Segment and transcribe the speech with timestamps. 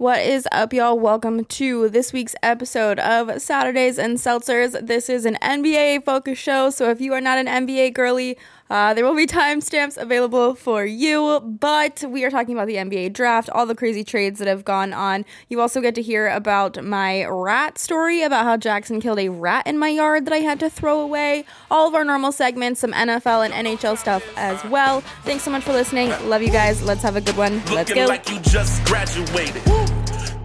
[0.00, 0.98] What is up, y'all?
[0.98, 4.86] Welcome to this week's episode of Saturdays and Seltzers.
[4.86, 8.38] This is an NBA focused show, so if you are not an NBA girly,
[8.70, 11.40] uh, there will be timestamps available for you.
[11.40, 14.94] But we are talking about the NBA draft, all the crazy trades that have gone
[14.94, 15.26] on.
[15.50, 19.66] You also get to hear about my rat story, about how Jackson killed a rat
[19.66, 21.44] in my yard that I had to throw away.
[21.70, 25.02] All of our normal segments, some NFL and NHL stuff as well.
[25.24, 26.08] Thanks so much for listening.
[26.26, 26.82] Love you guys.
[26.82, 27.62] Let's have a good one.
[27.66, 28.06] Let's go.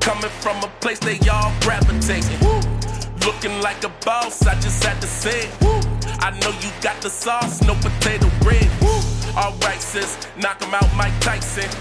[0.05, 2.37] Coming from a place they all gravitating.
[3.25, 5.51] Looking like a boss, I just had to say it.
[6.19, 8.69] I know you got the sauce, no potato bread.
[9.35, 11.71] Alright, sis, knock 'em out, Mike Tyson.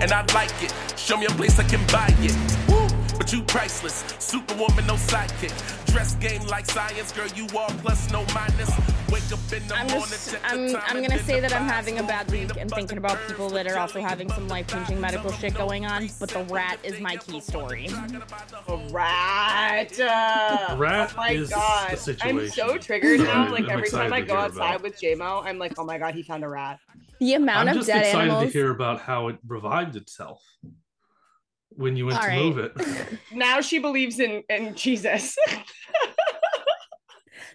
[0.00, 0.72] And I like it.
[0.96, 2.81] Show me a place I can buy it.
[3.22, 5.86] But you priceless, superwoman, no sidekick.
[5.86, 8.68] Dress game like science, girl, you all plus, no minus.
[9.12, 12.02] Wake up in the I'm morning, just I'm I'm gonna say that I'm having a
[12.02, 15.54] bad week and thinking about people that are also having some life changing medical shit
[15.54, 17.90] going on, but the rat is my key story.
[18.66, 20.00] A rat.
[20.00, 21.98] Uh, Rat oh my is the god.
[22.22, 23.52] I'm so triggered Sorry, now.
[23.52, 26.16] Like I'm every time I go outside about with JMO, I'm like, oh my god,
[26.16, 26.80] he found a rat.
[27.20, 27.74] The amount of.
[27.74, 28.46] I'm of just dead excited animals.
[28.46, 30.42] to hear about how it revived itself
[31.76, 32.38] when you went All to right.
[32.38, 32.72] move it.
[33.32, 35.36] Now she believes in in Jesus.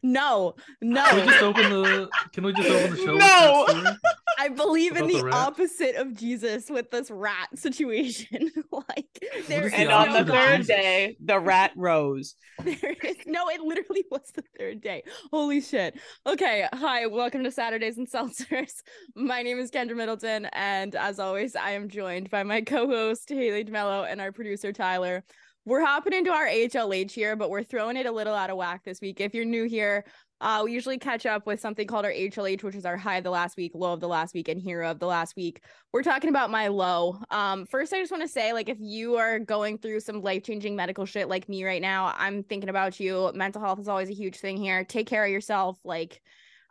[0.07, 1.25] No, Can we no.
[1.25, 2.09] just open the?
[2.31, 3.15] Can we just open the show?
[3.15, 3.95] No.
[4.39, 8.51] I believe in the, the opposite of Jesus with this rat situation.
[8.71, 9.07] like
[9.47, 10.67] there is is the and on the opposite of no third Jesus?
[10.67, 12.35] day, the rat rose.
[12.63, 15.03] There is no, it literally was the third day.
[15.31, 15.99] Holy shit.
[16.25, 18.73] Okay, hi, welcome to Saturdays and Seltzers.
[19.15, 23.65] My name is Kendra Middleton, and as always, I am joined by my co-host Haley
[23.65, 25.23] DeMello and our producer Tyler.
[25.67, 28.85] We're hopping into our HLH here, but we're throwing it a little out of whack
[28.85, 29.19] this week.
[29.19, 30.05] If you're new here,
[30.39, 33.25] uh, we usually catch up with something called our HLH, which is our high of
[33.25, 35.59] the last week, low of the last week, and hero of the last week.
[35.91, 37.19] We're talking about my low.
[37.31, 40.43] Um, first, I just want to say, like, if you are going through some life
[40.43, 43.29] changing medical shit like me right now, I'm thinking about you.
[43.35, 44.85] Mental health is always a huge thing here.
[44.85, 45.77] Take care of yourself.
[45.83, 46.21] Like,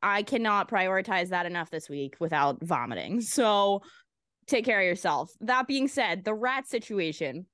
[0.03, 3.21] I cannot prioritize that enough this week without vomiting.
[3.21, 3.83] So,
[4.47, 5.35] take care of yourself.
[5.43, 7.45] That being said, the rat situation.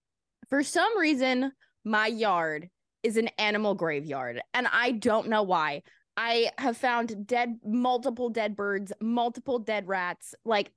[0.53, 1.51] For some reason,
[1.83, 2.69] my yard
[3.03, 5.83] is an animal graveyard, and I don't know why.
[6.19, 10.35] I have found dead, multiple dead birds, multiple dead rats.
[10.45, 10.71] Like,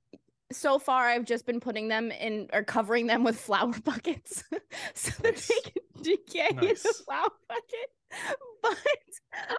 [0.50, 4.42] so far, I've just been putting them in or covering them with flower buckets
[4.94, 5.48] so that Nice.
[5.48, 8.36] they can decay in the flower bucket.
[8.62, 8.78] But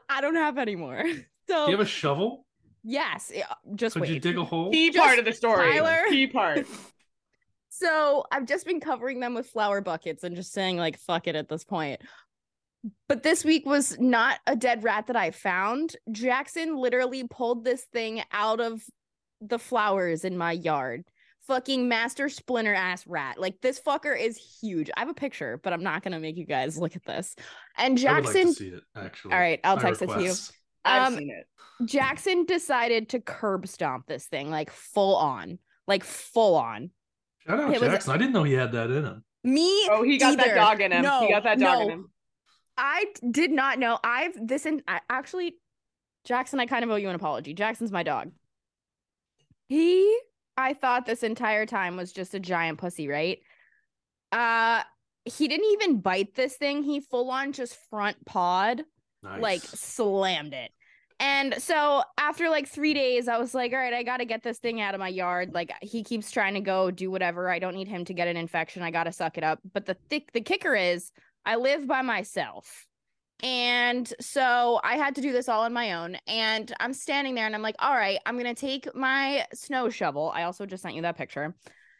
[0.09, 1.03] I don't have any more.
[1.47, 2.47] So, Do you have a shovel?
[2.83, 3.31] yes,
[3.75, 4.09] just Could wait.
[4.13, 4.71] you dig a hole?
[4.71, 5.73] Key Just part of the story.
[5.77, 6.09] Tyler.
[6.09, 6.65] Key part.
[7.79, 11.35] So I've just been covering them with flower buckets and just saying like fuck it
[11.35, 12.01] at this point.
[13.07, 15.95] But this week was not a dead rat that I found.
[16.11, 18.81] Jackson literally pulled this thing out of
[19.41, 21.03] the flowers in my yard.
[21.47, 23.39] Fucking master splinter ass rat.
[23.39, 24.89] Like this fucker is huge.
[24.95, 27.35] I have a picture, but I'm not gonna make you guys look at this.
[27.77, 28.83] And I would like Jackson to see it.
[28.95, 30.19] Actually, All right, I'll My text it to you.
[30.19, 30.53] request.
[30.83, 31.45] I've Um, seen it.
[31.85, 35.59] Jackson decided to curb stomp this thing like full on.
[35.87, 36.91] Like full on.
[37.47, 38.13] Shout out it was- Jackson.
[38.13, 39.23] I didn't know he had that in him.
[39.43, 40.43] Me Oh, he got either.
[40.49, 41.03] that dog in him.
[41.03, 42.11] No, he got that dog in him.
[42.77, 43.97] I d- did not know.
[44.03, 45.55] I've this and I actually,
[46.25, 46.59] Jackson.
[46.59, 47.53] I kind of owe you an apology.
[47.53, 48.31] Jackson's my dog.
[49.69, 50.17] He,
[50.55, 53.39] I thought this entire time was just a giant pussy, right?
[54.31, 54.83] Uh,
[55.25, 56.83] he didn't even bite this thing.
[56.83, 58.83] He full on just front pawed,
[59.23, 59.41] Nice.
[59.41, 60.71] like slammed it.
[61.19, 64.43] And so after like three days, I was like, all right, I got to get
[64.43, 65.53] this thing out of my yard.
[65.53, 67.49] Like he keeps trying to go do whatever.
[67.49, 68.83] I don't need him to get an infection.
[68.83, 69.59] I got to suck it up.
[69.73, 71.11] But the thick, the kicker is
[71.45, 72.85] I live by myself.
[73.43, 76.17] And so I had to do this all on my own.
[76.27, 79.89] And I'm standing there and I'm like, all right, I'm going to take my snow
[79.89, 80.31] shovel.
[80.33, 81.55] I also just sent you that picture.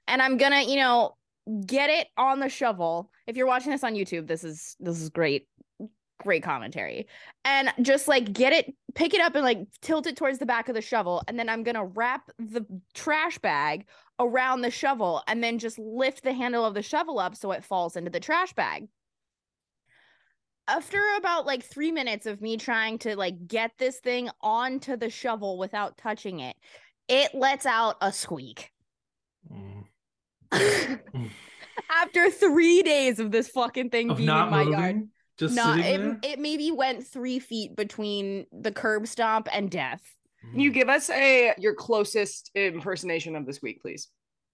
[0.08, 1.16] And I'm going to, you know,
[1.66, 3.12] get it on the shovel.
[3.26, 5.48] If you're watching this on YouTube, this is this is great
[6.20, 7.08] great commentary.
[7.46, 10.68] And just like get it pick it up and like tilt it towards the back
[10.68, 13.86] of the shovel and then I'm going to wrap the trash bag
[14.20, 17.64] around the shovel and then just lift the handle of the shovel up so it
[17.64, 18.88] falls into the trash bag
[20.68, 25.10] after about like three minutes of me trying to like get this thing onto the
[25.10, 26.56] shovel without touching it,
[27.08, 28.72] it lets out a squeak.
[29.52, 29.86] Mm.
[31.90, 35.76] After three days of this fucking thing Of being in my moving, yard, just no,
[35.76, 36.34] sitting it there.
[36.34, 40.02] it maybe went three feet between the curb stomp and death.
[40.52, 44.08] Can you give us a your closest impersonation of this week, please?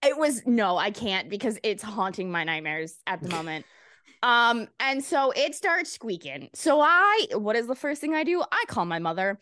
[0.03, 3.65] It was no, I can't because it's haunting my nightmares at the moment.
[4.21, 6.49] Um, and so it starts squeaking.
[6.53, 8.41] So I, what is the first thing I do?
[8.41, 9.39] I call my mother.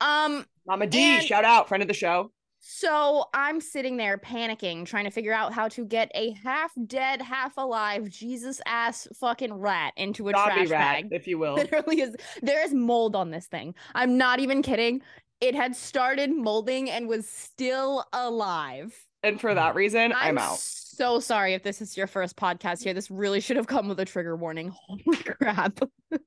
[0.00, 2.32] Um, Mama D, And- shout out, friend of the show.
[2.64, 7.20] So I'm sitting there panicking, trying to figure out how to get a half dead,
[7.20, 11.08] half alive Jesus ass fucking rat into a Zombie trash rat, bag.
[11.10, 11.54] if you will.
[11.54, 13.74] Literally is there is mold on this thing.
[13.96, 15.02] I'm not even kidding.
[15.40, 18.96] It had started molding and was still alive.
[19.24, 20.58] And for that reason, I'm, out.
[20.58, 22.94] so sorry if this is your first podcast here.
[22.94, 24.72] This really should have come with a trigger warning.
[24.86, 25.80] Holy crap.
[26.12, 26.22] and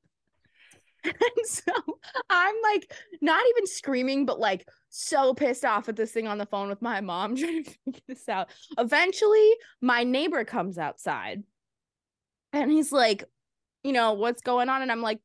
[1.45, 1.71] so
[2.29, 2.91] I'm like
[3.21, 6.81] not even screaming, but like so pissed off at this thing on the phone with
[6.81, 8.49] my mom trying to figure this out.
[8.77, 9.51] Eventually,
[9.81, 11.43] my neighbor comes outside
[12.53, 13.25] and he's like,
[13.83, 14.81] you know, what's going on?
[14.81, 15.19] And I'm like,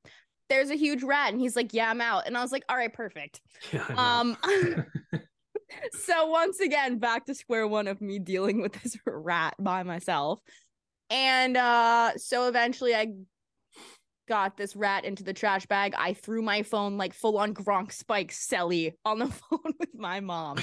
[0.49, 1.32] there's a huge rat.
[1.32, 2.26] And he's like, yeah, I'm out.
[2.26, 3.40] And I was like, all right, perfect.
[3.72, 4.37] Yeah, Um,
[5.93, 10.40] so once again, back to square one of me dealing with this rat by myself.
[11.11, 13.08] And uh so eventually I
[14.31, 15.93] got this rat into the trash bag.
[15.99, 20.21] I threw my phone like full on Gronk Spike Selly on the phone with my
[20.21, 20.59] mom.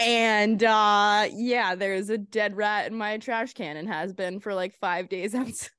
[0.00, 4.52] And uh yeah, there's a dead rat in my trash can and has been for
[4.52, 5.70] like five days outside.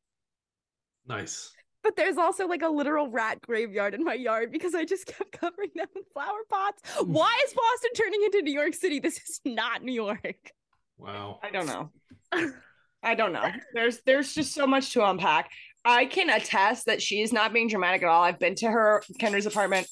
[1.06, 1.52] nice.
[1.84, 5.34] But there's also like a literal rat graveyard in my yard because I just kept
[5.34, 6.82] covering them with flower pots.
[7.04, 9.00] Why is Boston turning into New York City?
[9.00, 10.52] This is not New York.
[10.98, 11.40] Wow.
[11.44, 11.92] I don't know.
[13.04, 13.50] I don't know.
[13.74, 15.52] There's there's just so much to unpack.
[15.86, 18.24] I can attest that she is not being dramatic at all.
[18.24, 19.88] I've been to her Kendra's apartment.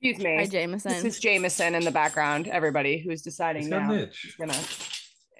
[0.00, 0.36] Excuse me.
[0.36, 0.92] Hi, Jameson.
[0.92, 2.46] This is Jameson in the background.
[2.46, 4.36] Everybody who's deciding He's now itch.
[4.38, 4.58] gonna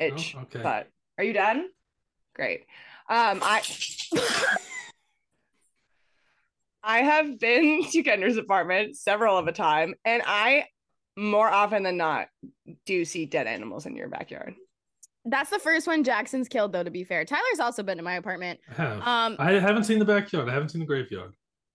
[0.00, 0.34] itch.
[0.36, 0.60] Oh, okay.
[0.62, 0.88] But
[1.18, 1.66] are you done?
[2.34, 2.60] Great.
[3.08, 3.62] Um, I
[6.82, 10.66] I have been to Kendra's apartment several of a time, and I
[11.16, 12.28] more often than not
[12.86, 14.54] do see dead animals in your backyard.
[15.26, 16.82] That's the first one Jackson's killed, though.
[16.82, 18.60] To be fair, Tyler's also been in my apartment.
[18.70, 18.98] I have.
[19.02, 20.48] Um, I haven't seen the backyard.
[20.48, 21.32] I haven't seen the graveyard.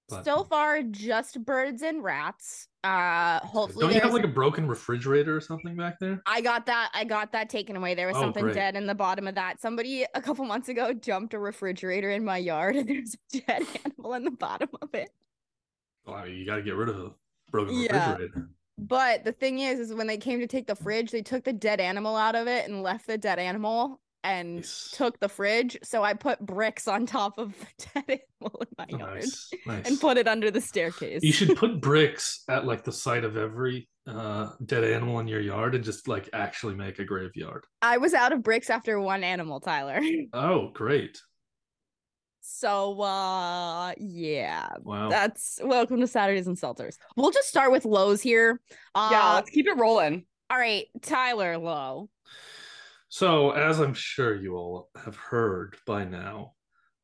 [0.07, 2.67] But so far, just birds and rats.
[2.83, 6.21] Uh, hopefully, don't you have like a broken refrigerator or something back there?
[6.25, 6.89] I got that.
[6.93, 7.93] I got that taken away.
[7.93, 8.55] There was Oh, something great.
[8.55, 9.59] dead in the bottom of that.
[9.61, 13.67] Somebody a couple months ago dumped a refrigerator in my yard, and there's a dead
[13.85, 15.09] animal in the bottom of it.
[16.05, 17.13] Well, I mean, you got to get rid of the
[17.51, 18.11] broken Yeah.
[18.13, 18.49] refrigerator.
[18.87, 21.53] But the thing is, is when they came to take the fridge, they took the
[21.53, 24.91] dead animal out of it and left the dead animal and Nice.
[24.93, 25.77] took the fridge.
[25.83, 29.51] So I put bricks on top of the dead animal in my Oh, yard nice,
[29.65, 29.87] nice.
[29.87, 31.23] and put it under the staircase.
[31.23, 35.39] You should put bricks at like the site of every uh, dead animal in your
[35.39, 37.63] yard and just like actually make a graveyard.
[37.81, 40.01] I was out of bricks after one animal, Tyler.
[40.33, 41.21] Oh, great!
[42.41, 44.67] So uh yeah.
[44.81, 45.09] Wow.
[45.09, 46.97] That's welcome to Saturdays and Seltzers.
[47.15, 48.59] We'll just start with lows here.
[48.95, 50.25] Uh yeah, let's keep it rolling.
[50.49, 52.09] all right, Tyler low.
[53.11, 56.53] So, as I'm sure you all have heard by now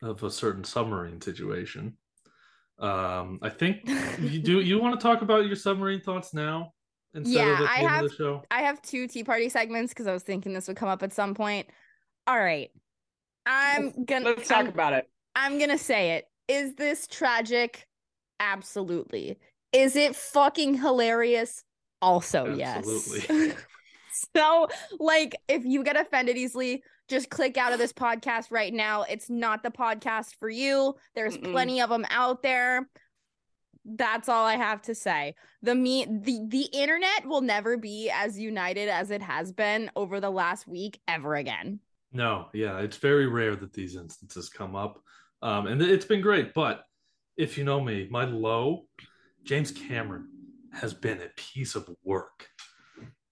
[0.03, 1.97] of a certain submarine situation,
[2.77, 3.89] um, I think
[4.19, 4.61] you do.
[4.61, 6.73] You want to talk about your submarine thoughts now
[7.15, 8.43] instead Yeah, of at the I end have- of the show?
[8.51, 11.11] I have two tea party segments because I was thinking this would come up at
[11.11, 11.67] some point.
[12.27, 12.69] All right.
[13.47, 15.09] I'm gonna Let's talk I'm- about it.
[15.35, 16.25] I'm gonna say it.
[16.47, 17.85] Is this tragic?
[18.39, 19.37] Absolutely.
[19.73, 21.63] Is it fucking hilarious?
[22.01, 23.23] Also, Absolutely.
[23.29, 23.55] yes.
[24.35, 24.67] so,
[24.99, 29.03] like, if you get offended easily, just click out of this podcast right now.
[29.03, 30.95] It's not the podcast for you.
[31.15, 31.51] There's Mm-mm.
[31.51, 32.87] plenty of them out there.
[33.85, 35.35] That's all I have to say.
[35.61, 40.19] The me the the internet will never be as united as it has been over
[40.19, 41.79] the last week ever again.
[42.11, 44.99] No, yeah, it's very rare that these instances come up,
[45.41, 46.53] um, and it's been great.
[46.53, 46.83] But
[47.37, 48.85] if you know me, my low,
[49.43, 50.27] James Cameron
[50.73, 52.47] has been a piece of work.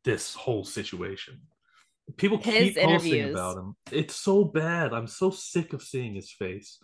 [0.03, 1.39] This whole situation,
[2.17, 3.31] people His keep posting interviews.
[3.31, 3.75] about him.
[3.89, 4.93] It's so bad.
[4.93, 6.77] I'm so sick of seeing his face.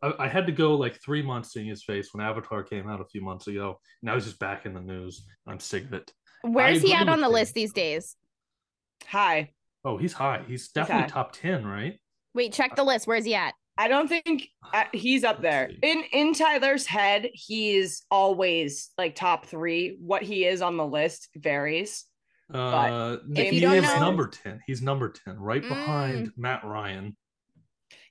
[0.00, 3.00] I, I had to go like three months seeing his face when Avatar came out
[3.00, 3.80] a few months ago.
[4.02, 5.26] Now he's just back in the news.
[5.48, 6.12] I'm sick of it.
[6.42, 7.32] Where's he at on the you.
[7.32, 8.16] list these days?
[9.08, 9.50] Hi.
[9.84, 10.44] Oh, he's high.
[10.46, 11.08] He's definitely high.
[11.08, 11.98] top ten, right?
[12.34, 13.08] Wait, check the list.
[13.08, 13.54] Where's he at?
[13.76, 15.70] I don't think uh, he's up there.
[15.82, 19.96] In in Tyler's head, he's always like top three.
[20.00, 22.04] What he is on the list varies.
[22.52, 24.60] Uh, if he you don't is know- number ten.
[24.66, 25.68] He's number ten, right Mm.
[25.68, 27.16] behind Matt Ryan.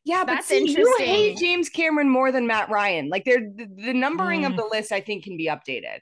[0.05, 1.05] Yeah, but That's see, you interesting.
[1.05, 3.08] hate James Cameron more than Matt Ryan.
[3.08, 4.48] Like they're the, the numbering Mm.
[4.48, 6.00] of the list, I think, can be updated.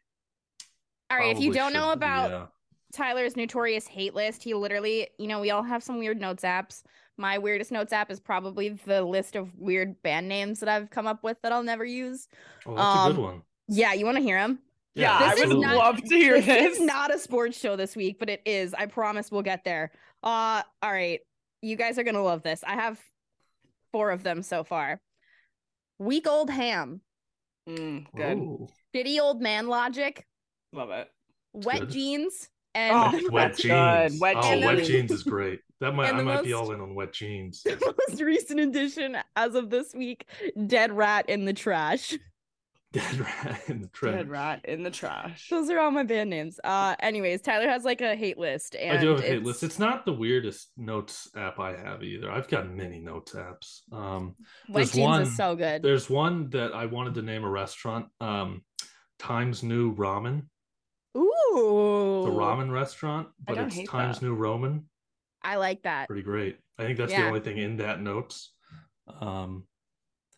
[1.11, 2.45] All right, if you don't know about yeah.
[2.91, 6.83] Tyler's notorious hate list, he literally, you know, we all have some weird notes apps.
[7.17, 11.07] My weirdest notes app is probably the list of weird band names that I've come
[11.07, 12.27] up with that I'll never use.
[12.65, 13.41] oh, that's a um, good one.
[13.67, 14.59] Yeah, you want to hear them?
[14.95, 16.77] Yeah, This I would not- love to hear this this.
[16.77, 18.73] is not a sports show this week, but it is.
[18.73, 19.91] I promise we'll get there.
[20.23, 21.19] Uh all right.
[21.61, 22.63] You guys are gonna love this.
[22.65, 22.99] I have
[23.91, 24.99] four of them so far.
[25.99, 27.01] Week old ham,
[27.69, 28.37] Mm, good.
[28.37, 28.67] Ooh.
[28.93, 30.25] shitty old man logic,
[30.73, 31.07] Love it.
[31.53, 31.89] wet good.
[31.91, 34.19] jeans, And Oh, Wet, wet jeans.
[34.21, 34.87] Wet oh, wet jeans.
[34.87, 35.59] jeans is great.
[35.81, 37.61] That might I the might be all in on wet jeans.
[37.65, 40.25] the most recent addition as of this week,
[40.67, 42.17] Dead Rat in the Trash.
[42.93, 44.15] Dead rat in the trash.
[44.15, 45.47] Dead rat in the trash.
[45.49, 46.59] Those are all my band names.
[46.61, 49.45] Uh anyways, Tyler has like a hate list and I do have a hate it's-
[49.45, 49.63] list.
[49.63, 52.29] It's not the weirdest notes app I have either.
[52.29, 53.79] I've got many notes apps.
[53.93, 54.35] Um,
[54.67, 55.81] Wet Jeans one- is so good.
[55.83, 58.07] there's one that I wanted to name a restaurant.
[58.19, 58.61] Um,
[59.19, 60.47] Times New Ramen,
[61.17, 62.23] Ooh.
[62.25, 64.25] the ramen restaurant, but it's Times that.
[64.25, 64.85] New Roman.
[65.43, 66.07] I like that.
[66.07, 66.57] Pretty great.
[66.77, 67.21] I think that's Yeah.
[67.23, 68.53] the only thing in that notes.
[69.19, 69.67] Um,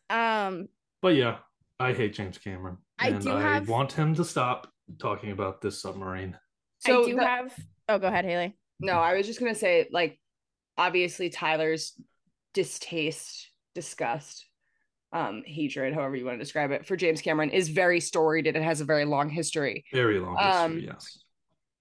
[0.10, 0.70] Um
[1.01, 1.39] but yeah,
[1.80, 5.62] I hate James Cameron, I and do I have- want him to stop talking about
[5.62, 6.38] this submarine.
[6.80, 7.56] So I do the- have
[7.89, 8.58] Oh, go ahead, Haley.
[8.80, 10.20] No, I was just gonna say, like,
[10.77, 12.00] obviously Tyler's
[12.53, 14.48] distaste, disgust,
[15.13, 18.58] um, hatred, however you want to describe it, for James Cameron is very storied and
[18.58, 19.86] it has a very long history.
[19.93, 21.20] Very long Um, history, yes.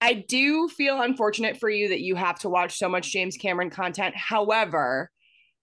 [0.00, 3.70] I do feel unfortunate for you that you have to watch so much James Cameron
[3.70, 4.14] content.
[4.16, 5.10] However,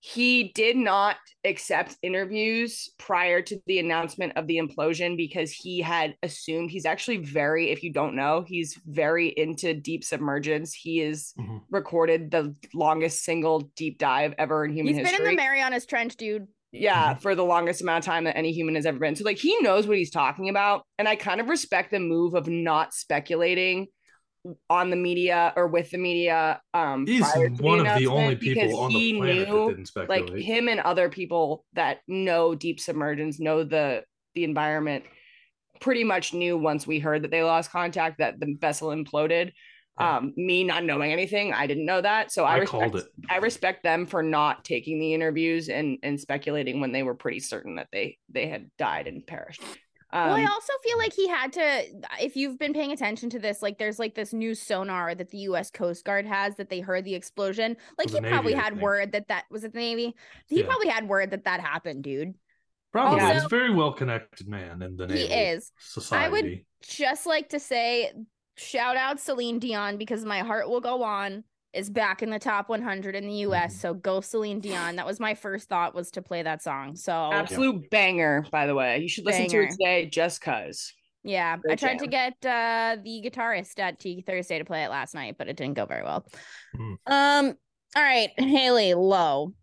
[0.02, 6.16] he did not accept interviews prior to the announcement of the implosion because he had
[6.24, 10.74] assumed he's actually very, if you don't know, he's very into deep submergence.
[10.74, 11.64] He is Mhm.
[11.70, 15.18] recorded the longest single deep dive ever in human He's history.
[15.18, 16.48] been in the Marianas Trench, dude.
[16.72, 17.22] Yeah, Mhm.
[17.22, 19.16] for the longest amount of time that any human has ever been.
[19.16, 22.34] So like he knows what he's talking about, and I kind of respect the move
[22.36, 23.88] of not speculating
[24.70, 26.62] on the media or with the media.
[26.74, 27.26] Um, He's
[27.60, 30.30] one of the only people on he the planet that knew, didn't speculate.
[30.32, 34.04] like him and other people that know deep submergence, know the
[34.36, 35.04] the environment.
[35.82, 39.52] Pretty much knew once we heard that they lost contact that the vessel imploded.
[40.00, 40.18] Yeah.
[40.18, 42.32] Um, me not knowing anything, I didn't know that.
[42.32, 43.06] So I, I respect called it.
[43.30, 47.40] I respect them for not taking the interviews and and speculating when they were pretty
[47.42, 49.62] certain that they they had died and perished.
[50.12, 51.84] Um, well, I also feel like he had to.
[52.20, 55.38] If you've been paying attention to this, like there's like this new sonar that the
[55.40, 55.70] U.S.
[55.70, 57.78] Coast Guard has that they heard the explosion.
[57.98, 60.16] Like he probably Navy, I had word that that was it the Navy.
[60.48, 60.66] He Yeah.
[60.66, 62.34] probably had word that that happened, dude.
[62.92, 63.20] Probably.
[63.20, 65.28] Also- He's a very well connected man in the Navy.
[65.28, 65.72] He is.
[65.80, 66.26] society.
[66.26, 68.12] I would Just like to say,
[68.60, 72.68] shout out Celine Dion because my heart will go on is back in the top
[72.68, 73.76] 100 in the U.S.
[73.76, 73.80] Mhm.
[73.80, 74.96] So go Celine Dion.
[74.96, 76.96] That was my first thought was to play that song.
[76.96, 79.00] So absolute banger, by the way.
[79.00, 80.94] You should listen to it today just cause.
[81.24, 84.90] Yeah, I Great tried to get uh the guitarist at T Thursday to play it
[84.90, 86.26] last night, but it didn't go very well.
[86.76, 86.94] Hmm.
[87.06, 87.54] Um,
[87.96, 89.54] all right, Haley, low.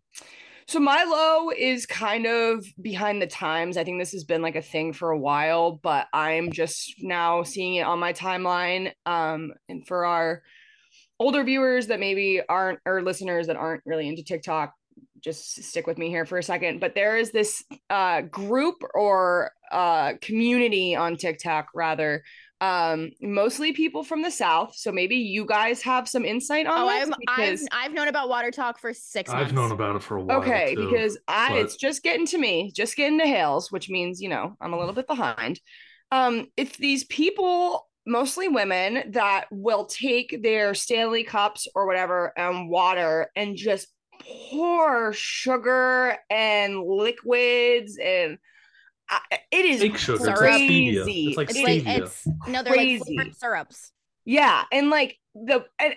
[0.69, 3.77] So my low is kind of behind the times.
[3.77, 7.45] I think this has been like a thing for a while, but I'm just now
[7.45, 8.93] seeing it on my timeline.
[9.05, 10.43] Um, and for our
[11.21, 14.75] older viewers that maybe aren't or listeners that aren't really into TikTok,
[15.21, 16.81] just stick with me here for a second.
[16.81, 22.25] But there is this uh group or uh community on TikTok rather.
[22.63, 24.75] Um, mostly people from the South.
[24.75, 27.19] So maybe you guys have some insight on Oh, this I've I've
[27.51, 29.49] because- I've known about WaterTok for six months.
[29.49, 30.39] I've known about it for a while.
[30.39, 30.89] Okay, too.
[30.89, 34.29] because I but- it's just getting to me, just getting to Hales, which means you
[34.31, 35.61] know I'm a little bit behind.
[36.13, 42.71] Um, it's these people, mostly women, that will take their Stanley cups or whatever and
[42.71, 43.89] water and just
[44.23, 48.39] pour sugar and liquids and
[49.09, 49.21] I,
[49.51, 50.17] it is fake sugar.
[50.17, 50.95] It's like crazy.
[50.97, 51.29] stevia.
[51.29, 51.65] It's like It's stevia.
[51.87, 53.17] like it's no, they're like Crazy.
[53.17, 53.93] flavored syrups.
[54.25, 55.95] Yeah, and like the and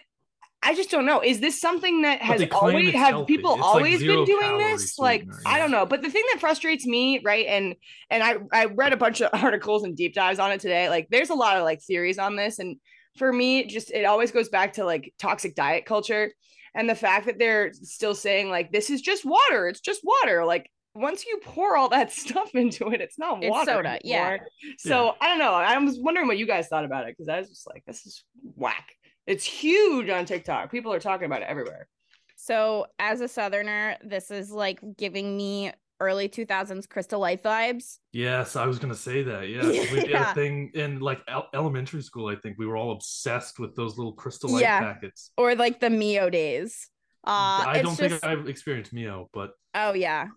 [0.62, 1.22] I just don't know.
[1.22, 3.36] Is this something that has always have healthy.
[3.38, 5.00] people It's always zero been doing this?
[5.00, 5.86] Like sweetener, I don't know.
[5.86, 7.46] But the thing that frustrates me, right?
[7.48, 7.76] And
[8.10, 10.90] and I I read a bunch of articles and deep dives on it today.
[10.90, 12.78] Like there's a lot of like theories on this, and
[13.18, 16.32] for me, just it always goes back to like toxic diet culture
[16.76, 19.68] and the fact that they're still saying like this is just water.
[19.68, 20.46] It's just water.
[20.46, 23.46] Like once you pour all that stuff into it, it's not water.
[23.48, 23.72] It's water.
[23.72, 24.28] soda, yeah.
[24.28, 24.48] anymore.
[24.78, 25.54] So I don't know.
[25.54, 28.06] I was wondering what you guys thought about it because I was just like, this
[28.06, 28.24] is
[28.56, 28.94] whack.
[29.28, 30.72] It's huge on TikTok.
[30.72, 31.88] People are talking about it everywhere.
[32.36, 37.98] So as a southerner, this is like giving me early 2000s Crystal Light vibes.
[38.14, 39.50] Yes, I was gonna say that.
[39.50, 42.28] Yeah, we did a thing in like el- elementary school.
[42.28, 44.80] I think we were all obsessed with those little crystal light Yeah.
[44.80, 45.32] packets.
[45.38, 46.88] Or like the Mio days.
[47.28, 50.28] Uh I don't just think I've experienced Mio, but Oh yeah.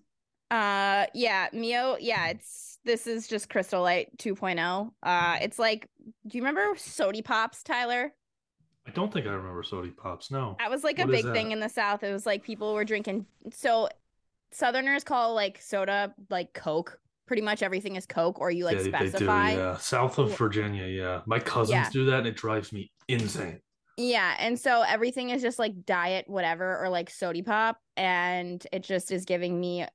[0.53, 4.91] Uh yeah, Mio, yeah, it's this is just Crystal Light 2.0.
[5.03, 5.89] Uh it's like
[6.27, 8.13] do you remember Sody Pops, Tyler?
[8.87, 10.31] I don't think I remember Sody Pops.
[10.31, 10.57] No.
[10.59, 12.03] That was like a What big thing in the South.
[12.03, 13.89] It was like people were drinking so
[14.53, 16.99] Southerners call like soda like Coke.
[17.27, 19.09] Pretty much everything is Coke or you like yeah, they- they do.
[19.11, 19.53] specify.
[19.53, 20.85] Yeah, south of Virginia.
[20.87, 21.89] Yeah, my cousins Yeah.
[21.91, 23.61] do that, and it drives me insane.
[23.97, 28.83] Yeah, and so everything is just like diet whatever or like sody pop and it
[28.83, 29.87] just is giving me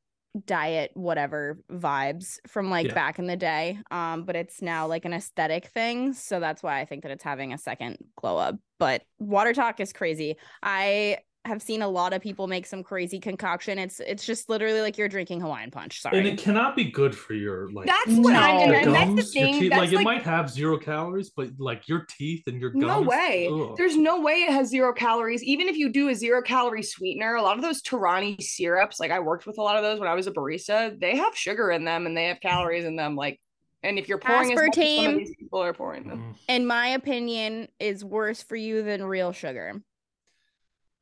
[0.45, 2.93] diet whatever vibes from like Yeah.
[2.93, 6.79] back in the day um but it's now like an aesthetic thing so that's why
[6.79, 11.17] i think that it's having a second glow up but WaterTok is crazy i
[11.47, 14.97] have seen a lot of people make some crazy concoction it's it's just literally like
[14.97, 18.33] you're drinking hawaiian punch sorry And it cannot be good for your like That's what
[18.33, 18.39] No.
[18.39, 19.59] I'm, your and that's the gums, thing.
[19.59, 19.69] teeth.
[19.71, 22.83] That's like, like, it might have zero calories, but like your teeth and your gums.
[22.85, 23.49] no way.
[23.51, 23.75] ugh.
[23.77, 25.43] There's no way it has zero calories.
[25.43, 29.11] Even if you do a zero calorie sweetener, a lot of those Torani syrups, like
[29.11, 31.71] I worked with a lot of those when I was a barista, they have sugar
[31.71, 33.15] in them and they have calories in them.
[33.15, 33.39] Like,
[33.83, 36.55] and if you're pouring as much as some of these people are pouring them, Mm.
[36.55, 39.81] in my opinion is worse for you than real sugar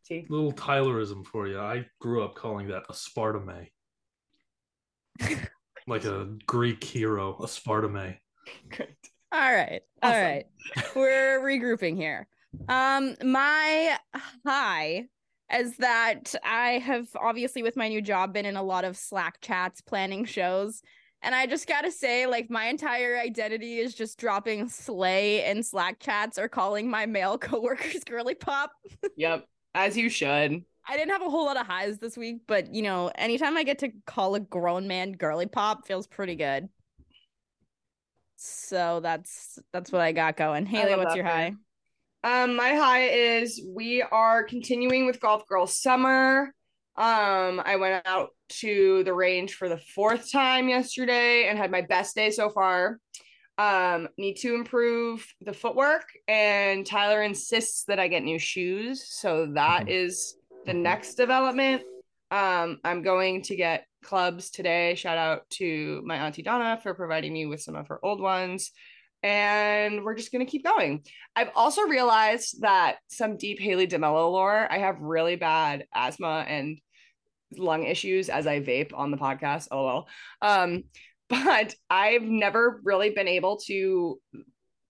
[0.08, 1.60] see, Little Tylerism for you.
[1.60, 3.68] I grew up calling that aspartame.
[5.88, 8.18] like a Greek hero, aspartame.
[8.70, 8.90] great.
[9.32, 9.82] All right.
[10.02, 10.22] all Awesome.
[10.22, 10.46] right.
[10.96, 12.28] We're regrouping here.
[12.70, 13.98] Um my
[14.46, 15.08] high
[15.54, 19.42] is that I have obviously with my new job been in a lot of Slack
[19.42, 20.82] chats planning shows.
[21.22, 26.00] And I just gotta say, like, my entire identity is just dropping slay in Slack
[26.00, 28.72] chats or calling my male coworkers girly pop.
[29.18, 30.64] Yep, as you should.
[30.88, 33.64] I didn't have a whole lot of highs this week, but you know, anytime I
[33.64, 36.70] get to call a grown man girly pop feels pretty good.
[38.38, 40.66] So that's that's what I got going.
[40.66, 41.54] Haley, what's your high?
[42.24, 46.54] Um, my high is we are continuing with Golf Girl Summer.
[46.98, 48.30] Um, I went out
[48.62, 53.00] to the range for the fourth time yesterday and had my best day so far.
[53.58, 59.46] Um, need to improve the footwork, and Tyler insists that I get new shoes, so
[59.54, 59.90] that Mhm.
[59.90, 60.82] is the Mhm.
[60.82, 61.84] next development.
[62.32, 64.96] Um, I'm going to get clubs today.
[64.96, 68.72] Shout out to my auntie Donna for providing me with some of her old ones.
[69.24, 71.04] And we're just gonna keep going.
[71.36, 74.68] I've also realized that some deep Haley DeMello lore.
[74.72, 76.80] I have really bad asthma and
[77.58, 79.68] lung issues as I vape on the podcast.
[79.72, 80.08] oh well
[80.42, 80.84] Um,
[81.30, 84.20] but I've never really been able to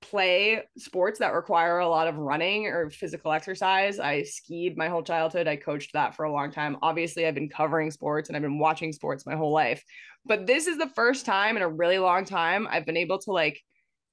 [0.01, 4.00] play sports that require a lot of running or physical exercise.
[4.00, 5.48] I skied my whole childhood.
[5.48, 6.77] I coached that for a long time.
[6.82, 9.84] Obviously, I've been covering sports and I've been watching sports my whole life.
[10.25, 13.31] But this is the first time in a really long time I've been able to
[13.31, 13.60] like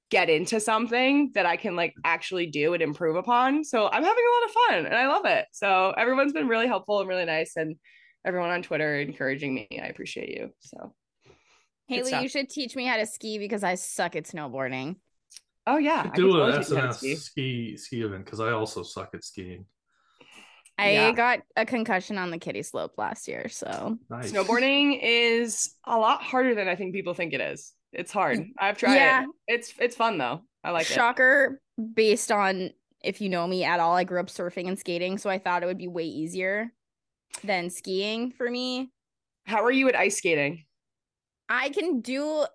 [0.09, 3.63] get into something that I can like actually do and improve upon.
[3.63, 5.45] So I'm having a lot of fun and I love it.
[5.51, 7.75] So everyone's been really helpful and really nice and
[8.25, 9.67] everyone on Twitter encouraging me.
[9.81, 10.51] I appreciate you.
[10.59, 10.93] So
[11.93, 14.97] Haley, you should teach me how to ski because I suck at snowboarding.
[15.67, 17.15] oh yeah, I do totally a teach you how to SNS ski.
[17.15, 19.65] ski ski event because I also suck at skiing.
[20.77, 21.11] I Yeah.
[21.11, 24.31] got a concussion on the kitty slope last year, so Nice.
[24.31, 27.73] Snowboarding is a lot harder than I think people think it is.
[27.91, 28.43] It's hard.
[28.57, 29.23] I've tried Yeah.
[29.23, 29.29] it.
[29.47, 30.41] It's it's fun though.
[30.63, 30.93] I like it.
[30.93, 31.61] shocker
[31.93, 32.71] based on
[33.03, 33.95] if you know me at all.
[33.95, 36.71] I grew up surfing and skating, so I thought it would be way easier
[37.43, 38.89] than skiing for me.
[39.45, 40.63] How are you at ice skating?
[41.53, 42.45] I can do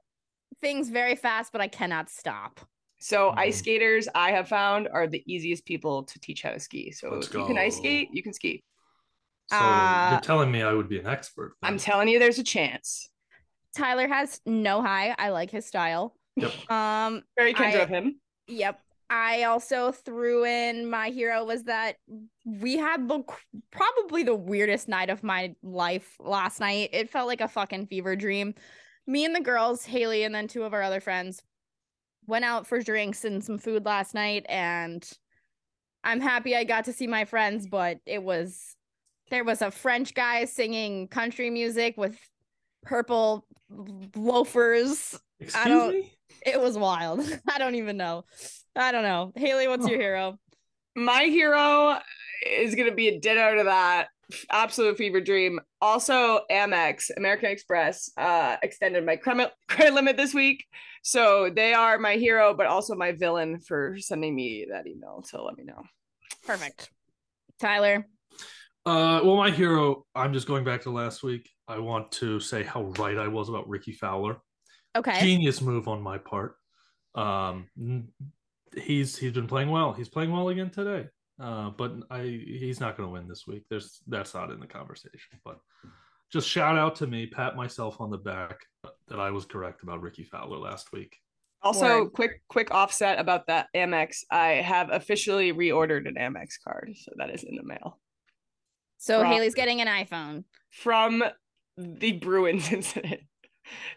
[0.60, 2.60] things very fast, but I cannot stop.
[2.98, 3.38] So Mhm.
[3.38, 6.90] ice skaters I have found are the easiest people to teach how to ski.
[6.90, 8.64] So Let's if you can ice skate, you can ski.
[9.50, 11.54] So Uh, you're telling me I would be an expert.
[11.62, 13.08] I'm telling you, there's a chance.
[13.76, 15.14] Tyler has no high.
[15.16, 16.16] I like his style.
[16.36, 16.52] Yep.
[16.70, 18.20] Um, Very Kendra I- of him.
[18.48, 18.80] Yep.
[19.10, 21.96] I also threw in my hero was that
[22.44, 23.22] we had the
[23.70, 26.90] probably the weirdest night of my life last night.
[26.92, 28.54] It felt like a fucking fever dream.
[29.08, 31.42] Me and the girls, Haley and then two of our other friends,
[32.26, 35.10] went out for drinks and some food last night and
[36.04, 38.76] I'm happy I got to see my friends, but it was
[39.30, 42.16] there was a French guy singing country music with
[42.82, 43.44] purple
[44.14, 46.12] loafers Excuse don't- me.
[46.46, 47.20] it was wild.
[47.50, 48.24] I don't even know.
[48.76, 49.32] I don't know.
[49.36, 50.00] Haley, what's your Oh.
[50.00, 50.38] hero?
[50.96, 51.98] My hero
[52.46, 54.08] is gonna be a ditto to that.
[54.50, 55.58] Absolute fever dream.
[55.80, 60.66] Also, Amex, American Express, uh, extended my credit credit limit this week.
[61.02, 65.42] So they are my hero, but also my villain for sending me that email to
[65.42, 65.82] let me know.
[66.44, 66.90] Perfect.
[67.58, 68.06] Tyler.
[68.84, 70.04] Uh, well, my hero.
[70.14, 71.48] I'm just going back to last week.
[71.66, 74.38] I want to say how right I was about Rickie Fowler.
[74.96, 75.20] Okay.
[75.20, 76.56] Genius move on my part.
[77.14, 77.68] Um,
[78.76, 79.92] he's he's been playing well.
[79.92, 81.08] He's playing well again today.
[81.40, 83.64] Uh, but I he's not going to win this week.
[83.70, 85.38] There's that's not in the conversation.
[85.44, 85.58] But
[86.32, 88.58] just shout out to me, pat myself on the back
[89.08, 91.16] that I was correct about Rickie Fowler last week.
[91.62, 92.12] Also, Word.
[92.12, 94.18] quick quick offset about that Amex.
[94.30, 97.98] I have officially reordered an Amex card, so that is in the mail
[98.98, 99.32] So Rock.
[99.32, 100.44] Haley's getting an iPhone.
[100.70, 101.22] from
[101.76, 103.20] the Bruins incident.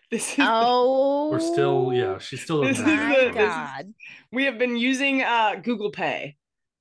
[0.10, 2.18] This is Oh, We're still yeah.
[2.18, 3.94] She's still This is my the- this is- God.
[4.34, 6.36] we have been using uh Google Pay,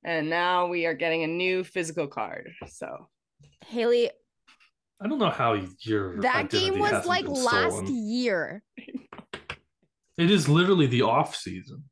[0.04, 2.50] and now we are getting a new physical card.
[2.68, 3.08] So
[3.66, 4.10] Haley,
[5.02, 8.08] I don't know how your That game was like last stolen.
[8.08, 8.62] year.
[10.18, 11.84] It is literally the off season.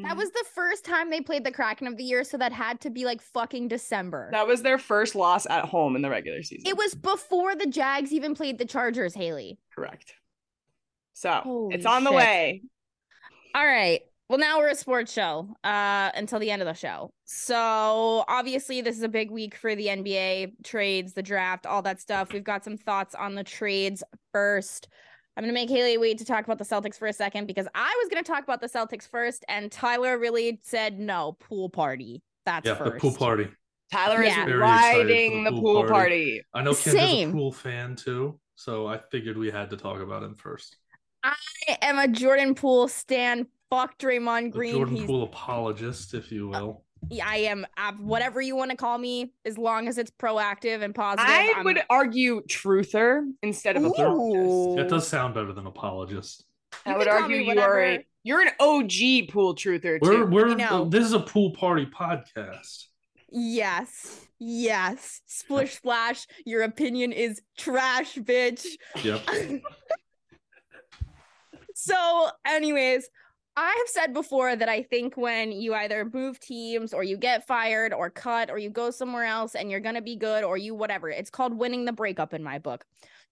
[0.00, 2.80] That was the first time they played the Kraken of the year, so that had
[2.82, 4.28] to be like fucking December.
[4.30, 6.68] that was their first loss at home in the regular season.
[6.68, 9.58] it was before the Jags even played the Chargers, Haley.
[9.74, 10.14] correct.
[11.14, 12.62] So Holy it's on the way.
[13.56, 14.02] All right.
[14.28, 17.10] Well, now we're a sports show uh, until the end of the show.
[17.24, 21.98] So, obviously, this is a big week for the NBA trades, the draft, all that
[22.00, 22.32] stuff.
[22.32, 24.88] We've got some thoughts on the trades first.
[25.36, 27.68] I'm going to make Haley wait to talk about the Celtics for a second because
[27.74, 31.70] I was going to talk about the Celtics first, and Tyler really said no, pool
[31.70, 32.22] party.
[32.44, 32.94] That's Yeah, first.
[32.94, 33.48] the pool party.
[33.90, 34.46] Tyler Yeah.
[34.46, 36.42] is riding for the the pool pool party.
[36.42, 36.42] party.
[36.52, 37.30] I know Kendra's Same.
[37.30, 40.76] a pool fan too, so I figured we had to talk about him first.
[41.22, 41.34] I
[41.80, 43.46] am a Jordan Poole stan.
[43.70, 44.74] Fuck Draymond The Green.
[44.74, 46.84] Jordan He's Poole apologist, if you will.
[47.22, 50.94] I am uh, whatever you want to call me, as long as it's proactive and
[50.94, 51.30] positive.
[51.30, 54.36] I I'm- would argue truther instead of apologist.
[54.36, 54.74] Ooh.
[54.76, 56.44] That does sound better than apologist.
[56.84, 60.26] I would argue you are a you're an OG pool truther We're too.
[60.26, 60.84] we're know.
[60.86, 62.86] this is a pool party podcast.
[63.30, 64.26] Yes.
[64.38, 65.22] Yes.
[65.26, 66.26] Splish splash.
[66.44, 68.66] Your opinion is trash, bitch.
[69.02, 69.20] Yep.
[71.74, 73.08] so, anyways,
[73.60, 77.44] I have said before that I think when you either move teams or you get
[77.44, 80.56] fired or cut or you go somewhere else and you're going to be good or
[80.56, 82.84] you whatever, it's called winning the breakup in my book.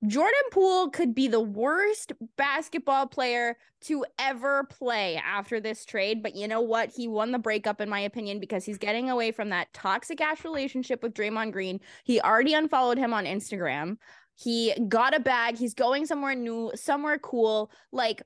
[0.05, 6.35] Jordan Poole could be the worst basketball player to ever play after this trade, but
[6.35, 6.91] you know what?
[6.91, 10.45] He won the breakup in my opinion because he's getting away from that toxic ass
[10.45, 11.79] relationship with Draymond Green.
[12.03, 13.99] He already unfollowed him on Instagram.
[14.35, 15.57] He got a bag.
[15.57, 17.71] He's going somewhere new, somewhere cool.
[17.91, 18.23] Like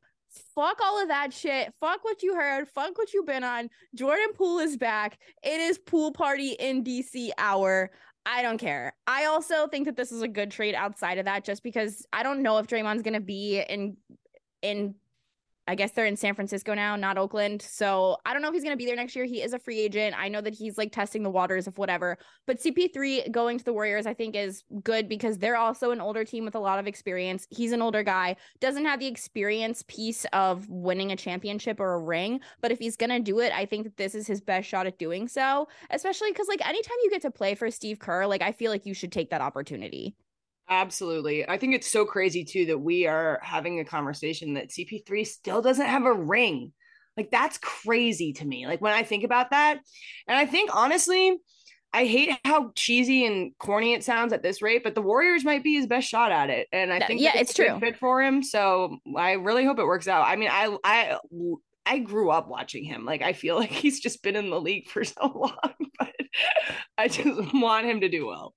[0.54, 1.72] fuck all of that shit.
[1.80, 2.68] Fuck what you heard.
[2.68, 3.68] Fuck what you've been on.
[3.94, 5.18] Jordan Poole is back.
[5.42, 7.90] It is pool party in DC hour.
[8.26, 8.92] I don't care.
[9.06, 12.22] I also think that this is a good trade outside of that, just because I
[12.22, 13.96] don't know if Draymond's gonna be in
[14.62, 14.94] in
[15.68, 17.62] I guess they're in San Francisco now, not Oakland.
[17.62, 19.24] So I don't know if he's going to be there next year.
[19.24, 20.16] He is a free agent.
[20.18, 22.18] I know that he's like testing the waters of whatever.
[22.46, 26.24] But CP3 going to the Warriors, I think, is good because they're also an older
[26.24, 27.46] team with a lot of experience.
[27.50, 32.00] He's an older guy, doesn't have the experience piece of winning a championship or a
[32.00, 32.40] ring.
[32.60, 34.86] But if he's going to do it, I think that this is his best shot
[34.86, 38.42] at doing so, especially because, like, anytime you get to play for Steve Kerr, like,
[38.42, 40.16] I feel like you should take that opportunity.
[40.70, 41.48] Absolutely.
[41.48, 45.60] I think it's so crazy too that we are having a conversation that CP3 still
[45.60, 46.72] doesn't have a ring.
[47.16, 48.68] Like that's crazy to me.
[48.68, 49.80] Like when I think about that,
[50.28, 51.36] and I think honestly,
[51.92, 55.64] I hate how cheesy and corny it sounds at this rate, but the Warriors might
[55.64, 57.78] be his best shot at it, and I think yeah, it's true.
[57.80, 58.44] fit for him.
[58.44, 60.24] So I really hope it works out.
[60.26, 61.18] I mean, I I
[61.84, 63.04] I grew up watching him.
[63.04, 66.14] Like I feel like he's just been in the league for so long, but
[66.96, 68.54] I just want him to do well.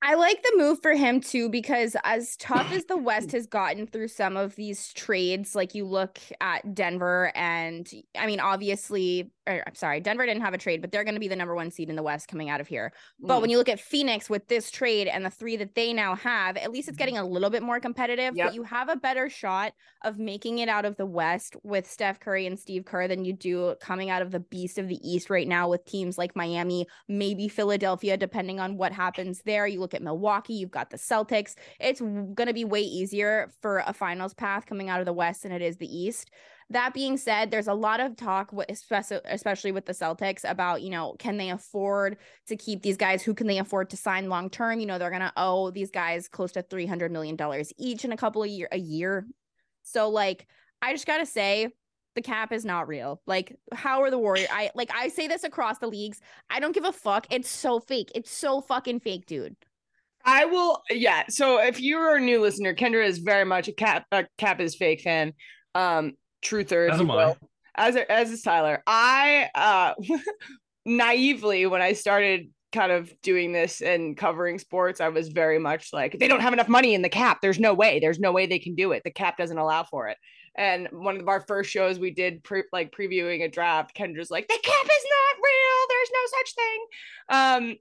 [0.00, 3.86] I like the move for him too because as tough as the West has gotten
[3.86, 9.64] through some of these trades, like you look at Denver and I mean obviously or,
[9.66, 11.70] I'm sorry, Denver didn't have a trade, but they're going to be the number 1
[11.70, 12.92] seed in the West coming out of here.
[13.18, 13.40] But Mm.
[13.40, 16.58] when you look at Phoenix with this trade and the 3 that they now have,
[16.58, 18.46] at least it's getting a little bit more competitive, Yep.
[18.46, 19.72] but you have a better shot
[20.04, 23.32] of making it out of the West with Steph Curry and Steve Kerr than you
[23.32, 26.86] do coming out of the beast of the East right now with teams like Miami,
[27.08, 29.66] maybe Philadelphia, depending on what happens there.
[29.66, 31.54] You look at Milwaukee, you've got the Celtics.
[31.80, 35.42] It's going to be way easier for a finals path coming out of the West
[35.42, 36.30] than it is the East.
[36.70, 41.16] That being said, there's a lot of talk, especially with the Celtics, about you know
[41.18, 43.22] can they afford to keep these guys?
[43.22, 44.78] Who can they afford to sign long term?
[44.78, 48.12] You know they're gonna owe these guys close to three hundred million dollars each in
[48.12, 49.26] a couple of year a year.
[49.82, 50.46] So like,
[50.82, 51.68] I just gotta say,
[52.14, 53.22] the cap is not real.
[53.26, 54.48] Like, how are the Warriors?
[54.52, 56.20] I like I say this across the leagues.
[56.50, 57.28] I don't give a fuck.
[57.30, 58.10] It's so fake.
[58.14, 59.56] It's so fucking fake, dude.
[60.24, 61.24] I will, yeah.
[61.28, 64.74] So if you're a new listener, Kendra is very much a cap a cap is
[64.74, 65.32] fake fan.
[65.74, 67.36] Um, truther, As am I.
[67.74, 68.82] As as is Tyler.
[68.86, 69.94] I uh
[70.84, 75.92] naively when I started kind of doing this and covering sports, I was very much
[75.92, 77.38] like they don't have enough money in the cap.
[77.40, 78.00] There's no way.
[78.00, 79.02] There's no way they can do it.
[79.04, 80.18] The cap doesn't allow for it.
[80.56, 84.48] And one of our first shows we did pre- like previewing a draft, Kendra's like,
[84.48, 85.86] the cap is not real.
[85.88, 86.86] There's no such thing.
[87.70, 87.76] Um,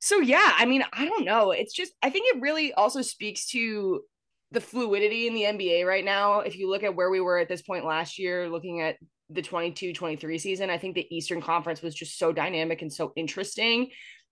[0.00, 1.50] so yeah, I mean, I don't know.
[1.50, 4.02] It's just I think it really also speaks to
[4.50, 6.40] the fluidity in the NBA right now.
[6.40, 8.96] If you look at where we were at this point last year, looking at
[9.30, 13.90] the 22-23 season, I think the Eastern Conference was just so dynamic and so interesting.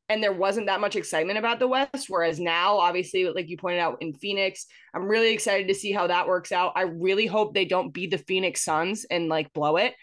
[0.09, 2.07] And there wasn't that much excitement about the West.
[2.09, 6.07] Whereas now, obviously, like you pointed out in Phoenix, I'm really excited to see how
[6.07, 6.72] that works out.
[6.76, 9.94] I really hope they don't be the Phoenix Suns and like blow it.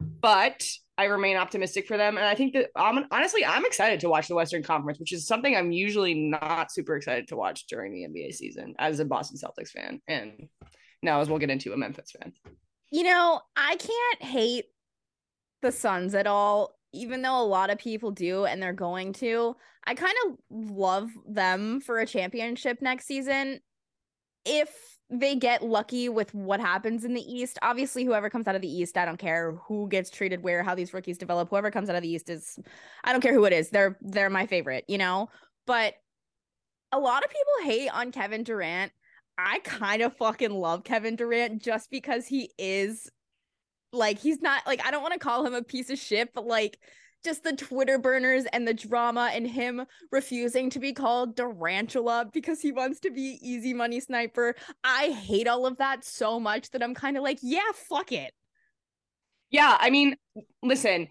[0.00, 0.66] But
[1.00, 4.28] I remain optimistic for them, and I think that um, honestly, I'm excited to watch
[4.28, 8.02] the Western Conference, which is something I'm usually not super excited to watch during the
[8.02, 10.48] NBA season as a Boston Celtics fan, and
[11.02, 12.34] now as we'll get into a Memphis fan.
[12.90, 14.66] You know, I can't hate
[15.62, 19.56] the Suns at all, even though a lot of people do and they're going to.
[19.86, 23.60] I kind of love them for a championship next season.
[24.44, 24.68] If
[25.10, 27.58] they get lucky with what happens in the East.
[27.62, 30.74] Obviously, whoever comes out of the East, I don't care who gets treated where, how
[30.74, 31.50] these rookies develop.
[31.50, 32.58] Whoever comes out of the East is,
[33.02, 33.70] I don't care who it is.
[33.70, 35.28] They're they're my favorite, you know.
[35.66, 35.94] But
[36.92, 38.92] a lot of people hate on Kevin Durant.
[39.36, 43.10] I kind of fucking love Kevin Durant just because he is
[43.92, 46.46] like he's not like I don't want to call him a piece of shit, but
[46.46, 46.78] like
[47.24, 52.60] just the Twitter burners and the drama and him refusing to be called Durantula because
[52.60, 54.54] he wants to be easy money sniper.
[54.84, 58.32] I hate all of that so much that I'm kind of like, yeah, fuck it.
[59.50, 60.16] Yeah, I mean,
[60.62, 61.08] listen,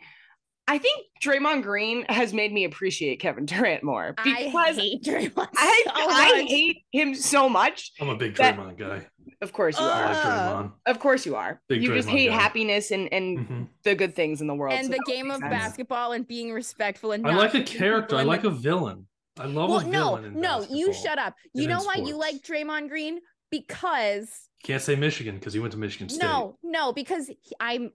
[0.68, 5.50] I think Draymond Green has made me appreciate Kevin Durant more because I hate Draymond.
[5.56, 7.92] I, so I hate him so much.
[8.00, 9.08] I'm a big Draymond guy.
[9.42, 10.74] Of course you uh, are.
[10.86, 11.62] of course you are.
[11.70, 12.36] Big you Draymond just hate guy.
[12.36, 13.64] happiness and and mm-hmm.
[13.84, 14.74] the good things in the world.
[14.74, 15.50] And so the game of sense.
[15.50, 18.18] basketball and being respectful and I like a character.
[18.18, 19.08] I like a villain.
[19.40, 20.40] I love well, a villain.
[20.40, 21.36] No, no, you shut up.
[21.54, 22.10] You know why sports.
[22.10, 23.20] you like Draymond Green?
[23.50, 26.22] Because can't say Michigan because he went to Michigan State.
[26.22, 27.92] No, no, because he, I'm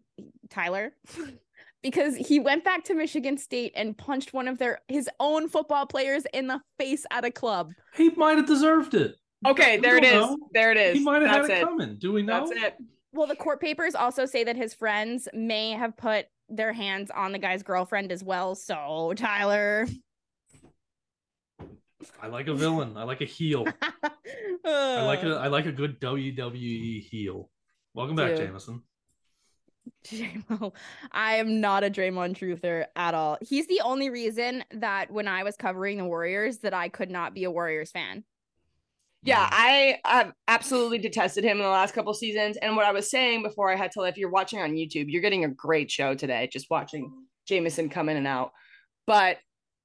[0.48, 0.94] Tyler.
[1.82, 5.84] because he went back to Michigan State and punched one of their his own football
[5.86, 7.72] players in the face at a club.
[7.94, 9.16] He might have deserved it.
[9.46, 10.12] Okay, there it is.
[10.14, 10.38] Know.
[10.52, 10.98] There it is.
[10.98, 11.96] He might have That's had it, it coming.
[11.98, 12.46] Do we know?
[12.46, 12.76] That's it.
[13.12, 17.32] Well, the court papers also say that his friends may have put their hands on
[17.32, 18.54] the guy's girlfriend as well.
[18.54, 19.86] So, Tyler.
[22.20, 22.96] I like a villain.
[22.96, 23.66] I like a heel.
[24.64, 27.50] I like a I like a good WWE heel.
[27.94, 28.46] Welcome back, Dude.
[28.46, 28.82] Jameson.
[30.06, 30.72] JMO.
[31.12, 33.38] I am not a Draymond truther at all.
[33.40, 37.34] He's the only reason that when I was covering the Warriors that I could not
[37.34, 38.24] be a Warriors fan.
[39.24, 42.56] Yeah, I have absolutely detested him in the last couple seasons.
[42.58, 45.22] And what I was saying before I had to, if you're watching on YouTube, you're
[45.22, 47.10] getting a great show today, just watching
[47.46, 48.52] Jameson come in and out.
[49.06, 49.38] But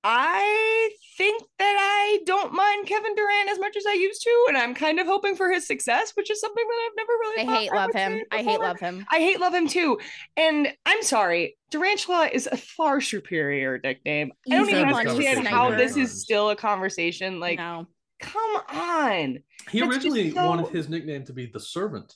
[0.04, 4.58] I think that I don't mind Kevin Durant as much as I used to, and
[4.58, 7.48] I'm kind of hoping for his success, which is something that I've never really.
[7.48, 8.22] I hate love him.
[8.32, 9.06] I hate love him.
[9.12, 10.00] I hate love him too.
[10.38, 14.32] And I'm sorry, Durantula is a far superior nickname.
[14.48, 17.42] Easy I don't even understand how this is still a conversation.
[17.42, 17.86] Like, no.
[18.20, 19.40] Come on.
[19.70, 20.46] He That's originally so...
[20.46, 22.16] wanted his nickname to be the Servant.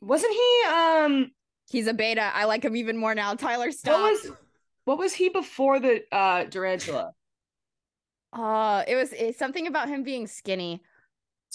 [0.00, 0.62] Wasn't he?
[0.68, 1.30] Um,
[1.70, 2.30] he's a beta.
[2.34, 3.34] I like him even more now.
[3.34, 4.00] Tyler, stop.
[4.00, 4.32] What was,
[4.84, 7.12] what was he before the uh Durantula?
[8.32, 10.82] Uh, it was it's something about him being skinny.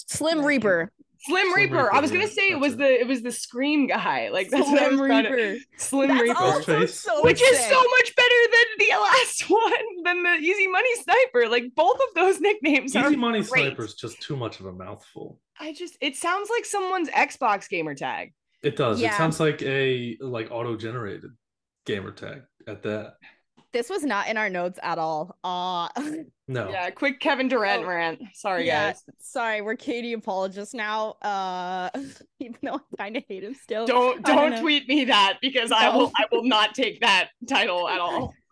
[0.08, 0.92] Slim Reaper.
[1.22, 1.74] Slim, Slim Reaper.
[1.76, 1.94] Reaper.
[1.94, 2.78] I was gonna say it was it.
[2.78, 4.30] the it was the Scream guy.
[4.30, 5.36] Like that's Slim what I was Reaper.
[5.36, 5.60] To...
[5.76, 10.34] Slim that's Reaper, so which is so much better than the last one than the
[10.40, 11.48] Easy Money Sniper.
[11.48, 12.96] Like both of those nicknames.
[12.96, 13.66] Easy Money great.
[13.66, 15.38] Sniper is just too much of a mouthful.
[15.58, 18.32] I just it sounds like someone's Xbox gamer tag.
[18.62, 19.00] It does.
[19.00, 19.14] Yeah.
[19.14, 21.30] It sounds like a like auto generated
[21.84, 23.14] gamer tag at that.
[23.72, 25.36] This was not in our notes at all.
[25.44, 25.88] Uh
[26.48, 26.70] no.
[26.70, 28.20] Yeah, quick Kevin Durant oh, rant.
[28.34, 29.04] Sorry yeah, guys.
[29.20, 31.12] Sorry, we're Katie apologists now.
[31.22, 31.90] Uh
[32.40, 33.86] even though I kind of hate him still.
[33.86, 35.76] Don't don't, don't tweet me that because no.
[35.76, 38.34] I will I will not take that title at all.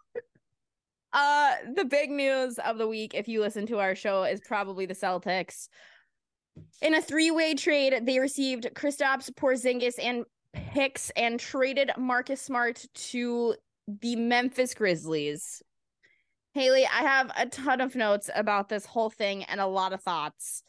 [1.11, 4.85] Uh the big news of the week if you listen to our show is probably
[4.85, 5.68] the Celtics.
[6.83, 13.54] In a three-way trade, they received Kristaps Porzingis and picks and traded Marcus Smart to
[13.88, 15.62] the Memphis Grizzlies.
[16.53, 20.03] Haley, I have a ton of notes about this whole thing and a lot of
[20.03, 20.62] thoughts.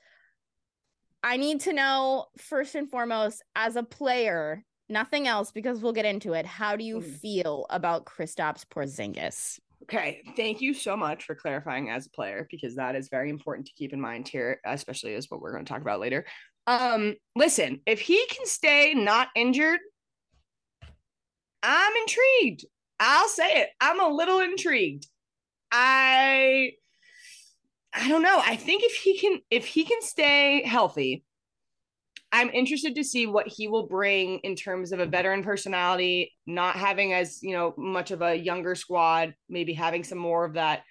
[1.21, 6.05] I need to know first and foremost, as a player, nothing else because we'll get
[6.05, 6.45] into it.
[6.45, 7.03] How do you mm.
[7.03, 9.59] feel about Kristaps Porzingis?
[9.83, 13.67] Okay, thank you so much for clarifying as a player because that is very important
[13.67, 16.25] to keep in mind here, especially as what we're going to talk about later.
[16.67, 19.79] Um, listen, if he can stay not injured,
[21.63, 22.65] I'm intrigued.
[22.99, 23.69] I'll say it.
[23.79, 25.07] I'm a little intrigued.
[25.71, 26.71] I
[27.93, 28.41] I don't know.
[28.45, 31.23] I think if he can if he can stay healthy,
[32.31, 36.75] I'm interested to see what he will bring in terms of a veteran personality, not
[36.75, 40.83] having as, you know, much of a younger squad, maybe having some more of that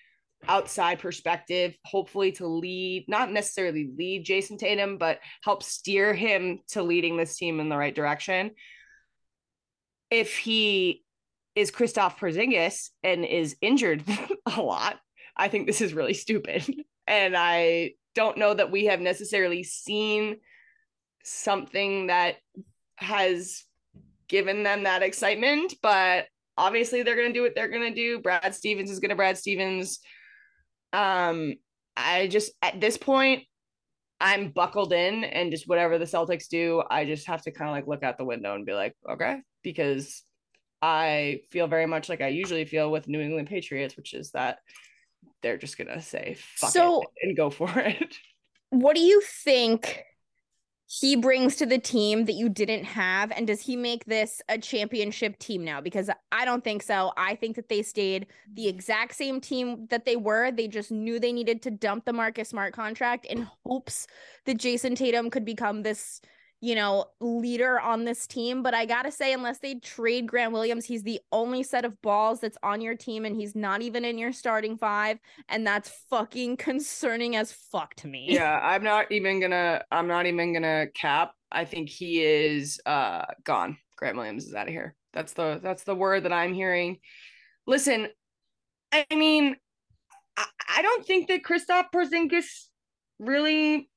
[0.48, 6.82] outside perspective, hopefully to lead, not necessarily lead Jayson Tatum, but help steer him to
[6.82, 8.52] leading this team in the right direction.
[10.10, 11.04] If he
[11.54, 14.02] is Kristaps Porzingis and is injured
[14.56, 14.98] a lot,
[15.36, 16.64] I think this is really stupid.
[17.06, 20.36] And I don't know that we have necessarily seen
[21.24, 22.36] something that
[22.96, 23.64] has
[24.28, 28.20] given them that excitement, but obviously they're gonna do what they're gonna do.
[28.20, 30.00] Brad Stevens is gonna Brad Stevens.
[30.92, 31.54] Um,
[31.96, 33.44] I just at this point,
[34.20, 37.74] I'm buckled in and just whatever the Celtics do, I just have to kind of
[37.74, 40.24] like look out the window and be like, okay, because
[40.80, 44.58] I feel very much like I usually feel with New England Patriots, which is that
[45.42, 48.16] they're just gonna say fuck So- it and go for it.
[48.70, 50.04] What do you think
[50.90, 53.30] he brings to the team that you didn't have?
[53.32, 55.80] And does he make this a championship team now?
[55.80, 57.12] Because I don't think so.
[57.16, 60.50] I think that they stayed the exact same team that they were.
[60.50, 64.06] They just knew they needed to dump the Marcus Smart contract in hopes
[64.44, 66.20] that Jayson Tatum could become this,
[66.60, 68.62] you know, leader on this team.
[68.62, 72.40] But I gotta say, unless they trade Grant Williams, he's the only set of balls
[72.40, 75.18] that's on your team, and he's not even in your starting five.
[75.48, 78.26] And that's fucking concerning as fuck to me.
[78.28, 81.32] yeah, I'm not even gonna I'm not even gonna cap.
[81.50, 83.78] I think he is uh gone.
[83.96, 84.94] Grant Williams is out of here.
[85.12, 86.98] That's the that's the word that I'm hearing.
[87.66, 88.08] Listen,
[88.92, 89.56] I mean,
[90.36, 92.66] I, I don't think that Kristaps Porzingis
[93.18, 93.90] really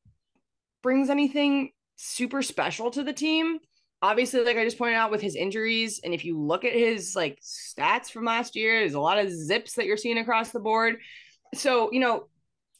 [0.82, 1.72] brings anything
[2.02, 3.60] super special to the team.
[4.02, 7.16] Obviously, like I just pointed out with his injuries, and if you look at his
[7.16, 10.60] like stats from last year, there's a lot of zips that you're seeing across the
[10.60, 10.98] board.
[11.54, 12.28] So, you know,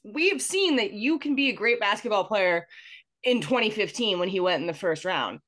[0.04, 2.68] we've seen that you can be a great basketball player
[3.24, 5.40] in 2015 when he went in the first round.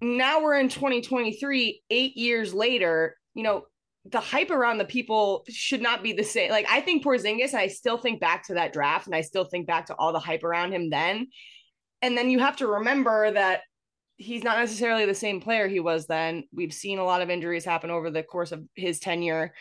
[0.00, 3.66] Now we're in 2023, eight years later, you know,
[4.10, 6.50] the hype around the people should not be the same.
[6.50, 9.44] Like I think Porzingis, and I still think back to that draft, and I still
[9.44, 11.28] think back to all the hype around him then.
[12.06, 13.62] And then you have to remember that
[14.16, 16.44] he's not necessarily the same player he was then.
[16.54, 19.52] We've seen a lot of injuries happen over the course of his tenure.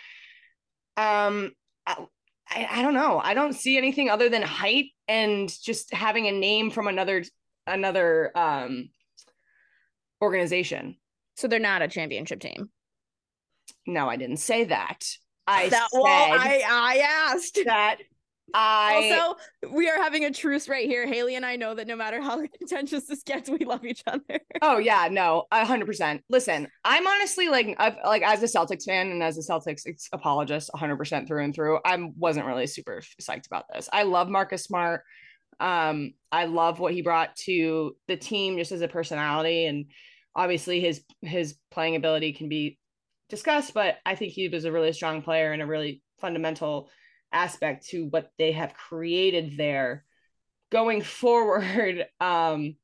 [0.96, 1.54] Um,
[1.88, 2.06] I,
[2.48, 3.20] I, don't know.
[3.20, 7.24] I don't see anything other than height and just having a name from another
[7.66, 8.90] another um
[10.22, 10.98] organization.
[11.38, 12.70] So they're not a championship team.
[13.88, 15.00] No, I didn't say that.
[15.48, 17.60] I that, said well, I I asked.
[17.66, 17.98] that
[18.54, 19.38] I Also,
[19.74, 21.08] we are having a truce right here.
[21.08, 24.40] Haley and I know that no matter how contentious this gets, we love each other.
[24.62, 26.22] Oh yeah, no, a hundred percent.
[26.30, 30.70] Listen, I'm honestly like, I've, like as a Celtics fan and as a Celtics apologist,
[30.76, 31.80] hundred percent through and through.
[31.84, 33.90] I wasn't really super psyched about this.
[33.92, 35.02] I love Marcus Smart.
[35.60, 39.86] Um, I love what he brought to the team just as a personality, and
[40.36, 42.78] obviously his his playing ability can be
[43.30, 43.74] discussed.
[43.74, 46.90] But I think he was a really strong player and a really fundamental
[47.36, 50.06] aspect to what they have created there
[50.72, 52.08] going forward.
[52.20, 52.76] Um,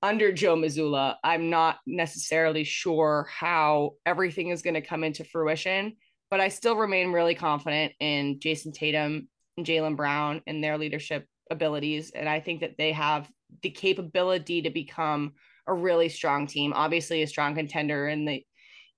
[0.00, 5.96] under Joe Mazzulla, I'm not necessarily sure how everything is going to come into fruition,
[6.30, 11.26] but I still remain really confident in Jayson Tatum and Jaylen Brown and their leadership
[11.50, 12.12] abilities.
[12.14, 13.28] And I think that they have
[13.62, 15.32] the capability to become
[15.66, 18.44] a really strong team, obviously, a strong contender in the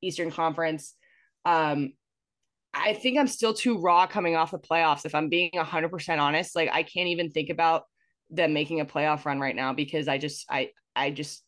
[0.02, 0.94] Eastern Conference.
[1.44, 1.94] Um,
[2.72, 5.04] I think I'm still too raw coming off the playoffs.
[5.04, 7.84] If I'm being 100% honest, like I can't even think about
[8.30, 11.44] them making a playoff run right now because I just, I, I just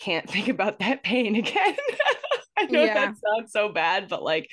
[0.00, 1.76] can't think about that pain again.
[2.56, 2.94] I know Yeah.
[2.94, 4.50] that sounds so bad, but like,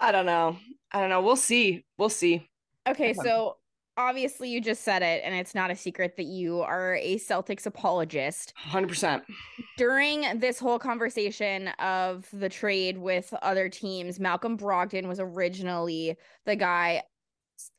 [0.00, 0.58] I don't know.
[0.92, 1.22] I don't know.
[1.22, 1.84] We'll see.
[1.98, 2.48] We'll see.
[2.86, 3.14] Okay, Okay.
[3.14, 3.56] so
[3.96, 7.66] obviously you just said it, and it's not a secret that you are a Celtics
[7.66, 8.52] apologist.
[8.70, 9.22] 100%.
[9.76, 16.56] During this whole conversation of the trade with other teams, Malcolm Brogdon was originally the
[16.56, 17.02] guy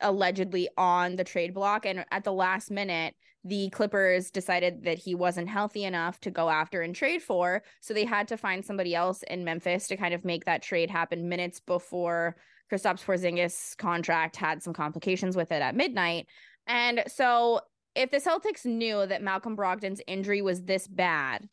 [0.02, 5.14] allegedly on the trade block, and at the last minute, the Clippers decided that he
[5.14, 7.62] wasn't healthy enough to go after and trade for.
[7.80, 10.90] So they had to find somebody else in Memphis to kind of make that trade
[10.90, 12.36] happen minutes before
[12.72, 16.28] Kristaps Porzingis' contract had some complications with it at midnight.
[16.68, 17.62] And so
[17.96, 21.48] if the Celtics knew that Malcolm Brogdon's injury was this bad,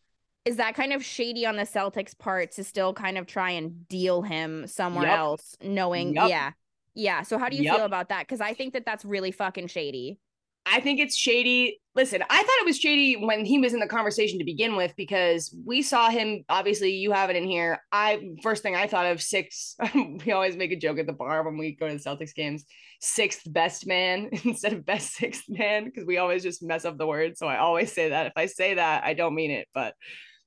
[0.44, 3.86] is that kind of shady on the Celtics' part to still kind of try and
[3.88, 5.18] deal him somewhere Yup.
[5.18, 6.28] else, knowing, Yup.
[6.28, 6.52] yeah.
[6.94, 7.22] Yeah.
[7.22, 7.76] So how do you Yup.
[7.76, 8.26] feel about that?
[8.26, 10.18] Because I think that that's really fucking shady.
[10.64, 11.80] I think it's shady.
[11.94, 14.94] Listen, I thought it was shady when he was in the conversation to begin with
[14.96, 16.44] because we saw him.
[16.48, 17.82] Obviously, you have it in here.
[17.90, 19.76] I first thing I thought of six.
[19.94, 22.64] we always make a joke at the bar when we go to the Celtics games.
[23.00, 27.06] Sixth best man instead of best sixth man because we always just mess up the
[27.06, 27.36] word.
[27.36, 28.26] So I always say that.
[28.26, 29.68] If I say that, I don't mean it.
[29.74, 29.94] But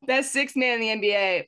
[0.08, 1.45] best sixth man in the NBA.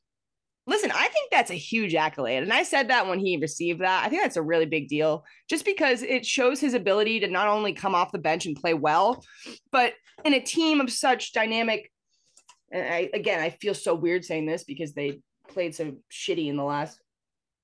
[0.67, 2.43] Listen, I think that's a huge accolade.
[2.43, 4.05] And I said that when he received that.
[4.05, 7.47] I think that's a really big deal just because it shows his ability to not
[7.47, 9.23] only come off the bench and play well,
[9.71, 9.93] but
[10.25, 11.89] in a team of such dynamic.
[12.69, 16.57] And I, again, I feel so weird saying this because they played so shitty in
[16.57, 16.99] the last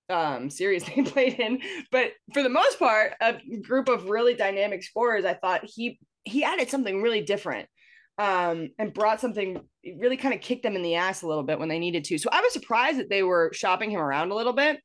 [0.10, 4.84] um series they played in but for the most part a group of really dynamic
[4.84, 7.70] scorers i thought he he added something really different
[8.18, 9.62] um, and brought something
[10.00, 12.18] really kind of kicked them in the ass a little bit when they needed to.
[12.18, 14.80] So I was surprised that they were shopping him around a little bit.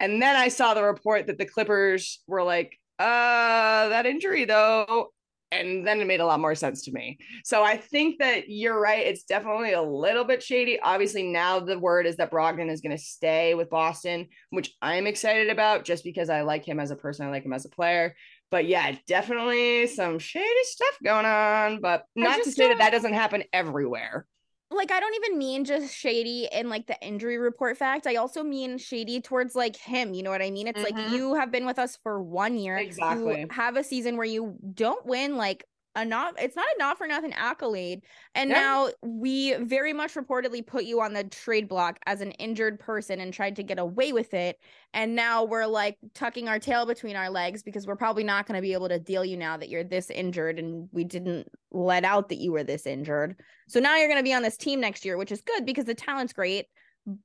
[0.00, 5.08] And then I saw the report that the Clippers were like, uh, that injury though.
[5.52, 7.18] And then it made a lot more sense to me.
[7.44, 9.06] So I think that you're right.
[9.06, 10.80] It's definitely a little bit shady.
[10.80, 15.06] Obviously, now the word is that Brogdon is going to stay with Boston, which I'm
[15.06, 17.26] excited about just because I like him as a person.
[17.26, 18.14] I like him as a player
[18.52, 21.80] but yeah, definitely some shady stuff going on.
[21.80, 24.26] But not to say that that doesn't happen everywhere.
[24.70, 28.06] Like, I don't even mean just shady in like the injury report fact.
[28.06, 30.14] I also mean shady towards like him.
[30.14, 30.68] You know what I mean?
[30.68, 30.98] It's mm-hmm.
[30.98, 32.76] like you have been with us for one year.
[32.76, 33.40] Exactly.
[33.40, 35.64] You have a season where you don't win like
[35.94, 38.02] a not it's not a not for nothing accolade.
[38.34, 38.60] And yeah.
[38.60, 43.20] now we very much reportedly put you on the trade block as an injured person
[43.20, 44.58] and tried to get away with it.
[44.94, 48.56] And now we're like tucking our tail between our legs because we're probably not going
[48.56, 52.04] to be able to deal you now that you're this injured and we didn't let
[52.04, 53.36] out that you were this injured.
[53.68, 55.84] So now you're going to be on this team next year which is good because
[55.84, 56.66] the talent's great.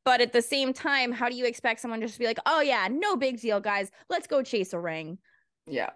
[0.04, 2.62] But at the same time how do you expect someone just to be like oh
[2.62, 3.92] yeah no big deal guys.
[4.10, 5.20] Let's go chase a ring.
[5.68, 5.92] Yeah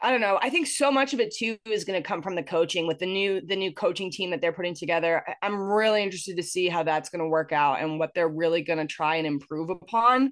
[0.00, 0.38] I don't know.
[0.40, 2.98] I think so much of it too is going to come from the coaching with
[2.98, 5.24] the new the new coaching team that they're putting together.
[5.42, 8.62] I'm really interested to see how that's going to work out and what they're really
[8.62, 10.30] going to try and improve upon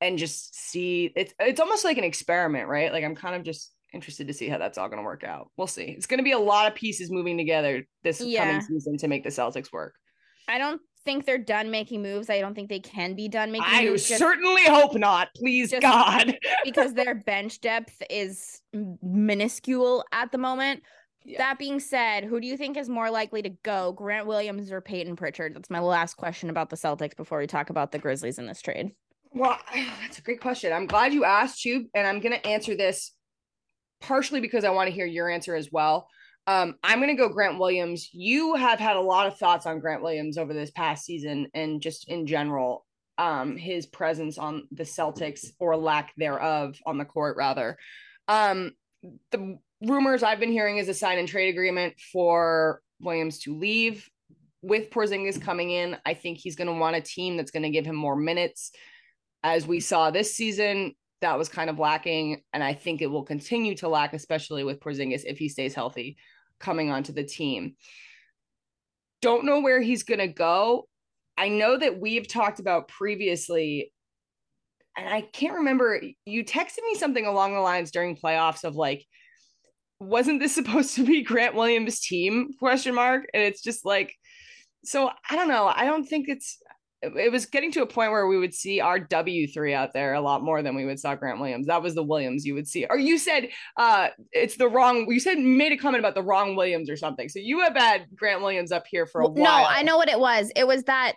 [0.00, 2.92] and just see it's it's almost like an experiment, right?
[2.92, 5.50] Like I'm kind of just interested to see how that's all going to work out.
[5.56, 5.84] We'll see.
[5.84, 8.44] It's going to be a lot of pieces moving together this yeah.
[8.44, 9.94] coming season to make the Celtics work.
[10.48, 12.28] I don't think they're done making moves.
[12.28, 14.12] I don't think they can be done making I moves.
[14.12, 15.28] I certainly hope not.
[15.34, 16.38] Please, God.
[16.64, 18.60] because their bench depth is
[19.02, 20.82] minuscule at the moment.
[21.24, 21.38] Yeah.
[21.38, 24.80] That being said, who do you think is more likely to go, Grant Williams or
[24.80, 25.54] Payton Pritchard?
[25.54, 28.60] That's my last question about the Celtics before we talk about the Grizzlies in this
[28.60, 28.90] trade.
[29.32, 29.58] Well,
[30.02, 30.72] that's a great question.
[30.72, 33.12] I'm glad you asked, you, and I'm going to answer this
[34.00, 36.08] partially because I want to hear your answer as well.
[36.46, 38.08] Um, I'm going to go Grant Williams.
[38.12, 41.80] You have had a lot of thoughts on Grant Williams over this past season and
[41.80, 42.86] just in general,
[43.18, 47.76] um, his presence on the Celtics or lack thereof on the court, rather.
[48.28, 48.72] Um,
[49.32, 54.08] the rumors I've been hearing is a sign and trade agreement for Williams to leave.
[54.62, 57.70] With Porzingis coming in, I think he's going to want a team that's going to
[57.70, 58.70] give him more minutes.
[59.42, 63.22] As we saw this season, that was kind of lacking, and I think it will
[63.22, 66.16] continue to lack, especially with Porzingis if he stays healthy
[66.60, 67.74] coming onto the team.
[69.22, 70.88] Don't know where he's going to go.
[71.38, 73.92] I know that we've talked about previously,
[74.96, 76.00] and I can't remember.
[76.24, 79.04] You texted me something along the lines during playoffs of like,
[80.00, 82.50] wasn't this supposed to be Grant Williams' team?
[82.58, 83.26] Question mark.
[83.34, 84.14] And it's just like,
[84.84, 85.66] so I don't know.
[85.66, 86.58] I don't think it's
[87.02, 90.20] it was getting to a point where we would see our W3 out there a
[90.20, 91.66] lot more than we would saw Grant Williams.
[91.66, 92.86] That was the Williams you would see.
[92.88, 96.56] Or you said uh it's the wrong you said made a comment about the wrong
[96.56, 97.28] Williams or something.
[97.28, 99.44] So you have had Grant Williams up here for a while.
[99.44, 100.50] No, I know what it was.
[100.56, 101.14] It was that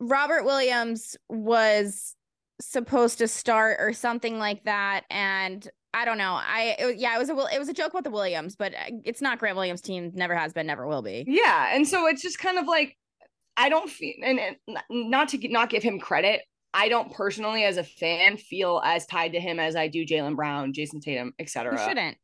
[0.00, 2.14] Robert Williams was
[2.60, 6.38] supposed to start or something like that and I don't know.
[6.40, 8.90] I it, yeah, it was a it was a joke about the Williams, but uh,
[9.04, 10.12] it's not Grant Williams' team.
[10.14, 11.24] Never has been, never will be.
[11.26, 12.96] Yeah, and so it's just kind of like
[13.58, 14.56] I don't feel, and, and
[14.88, 16.42] not to not give him credit,
[16.72, 20.36] I don't personally, as a fan, feel as tied to him as I do Jaylen
[20.36, 21.72] Brown, Jayson Tatum, etc.
[21.72, 22.16] You shouldn't.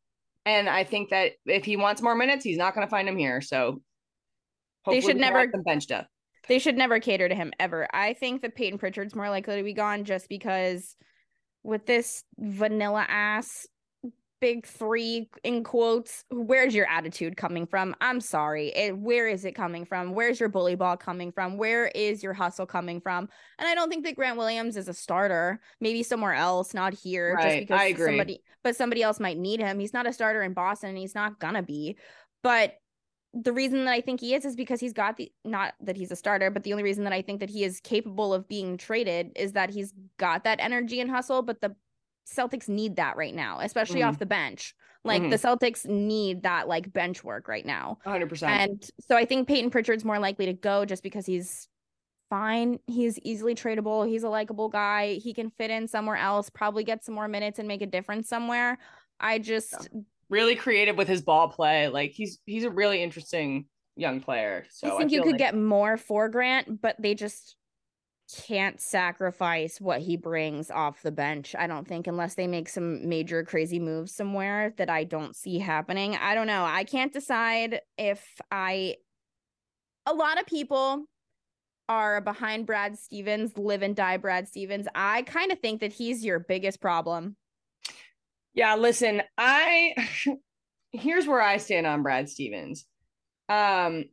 [0.46, 3.16] And I think that if he wants more minutes, he's not going to find him
[3.16, 3.40] here.
[3.40, 3.82] So
[4.86, 6.06] they should never benched up.
[6.46, 7.88] They should never cater to him ever.
[7.92, 10.94] I think that Payton Pritchard's more likely to be gone just because
[11.62, 13.66] with this vanilla ass
[14.40, 17.94] big three in quotes where's your attitude coming from?
[18.00, 18.68] I'm sorry.
[18.68, 20.12] It, where is it coming from?
[20.12, 21.56] Where's your bully ball coming from?
[21.56, 23.28] Where is your hustle coming from?
[23.58, 27.34] And i don't think that grant williams is a starter maybe somewhere else not here
[27.34, 27.42] right.
[27.42, 28.06] just because I agree.
[28.06, 29.78] somebody but somebody else might need him.
[29.78, 31.96] He's not a starter in boston and he's not gonna be.
[32.42, 32.74] But
[33.34, 36.12] the reason that I think he is is because he's got the not that he's
[36.12, 38.76] a starter, but the only reason that I think that he is capable of being
[38.76, 41.74] traded is that he's got that energy and hustle, but the
[42.26, 44.08] Celtics need that right now, especially mm-hmm.
[44.10, 44.74] off the bench.
[45.04, 45.30] Like mm-hmm.
[45.30, 47.98] the Celtics need that like bench work right now.
[48.06, 48.42] 100%.
[48.48, 51.68] And so I think Payton Pritchard's more likely to go just because he's
[52.30, 52.78] fine.
[52.86, 54.08] He's easily tradable.
[54.08, 55.14] He's a likable guy.
[55.14, 58.28] He can fit in somewhere else, probably get some more minutes and make a difference
[58.28, 58.78] somewhere.
[59.20, 60.00] I just yeah.
[60.30, 61.88] really creative with his ball play.
[61.88, 63.66] Like he's he's a really interesting
[63.96, 64.64] young player.
[64.70, 65.38] So I think I you could like...
[65.38, 67.56] get more for Grant, but they just
[68.32, 71.54] can't sacrifice what he brings off the bench.
[71.58, 75.58] I don't think unless they make some major crazy moves somewhere that I don't see
[75.58, 76.16] happening.
[76.16, 76.64] I don't know.
[76.64, 78.96] I can't decide if I
[80.06, 81.04] a lot of people
[81.88, 84.86] are behind Brad Stevens, live and die Brad Stevens.
[84.94, 87.36] I kind of think that he's your biggest problem.
[88.54, 89.94] Yeah, listen, I
[90.92, 92.86] here's where I stand on Brad Stevens.
[93.48, 94.04] Um,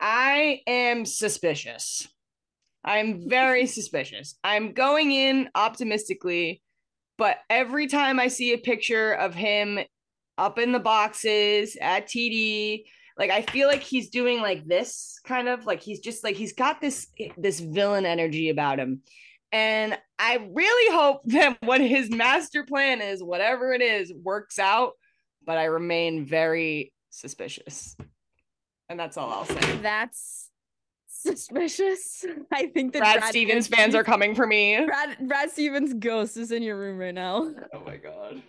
[0.00, 2.06] I am suspicious.
[2.84, 4.36] I'm very suspicious.
[4.44, 6.62] I'm going in optimistically,
[7.16, 9.78] but every time I see a picture of him
[10.36, 12.84] up in the boxes at TD,
[13.18, 16.52] like I feel like he's doing like this kind of like he's just like he's
[16.52, 19.02] got this this villain energy about him.
[19.50, 24.92] And I really hope that what his master plan is, whatever it is, works out,
[25.44, 27.96] but I remain very suspicious.
[28.88, 29.76] And that's all I'll say.
[29.82, 30.48] That's
[31.18, 32.24] suspicious.
[32.52, 34.84] I think that Brad, Stevens fans are coming for me.
[34.86, 37.52] Brad, Brad Stevens' ghost is in your room right now.
[37.74, 38.42] Oh my god.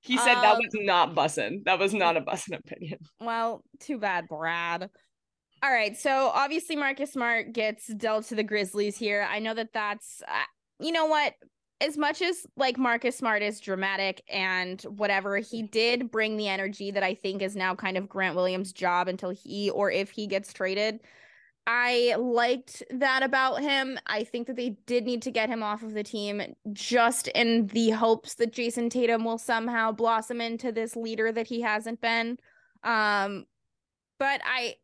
[0.00, 1.64] He said that Um, was not bussin'.
[1.64, 2.98] That was not a bussin' opinion.
[3.20, 4.90] Well, too bad, Brad.
[5.62, 9.24] All right, so obviously Marcus Smart gets dealt to the Grizzlies here.
[9.30, 10.42] I know that that's, uh,
[10.80, 11.34] you know what?
[11.80, 16.90] As much as like Marcus Smart is dramatic and whatever, he did bring the energy
[16.90, 20.26] that I think is now kind of Grant Williams' job until he or if he
[20.26, 20.98] gets traded.
[21.66, 23.98] I liked that about him.
[24.06, 26.42] I think that they did need to get him off of the team
[26.72, 31.60] just in the hopes that Jayson Tatum will somehow blossom into this leader that he
[31.60, 32.38] hasn't been.
[32.82, 33.44] Um,
[34.18, 34.74] but I,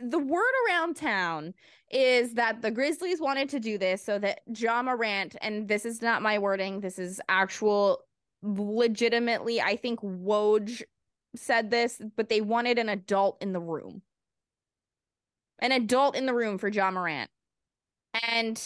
[0.00, 1.54] the word around town
[1.90, 6.02] is that the Grizzlies wanted to do this so that Ja Morant, and this is
[6.02, 8.00] not my wording, this is actual,
[8.42, 10.82] legitimately, I think Woj
[11.34, 14.02] said this, but they wanted an adult in the room.
[15.64, 17.30] An adult in the room for Ja Morant.
[18.28, 18.62] And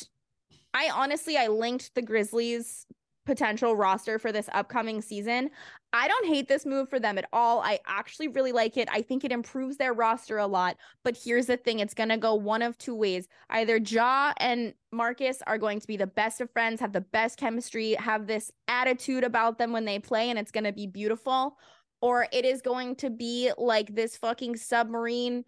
[0.74, 2.86] I honestly, I linked the Grizzlies
[3.24, 5.50] potential roster for this upcoming season.
[5.92, 7.60] I don't hate this move for them at all.
[7.60, 8.88] I actually really like it.
[8.90, 10.76] I think it improves their roster a lot.
[11.04, 13.28] But here's the thing it's going to go one of two ways.
[13.48, 17.38] Either Ja and Marcus are going to be the best of friends, have the best
[17.38, 21.58] chemistry, have this attitude about them when they play, and it's going to be beautiful.
[22.00, 25.44] Or it is going to be like this fucking submarine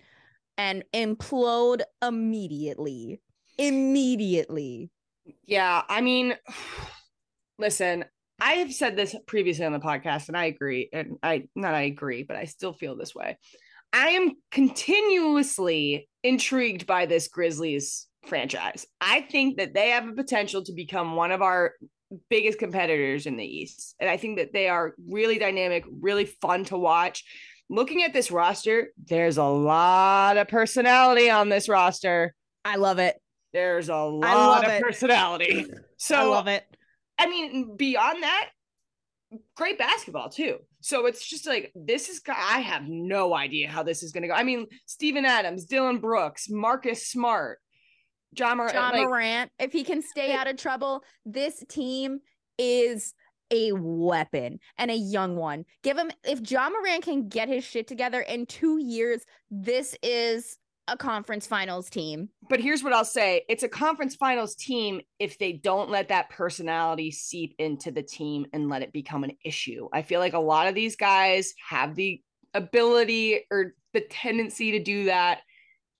[0.56, 3.20] and implode immediately.
[3.58, 4.90] Immediately.
[5.46, 6.34] Yeah, I mean,
[7.58, 8.04] listen,
[8.40, 10.88] I have said this previously on the podcast, and I agree.
[10.92, 13.38] And I not I agree, but I still feel this way.
[13.92, 18.86] I am continuously intrigued by this Grizzlies franchise.
[19.00, 21.72] I think that they have a potential to become one of our
[22.28, 23.94] biggest competitors in the East.
[24.00, 27.24] And I think that they are really dynamic, really fun to watch.
[27.70, 32.34] Looking at this roster, there's a lot of personality on this roster.
[32.64, 33.16] I love it.
[33.52, 34.82] There's a lot of it.
[34.82, 35.66] personality.
[36.02, 36.64] So I love it.
[37.18, 38.48] I mean, beyond that,
[39.54, 40.56] great basketball too.
[40.80, 42.22] So it's just like this is.
[42.26, 44.32] I have no idea how this is going to go.
[44.32, 47.58] I mean, Steven Adams, Dillon Brooks, Marcus Smart,
[48.34, 48.74] Ja Morant.
[48.74, 52.20] Ja like, Morant, if he can stay out of trouble, this team
[52.56, 53.12] is
[53.50, 55.64] a weapon and a young one.
[55.82, 60.58] Give him if Ja Morant can get his shit together in 2 years, this is
[60.88, 62.28] a conference finals team.
[62.48, 66.30] but here's what I'll say: it's a conference finals team if they don't let that
[66.30, 69.88] personality seep into the team and let it become an issue.
[69.92, 72.20] I feel like a lot of these guys have the
[72.54, 75.42] ability or the tendency to do that,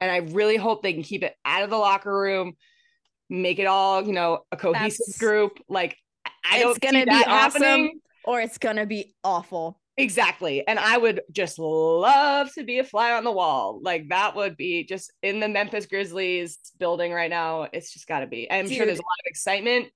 [0.01, 2.57] and I really hope they can keep it out of the locker room,
[3.29, 5.61] make it all you know a cohesive That's- group.
[5.69, 5.97] Like
[6.45, 8.01] I it's going to be awesome happening.
[8.25, 9.81] or it's going to be awful.
[9.97, 10.67] Exactly.
[10.67, 13.81] And I would just love to be a fly on the wall.
[13.83, 17.67] Like that would be just in the Memphis Grizzlies building right now.
[17.73, 18.51] It's just got to be.
[18.51, 19.89] I'm sure there's a lot of excitement,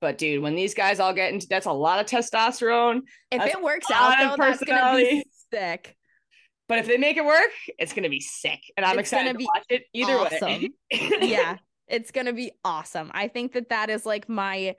[0.00, 3.00] but dude, when these guys all get into that's a lot of testosterone.
[3.30, 5.94] If it works out though, that's going to be sick.
[6.68, 8.60] But if they make it work, it's going to be sick.
[8.76, 10.48] And I'm It's excited to watch it either awesome.
[10.48, 10.70] way.
[11.20, 11.56] yeah,
[11.88, 13.10] it's gonna be awesome.
[13.12, 14.76] I think that that is like my,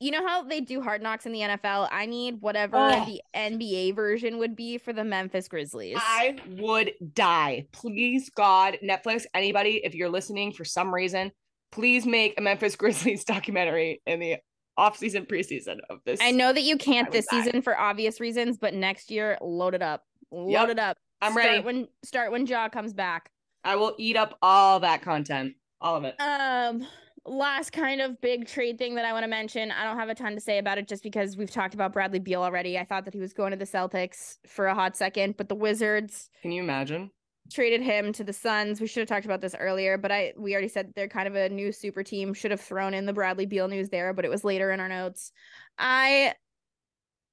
[0.00, 1.88] you know how they do hard knocks in the NFL.
[1.90, 3.04] I need whatever Oh.
[3.04, 5.96] the NBA version would be for the Memphis Grizzlies.
[5.98, 7.66] I would die.
[7.72, 11.32] Please, God, Netflix, anybody, if you're listening for some reason,
[11.72, 14.36] please make a Memphis Grizzlies documentary in the
[14.78, 16.20] off-season preseason of this.
[16.22, 17.42] I know that you can't this die.
[17.42, 20.02] season for obvious reasons, but next year, load it up.
[20.30, 20.98] Load Yep, it up.
[21.22, 21.62] I'm start ready.
[21.62, 23.30] when start when Ja comes back.
[23.64, 26.14] I will eat up all that content, all of it.
[26.20, 26.86] Um,
[27.26, 29.70] last kind of big trade thing that I want to mention.
[29.70, 32.18] I don't have a ton to say about it just because we've talked about Bradley
[32.18, 32.78] Beal already.
[32.78, 35.54] I thought that he was going to the Celtics for a hot second, but the
[35.54, 37.10] Wizards Can you imagine?
[37.52, 38.80] traded him to the Suns.
[38.80, 41.34] We should have talked about this earlier, but I we already said they're kind of
[41.36, 42.34] a new super team.
[42.34, 44.88] Should have thrown in the Bradley Beal news there, but it was later in our
[44.88, 45.30] notes.
[45.78, 46.34] I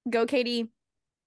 [0.09, 0.69] go KD,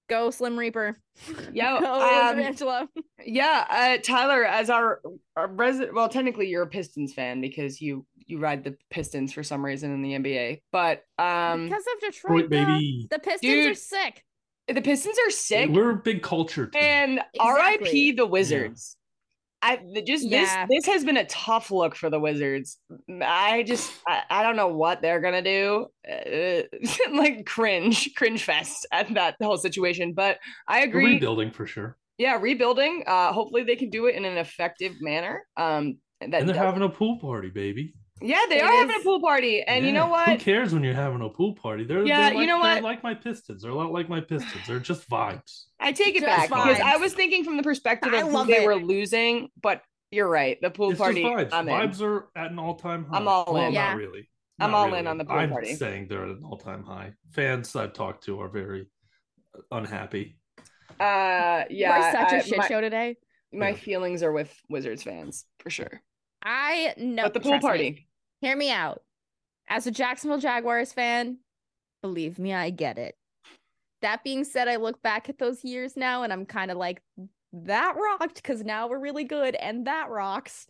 [0.09, 0.97] go Slim Reaper,
[1.53, 2.89] Yo, go um, Angelo.
[3.25, 5.01] Yeah, uh, Tyler, as our,
[5.37, 9.43] our resident, well, technically you're a Pistons fan because you you ride the Pistons for
[9.43, 12.65] some reason in the NBA, but um, because of Detroit, Detroit, baby.
[12.65, 13.09] baby.
[13.11, 13.73] The Pistons Dude.
[13.73, 14.25] are sick.
[14.69, 15.71] The Pistons are sick.
[15.71, 16.83] We're a big culture team.
[16.83, 18.09] And Exactly.
[18.09, 18.97] RIP the Wizards.
[19.63, 20.67] I just Yeah.
[20.67, 22.79] this this has been a tough look for the Wizards.
[23.23, 25.87] I just I, I don't know what they're gonna do.
[26.09, 26.63] Uh,
[27.13, 30.13] like cringe, cringe fest at that whole situation.
[30.13, 30.39] But
[30.69, 31.15] I agree.
[31.15, 31.97] rebuilding for sure.
[32.19, 33.05] Yeah, rebuilding.
[33.07, 35.45] Uh, hopefully they can do it in an effective manner.
[35.57, 37.95] Um, that And they're does- having a pool party, baby.
[38.21, 40.07] Yeah, they It are having a pool party, and you Yeah.
[40.07, 41.85] know Who cares when you're having a pool party?
[41.85, 42.83] They're Yeah, they're you like, know they're what?
[42.83, 43.63] like my Pistons.
[43.63, 44.67] They're a lot like my Pistons.
[44.67, 45.65] They're just vibes.
[45.81, 48.45] I take it Just back because I was thinking from the perspective I of who
[48.47, 48.67] they it.
[48.67, 50.59] were losing, but you're right.
[50.61, 51.23] The pool it's party.
[51.23, 51.53] just vibes.
[51.53, 51.75] I'm in.
[51.91, 53.17] vibes are at an all-time high.
[53.19, 53.73] I'm all well, in.
[53.75, 53.91] Yeah.
[53.91, 54.29] Not really.
[54.59, 55.75] I'm Not all in on the pool I'm party.
[55.75, 57.13] saying they're at an all-time high.
[57.33, 58.87] Fans I've talked to are very
[59.71, 60.39] unhappy.
[60.99, 61.99] Uh, yeah.
[61.99, 63.17] We're such a I- shit my, show today.
[63.53, 63.75] my Yeah.
[63.77, 66.01] feelings are with Wizards fans for sure.
[66.43, 67.25] I know.
[67.25, 68.06] but the pool trust me.
[68.41, 69.03] Hear me out.
[69.69, 71.39] As a Jacksonville Jaguars fan,
[72.03, 73.17] believe me, I get it.
[74.03, 77.03] That being said, I look back at those years now and I'm kind of like,
[77.65, 80.67] that rocked because now we're really good and that rocks.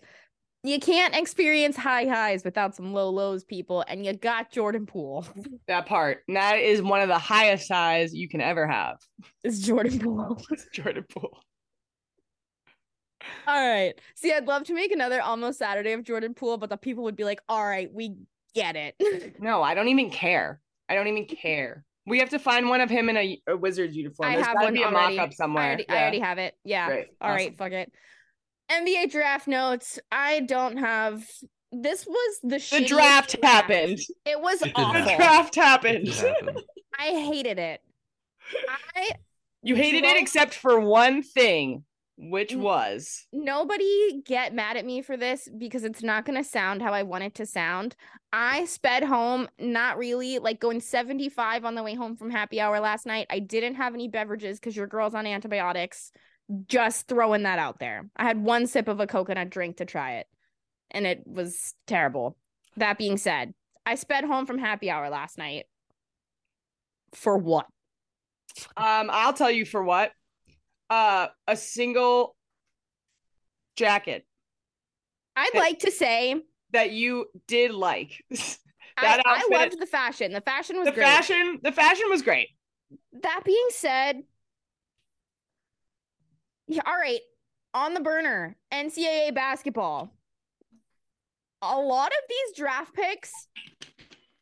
[0.62, 5.26] You can't experience high highs without some low lows, people, and you got Jordan Poole.
[5.68, 6.22] That part.
[6.28, 8.98] And that is one of the highest highs you can ever have.
[9.42, 10.40] It's Jordan Poole.
[10.72, 11.40] Jordan Poole.
[13.46, 13.94] All right.
[14.14, 17.16] See, I'd love to make another almost Saturday of Jordan Poole, but the people would
[17.16, 18.16] be like, all right, we
[18.54, 18.94] get it.
[19.40, 20.60] No, I don't even care.
[20.88, 21.84] I don't even care.
[22.06, 24.28] We have to find one of him in a, a Wizards uniform.
[24.30, 25.16] I There's have gotta one be a already.
[25.16, 25.64] mock-up somewhere.
[25.64, 26.54] I already, I already have it.
[26.64, 26.86] Yeah.
[26.88, 27.06] Great.
[27.20, 27.54] All right, Awesome.
[27.56, 27.92] fuck it.
[28.70, 29.98] NBA draft notes.
[30.10, 31.28] I don't have.
[31.72, 33.98] This was the The shittiest draft happened.
[34.24, 35.02] It was It awful.
[35.04, 36.08] The draft happened.
[36.98, 37.80] I hated it.
[38.96, 39.10] I
[39.62, 41.84] You hated it except for one thing,
[42.18, 46.80] which was nobody get mad at me for this because it's not going to sound
[46.80, 47.94] how I want it to sound.
[48.32, 52.80] I sped home, not really, like going 75 on the way home from happy hour
[52.80, 53.26] last night.
[53.28, 56.10] I didn't have any beverages because your girl's on antibiotics.
[56.68, 58.08] Just throwing that out there.
[58.16, 60.26] I had one sip of a coconut drink to try it,
[60.90, 62.36] and it was terrible.
[62.76, 63.52] That being said,
[63.84, 65.66] I sped home from happy hour last night.
[67.12, 67.66] For what?
[68.76, 70.12] um I'll tell you for what.
[70.90, 72.36] Uh a single
[73.76, 74.24] jacket
[75.36, 75.58] I'd Hey.
[75.58, 78.24] like to say that you did like.
[78.32, 78.36] I,
[79.02, 80.32] That I outfit- loved the fashion.
[80.32, 81.04] The fashion was the great.
[81.04, 82.48] fashion, the fashion was great.
[83.22, 84.22] that being said,
[86.68, 87.20] yeah, all right,
[87.74, 90.10] on the burner, NCAA basketball.
[91.62, 93.32] A lot of these draft picks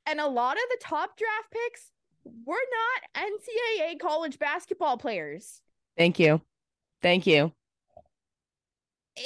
[0.06, 1.90] and a lot of the top draft picks
[2.46, 5.60] were not NCAA college basketball players.
[5.96, 6.40] Thank you.
[7.02, 7.52] Thank you.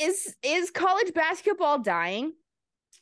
[0.01, 2.33] Is is college basketball dying?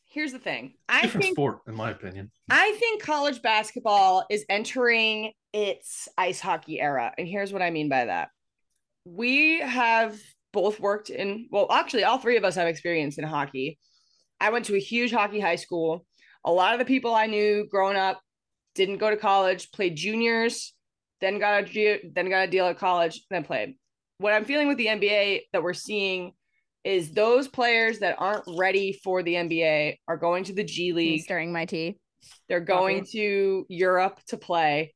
[0.08, 0.74] Here's the thing.
[0.88, 2.30] I Different think sport, in my opinion.
[2.48, 7.12] I think college basketball is entering its ice hockey era.
[7.18, 8.28] And here's what I mean by that.
[9.04, 10.18] We have
[10.52, 13.78] both worked in, well, actually, all three of us have experience in hockey.
[14.40, 16.06] I went to a huge hockey high school.
[16.44, 18.20] A lot of the people I knew growing up
[18.74, 20.72] didn't go to college, played juniors,
[21.20, 23.74] then got a then got a deal at college, then played.
[24.18, 26.32] What I'm feeling with the NBA that we're seeing
[26.84, 31.22] is those players that aren't ready for the NBA are going to the G League
[31.22, 31.98] stirring my tea.
[32.48, 34.94] they're going to Europe to play.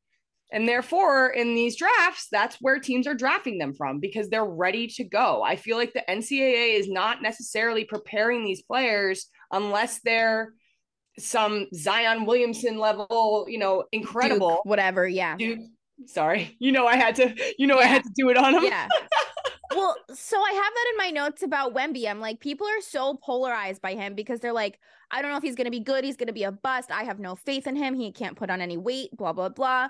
[0.52, 4.88] And therefore, in these drafts, that's where teams are drafting them from because they're ready
[4.88, 5.42] to go.
[5.42, 10.54] I feel like the NCAA is not necessarily preparing these players unless they're
[11.18, 14.48] some Zion Williamson level, you know, incredible.
[14.50, 15.06] Duke, whatever.
[15.06, 15.36] Yeah.
[15.36, 15.60] Duke.
[16.06, 16.56] Sorry.
[16.58, 18.64] You know I had to, you know I had to do it on him.
[18.64, 18.88] yeah.
[19.74, 22.08] well, so I have that in my notes about Wemby.
[22.08, 24.78] I'm like, people are so polarized by him because they're like,
[25.10, 26.04] I don't know if he's going to be good.
[26.04, 26.90] He's going to be a bust.
[26.90, 27.94] I have no faith in him.
[27.94, 29.88] He can't put on any weight, blah, blah, blah.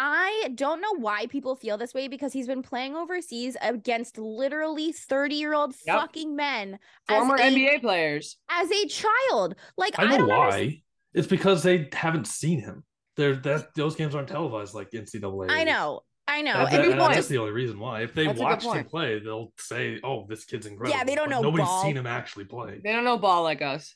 [0.00, 4.92] I don't know why people feel this way because he's been playing overseas against literally
[4.92, 5.98] 30 year old Yep.
[5.98, 6.78] fucking men
[7.08, 8.36] Former a, NBA players.
[8.48, 9.56] as a child.
[9.76, 10.44] Like, I, I know don't why.
[10.44, 10.76] understand-
[11.14, 12.84] It's because they haven't seen him.
[13.18, 15.50] They're that those games aren't televised like NCAA.
[15.50, 16.00] I know.
[16.26, 16.52] I know.
[16.52, 17.14] That- And that- good people point.
[17.16, 18.02] that's the only reason why.
[18.02, 21.04] If they That's a good watched him play, they'll say, "Oh, this kid's incredible." Yeah,
[21.04, 21.82] they don't But know Nobody's ball.
[21.82, 22.80] seen him actually play.
[22.82, 23.94] They don't know ball like us.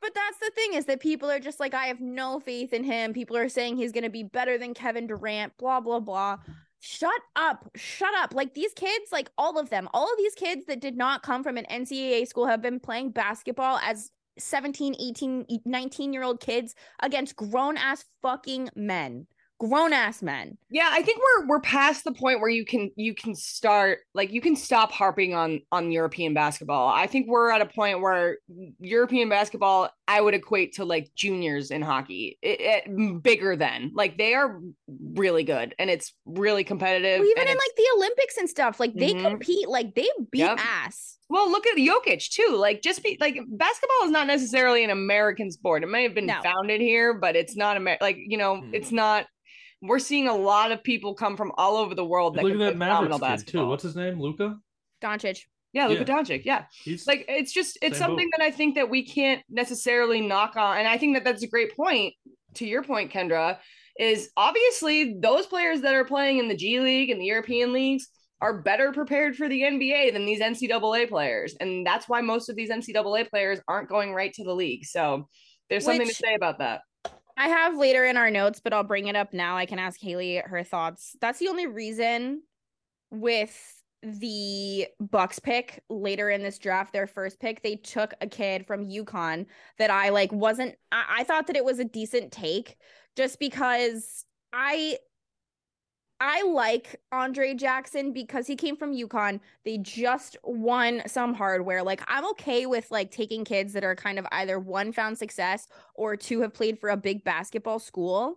[0.00, 2.84] But that's the thing is that people are just like, I have no faith in
[2.84, 3.12] him.
[3.14, 6.36] People are saying he's going to be better than Kevin Durant, blah, blah, blah.
[6.80, 7.70] Shut up.
[7.74, 8.34] Shut up.
[8.34, 11.42] Like these kids, like all of them, all of these kids that did not come
[11.42, 16.74] from an NCAA school have been playing basketball as 17, 18, 19 year old kids
[17.00, 19.26] against grown ass fucking men.
[19.60, 20.58] grown ass men.
[20.70, 24.32] Yeah, I think we're we're past the point where you can you can start like
[24.32, 26.88] you can stop harping on on European basketball.
[26.88, 28.38] I think we're at a point where
[28.80, 34.18] European basketball I would equate to like juniors in hockey, it, it, bigger than like
[34.18, 34.60] they are
[35.14, 37.20] really good and it's really competitive.
[37.20, 39.22] Well, even in like the Olympics and stuff, like they Mhm.
[39.22, 40.58] compete, like they beat Yep.
[40.60, 41.18] ass.
[41.30, 42.54] Well, look at Jokic too.
[42.56, 45.82] Like, just be like basketball is not necessarily an American sport.
[45.82, 46.40] It may have been No.
[46.42, 48.74] founded here, but it's not Amer- like you know, Hmm.
[48.74, 49.26] it's not.
[49.80, 52.58] We're seeing a lot of people come from all over the world that Look at
[52.58, 53.66] that Mavericks phenomenal kid too.
[53.66, 54.20] What's his name?
[54.20, 54.56] Luka.
[55.02, 55.40] Doncic.
[55.72, 56.16] Yeah, Luka Yeah.
[56.16, 56.42] Doncic.
[56.44, 58.38] Yeah, He's like it's just it's something boat.
[58.38, 61.48] that I think that we can't necessarily knock on, and I think that that's a
[61.48, 62.14] great point.
[62.54, 63.58] To your point, Kendra,
[63.98, 68.08] is obviously those players that are playing in the G League and the European leagues
[68.40, 72.56] are better prepared for the NBA than these NCAA players, and that's why most of
[72.56, 74.84] these NCAA players aren't going right to the league.
[74.84, 75.28] So
[75.70, 76.82] there's something to say about that.
[77.36, 79.56] I have later in our notes, but I'll bring it up now.
[79.56, 81.16] I can ask Haley her thoughts.
[81.20, 82.42] That's the only reason
[83.10, 83.56] with
[84.02, 88.88] the Bucks pick later in this draft, their first pick, they took a kid from
[88.88, 89.46] UConn
[89.78, 92.76] that I like wasn't I, I thought that it was a decent take
[93.16, 94.98] just because I
[96.20, 99.40] I like Andre Jackson because he came from UConn.
[99.64, 101.82] They just won some hardware.
[101.82, 105.66] Like I'm okay with like taking kids that are kind of either one found success
[105.94, 108.36] or two have played for a big basketball school.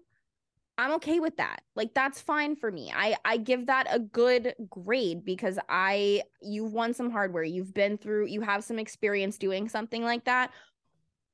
[0.80, 1.62] I'm okay with that.
[1.76, 2.92] Like that's fine for me.
[2.96, 7.44] I I give that a good grade because I you've won some hardware.
[7.44, 10.52] You've been through you have some experience doing something like that.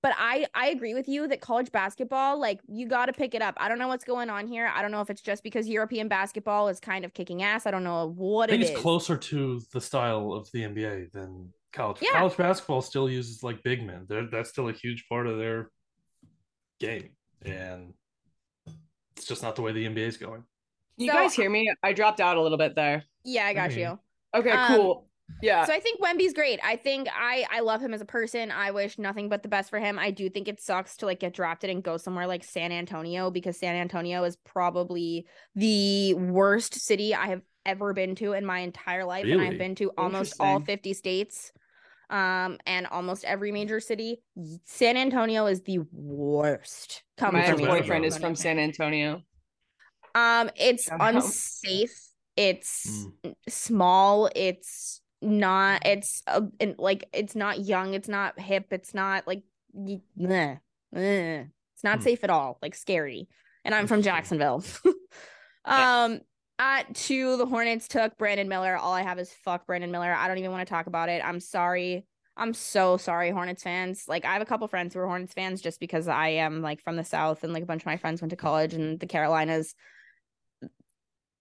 [0.03, 3.41] But I I agree with you that college basketball like you got to pick it
[3.41, 3.55] up.
[3.57, 4.67] I don't know what's going on here.
[4.67, 7.65] I don't know if it's just because European basketball is kind of kicking ass.
[7.65, 8.81] I don't know what I think it it's is.
[8.81, 11.97] closer to the style of the NBA than college.
[12.01, 12.11] Yeah.
[12.11, 14.05] College basketball still uses like big men.
[14.09, 15.71] They're, that's still a huge part of their
[16.81, 17.11] game,
[17.45, 17.93] and
[19.15, 20.43] it's just not the way the NBA is going.
[20.97, 21.73] You So- guys hear me?
[21.81, 23.05] I dropped out a little bit there.
[23.23, 23.77] Yeah, I got Mhm.
[23.77, 23.99] you.
[24.35, 25.09] Okay, Um, cool.
[25.41, 25.65] Yeah.
[25.65, 26.59] So I think Wemby's great.
[26.63, 28.51] I think I I love him as a person.
[28.51, 29.99] I wish nothing but the best for him.
[29.99, 33.29] I do think it sucks to like get drafted and go somewhere like San Antonio
[33.29, 35.25] because San Antonio is probably
[35.55, 39.47] the worst city I have ever been to in my entire life and Really?
[39.47, 41.51] I've been to almost all 50 states
[42.09, 44.21] um and almost every major city.
[44.65, 47.03] San Antonio is the worst.
[47.17, 49.21] Coming My What's from so a bad boyfriend is from San Antonio.
[50.15, 51.07] Um it's Somehow.
[51.07, 51.97] unsafe.
[52.35, 53.35] It's Mm.
[53.47, 59.25] small it's not it's uh, and, like it's not young it's not hip it's not
[59.25, 60.57] like y- meh,
[60.95, 61.43] eh.
[61.73, 62.03] it's not Hmm.
[62.03, 63.27] safe at all like scary.
[63.65, 64.63] And i'm from jacksonville.
[65.65, 66.19] Um
[66.59, 68.75] at two the hornets took brandon miller.
[68.77, 70.13] All i have is fuck brandon miller.
[70.13, 71.21] I don't even want to talk about it.
[71.23, 72.05] I'm sorry.
[72.35, 74.05] I'm so sorry hornets fans.
[74.07, 76.81] Like i have a couple friends who are hornets fans just because i am like
[76.81, 79.07] from the south and like a bunch of my friends went to college in the
[79.07, 79.73] carolinas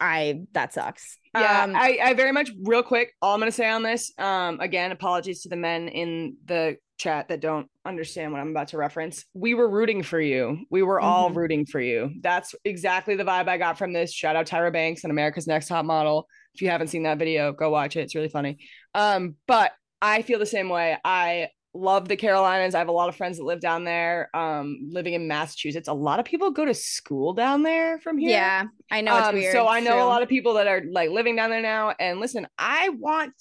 [0.02, 3.12] i that sucks Yeah, um, I, I very much real quick.
[3.22, 7.28] All I'm gonna say on this, um, again, apologies to the men in the chat
[7.28, 9.24] that don't understand what I'm about to reference.
[9.32, 10.66] We were rooting for you.
[10.70, 11.36] We were all Mhm.
[11.36, 12.10] rooting for you.
[12.20, 14.12] That's exactly the vibe I got from this.
[14.12, 16.28] Shout out Tyra Banks and America's Next Top Model.
[16.54, 18.00] If you haven't seen that video, go watch it.
[18.00, 18.58] It's really funny.
[18.94, 19.72] Um, but
[20.02, 20.98] I feel the same way.
[21.04, 22.74] I love the Carolinas.
[22.74, 24.28] I have a lot of friends that live down there.
[24.34, 28.30] Um, living in Massachusetts, a lot of people go to school down there from here.
[28.30, 29.52] Yeah, I know it's Um, weird.
[29.52, 30.02] So I know true.
[30.02, 31.94] a lot of people that are like living down there now.
[31.98, 33.32] And listen, I want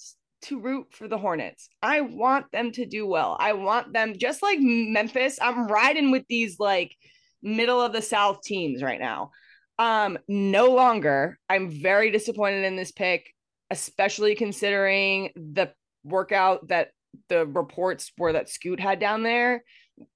[0.42, 1.68] to root for the Hornets.
[1.82, 3.36] I want them to do well.
[3.38, 5.38] I want them just like Memphis.
[5.40, 6.96] I'm riding with these like
[7.42, 9.30] middle of the South teams right now.
[9.78, 11.38] Um, no longer.
[11.48, 13.32] I'm very disappointed in this pick,
[13.70, 15.72] especially considering the
[16.04, 16.88] workout that
[17.28, 19.64] the reports were that Scoot had down there,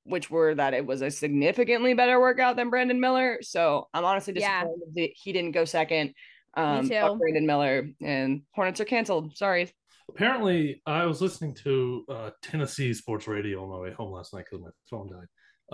[0.05, 3.39] which were that it was a significantly better workout than Brandon Miller.
[3.43, 4.63] So I'm honestly Yeah.
[4.65, 6.15] disappointed that he didn't go second.
[6.55, 7.17] Um, too.
[7.19, 9.37] Brandon Miller and Hornets are canceled.
[9.37, 9.71] Sorry.
[10.09, 14.47] Apparently, I was listening to uh, Tennessee sports radio on my way home last night
[14.51, 15.27] because my phone died.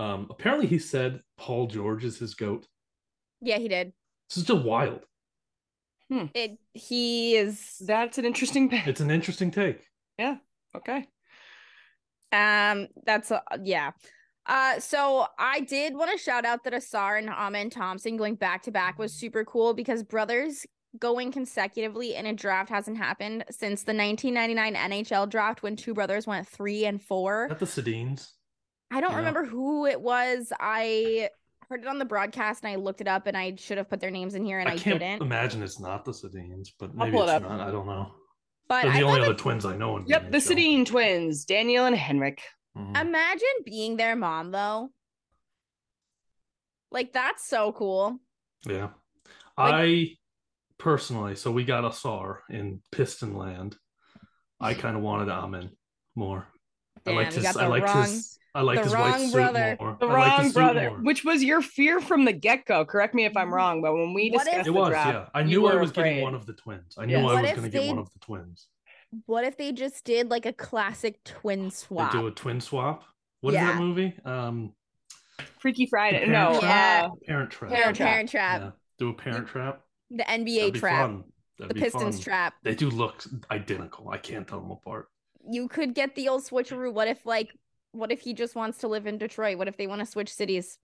[0.02, 2.66] Um, apparently, he said Paul George is his goat.
[3.40, 3.92] Yeah, he did.
[4.30, 5.04] This is just wild.
[6.10, 6.58] It.
[6.74, 7.76] He is.
[7.80, 8.86] That's an interesting pick.
[8.86, 9.86] It's an interesting take.
[10.76, 11.06] Okay.
[12.32, 12.88] Um.
[13.04, 13.90] That's a, yeah.
[14.46, 14.80] Uh.
[14.80, 18.70] So I did want to shout out that Ausar and Amen Thompson going back to
[18.70, 20.64] back was super cool because brothers
[20.98, 26.26] going consecutively in a draft hasn't happened since the 1999 NHL draft when two brothers
[26.26, 27.44] went three and four.
[27.44, 28.28] Is that the Sedins?
[28.90, 29.16] I don't Yeah.
[29.18, 30.52] remember who it was.
[30.60, 31.30] I
[31.70, 34.00] heard it on the broadcast and I looked it up and I should have put
[34.00, 35.22] their names in here and I, I can't didn't.
[35.22, 37.42] imagine it's not the Sedins, but maybe it's it up.
[37.42, 37.60] not.
[37.60, 38.12] I don't know.
[38.72, 39.98] But They're I the only other that- twins I know.
[39.98, 40.30] In Yep.
[40.30, 40.56] The NHL.
[40.56, 42.42] Sedin twins, Daniel and Henrik.
[42.74, 42.98] Mhm.
[42.98, 44.88] Imagine being their mom though.
[46.90, 48.18] Like that's so cool.
[48.64, 48.88] Yeah.
[49.58, 50.16] I
[50.78, 53.76] personally, so we got Ausar in Piston Land.
[54.58, 55.76] I kind of wanted Amen
[56.14, 56.46] more.
[57.04, 57.56] Damn, I like you his.
[57.58, 58.38] I like liked wrong- his.
[58.54, 59.76] I liked the his wrong white suit brother.
[59.80, 59.96] more.
[59.98, 60.98] The I liked his wrong suit brother, more.
[61.00, 62.84] which was your fear from the get go.
[62.84, 65.28] Correct me if I'm wrong, but when we What if- discussed It was, draft, yeah.
[65.34, 66.94] I knew I were was getting one of the twins.
[66.98, 67.08] I Yes.
[67.08, 68.68] knew I What was going to get one of the twins.
[69.26, 72.12] What if they just did like a classic twin swap?
[72.12, 73.04] They do a twin swap.
[73.40, 73.72] What is Yeah.
[73.72, 74.14] that movie?
[74.24, 74.74] Um,
[75.58, 76.20] Freaky Friday.
[76.26, 77.04] The No, Parent Trap?
[77.04, 77.70] uh, Parent Trap.
[77.72, 78.08] Parent Trap.
[78.08, 78.60] Parent Trap.
[78.60, 78.70] Yeah.
[78.98, 79.80] Do a Parent Trap.
[80.10, 81.06] The NBA That'd be trap.
[81.08, 81.24] fun.
[81.58, 82.22] That'd The be Pistons fun.
[82.24, 82.54] trap.
[82.62, 84.08] They do look identical.
[84.10, 85.08] I can't tell them apart.
[85.48, 86.92] You could get the old switcheroo.
[86.92, 87.50] What if like
[87.92, 89.58] what if he just wants to live in Detroit?
[89.58, 90.78] What if they want to switch cities?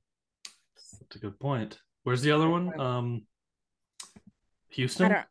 [1.01, 1.79] That's a good point.
[2.05, 2.79] Where's the other one?
[2.81, 3.23] Um,
[4.71, 5.07] Houston.
[5.07, 5.25] I don't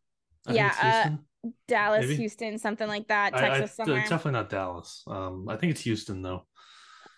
[0.45, 2.15] think yeah, it's uh, Dallas, Maybe.
[2.17, 3.33] Houston, something like that.
[3.33, 4.01] I- I- Texas it's somewhere.
[4.01, 5.03] definitely not Dallas.
[5.07, 6.45] Um, I think it's Houston though.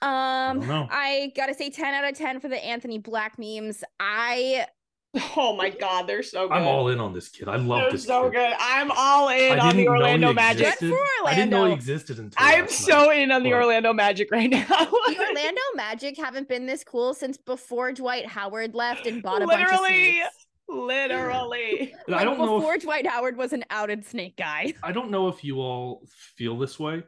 [0.02, 0.90] Um, don't.
[0.92, 3.84] I gotta say, ten out of ten for the Anthony Black memes.
[4.00, 4.66] I
[5.36, 6.54] oh my god, they're so good.
[6.56, 7.48] I'm all in on this kid.
[7.48, 8.34] I love They're this so kid.
[8.34, 8.54] good.
[8.60, 10.66] I'm all in I on the didn't know he Orlando Magic.
[10.68, 10.90] existed.
[10.92, 13.18] Good I didn't know he existed until I'm so night.
[13.20, 13.64] in on the What?
[13.64, 14.66] Orlando Magic right now.
[14.68, 19.48] the Orlando Magic haven't been this cool since before Dwight Howard left and bought a
[19.48, 20.46] bunch of Literally, snakes.
[20.68, 21.96] literally.
[22.14, 22.58] I don't know.
[22.60, 24.74] before If, Dwight Howard was an outed snake guy.
[24.84, 26.04] I don't know if you all
[26.36, 27.04] feel this way.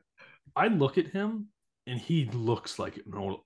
[0.56, 1.48] I look at him
[1.86, 2.98] and he looks like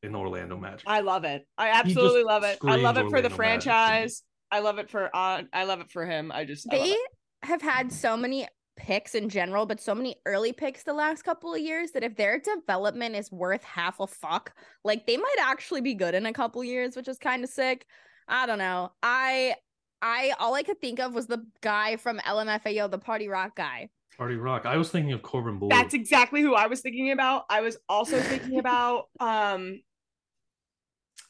[0.01, 0.83] an, Orlando Magic.
[0.87, 1.45] I love it.
[1.57, 2.57] I absolutely love it.
[2.65, 4.23] I love it screams for the Orlando Magic franchise.
[4.51, 6.31] I love it for uh, I love it for him.
[6.31, 7.11] I just They it.
[7.43, 11.53] have had so many picks in general, but so many early picks the last couple
[11.53, 15.81] of years that if their development is worth half a fuck, like they might actually
[15.81, 17.85] be good in a couple years, which is kind of sick.
[18.27, 18.91] I don't know.
[19.01, 19.55] I
[20.01, 23.89] I all I could think of was the guy from LMFAO, the Party Rock guy.
[24.17, 24.65] Party Rock.
[24.65, 25.69] I was thinking of Corbin Bleu.
[25.69, 27.45] That's exactly who I was thinking about.
[27.49, 29.81] I was also thinking about um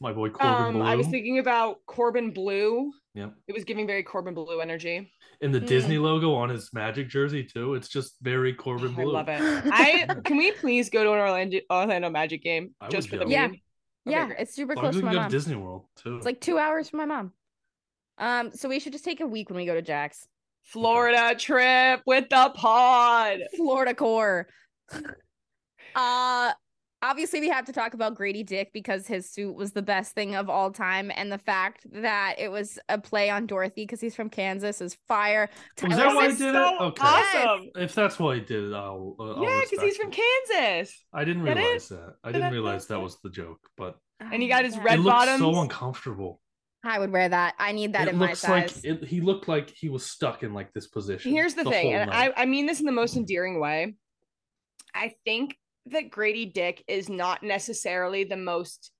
[0.02, 0.84] my boy Corbin um Bleu.
[0.84, 2.92] I was thinking about Corbin Bleu.
[3.16, 3.34] Yep.
[3.48, 5.12] It was giving very Corbin Bleu energy.
[5.42, 5.68] And the Mm.
[5.68, 7.74] Disney logo on his Magic jersey too.
[7.76, 9.10] It's just very Corbin Bleu.
[9.10, 9.42] I love it.
[9.72, 13.26] I can we please go to an Orlando Orlando Magic game I just would for
[13.26, 13.32] the go.
[13.32, 13.46] Yeah.
[13.48, 13.62] Okay,
[14.06, 14.40] yeah, great.
[14.40, 15.32] it's super As close as we to can my go to.
[15.32, 16.18] Disney World too.
[16.18, 17.32] It's like two hours from my mom.
[18.18, 20.28] Um, so we should just take a week when we go to Jack's.
[20.64, 23.40] Florida trip with the pod.
[23.56, 24.48] Florida core.
[25.96, 26.52] uh
[27.10, 30.36] obviously we have to talk about Grady Dick because his suit was the best thing
[30.36, 34.16] of all time and the fact that it was a play on Dorothy because he's
[34.16, 35.50] from Kansas is fire.
[35.82, 36.82] Was Tyler that why he did so it?
[36.82, 37.04] Okay.
[37.06, 37.70] awesome.
[37.76, 39.16] if that's why he did it, I'll.
[39.20, 40.12] Uh, I'll Yeah, because he's from.
[40.12, 41.06] Kansas.
[41.14, 41.62] I didn't Get it?
[41.62, 42.16] realize that.
[42.24, 45.00] I didn't that- realize that was the joke, but And he got his Oh, red
[45.00, 45.40] it bottoms.
[45.40, 46.42] so uncomfortable.
[46.84, 47.56] I would wear that.
[47.58, 48.84] I need that it in my size.
[48.84, 51.32] like it, he looked like he was stuck in like this position.
[51.32, 52.34] Here's the, thing, and night.
[52.38, 53.96] I, I mean this in the most endearing way.
[54.94, 55.58] I think
[55.88, 58.92] that Grady Dick is not necessarily the most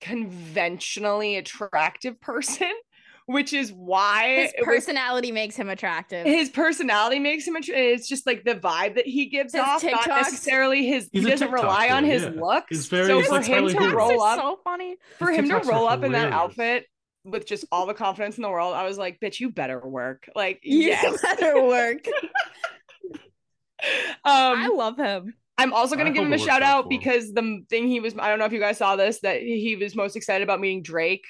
[0.00, 2.72] conventionally attractive person,
[3.26, 6.26] which is why his it was- personality makes him attractive.
[6.26, 7.56] his personality makes him.
[7.56, 7.98] attractive.
[7.98, 11.08] It's just like the vibe that he gives His off, not necessarily his.
[11.12, 12.30] He's he doesn't TikTok rely on his yeah.
[12.30, 12.66] looks.
[12.70, 13.92] He's very- so he's for like him Tyler to Perry.
[13.94, 14.96] roll up, so funny.
[15.18, 16.86] for His him to TikToks are roll up in that outfit
[17.24, 20.28] with just all the confidence in the world, I was like, "Bitch, you better work!"
[20.34, 21.22] Like, You yes.
[21.22, 22.04] better work.
[24.24, 25.34] I um, love him.
[25.58, 26.98] I'm also gonna I give him a shout out out for him.
[26.98, 30.16] because the thing he was—I don't know if you guys saw this—that he was most
[30.16, 31.24] excited about meeting Drake.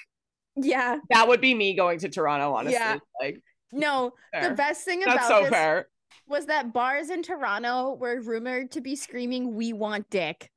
[0.56, 0.98] Yeah.
[1.10, 2.74] That would be me going to Toronto, honestly.
[2.74, 2.98] Yeah.
[3.20, 3.40] Like,
[3.72, 4.50] No, fair.
[4.50, 5.88] the best thing that's about so this fair.
[6.28, 10.50] was that bars in Toronto were rumored to be screaming "We want dick,"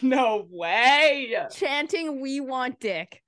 [0.00, 1.36] No way.
[1.52, 3.20] chanting "We want dick."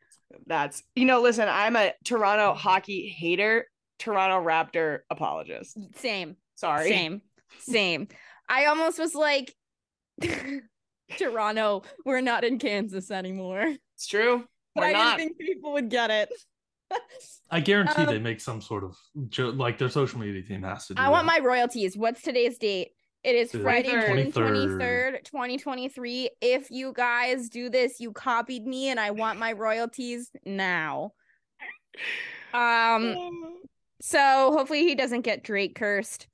[0.46, 3.66] That's you know, listen, I'm a Toronto hockey hater,
[3.98, 5.78] Toronto Raptor apologist.
[5.96, 6.88] Same, Sorry.
[6.88, 7.22] same,
[7.60, 8.08] same.
[8.48, 9.54] I almost was like,
[11.18, 13.74] Toronto, we're not in Kansas anymore.
[13.94, 14.44] It's true.
[14.74, 15.18] But We're I not.
[15.18, 16.28] didn't think people would get it.
[17.50, 18.96] I guarantee Um, they make some sort of
[19.28, 20.94] jo- like their social media team has to.
[20.94, 21.96] Do I want my royalties.
[21.96, 22.88] What's today's date?
[23.22, 24.32] It is It is Friday, June 23rd.
[24.32, 26.30] 23rd, 2023.
[26.40, 31.12] If you guys do this, you copied me and I want my royalties now.
[32.52, 33.16] Um,
[34.02, 36.26] so hopefully he doesn't get Drake cursed.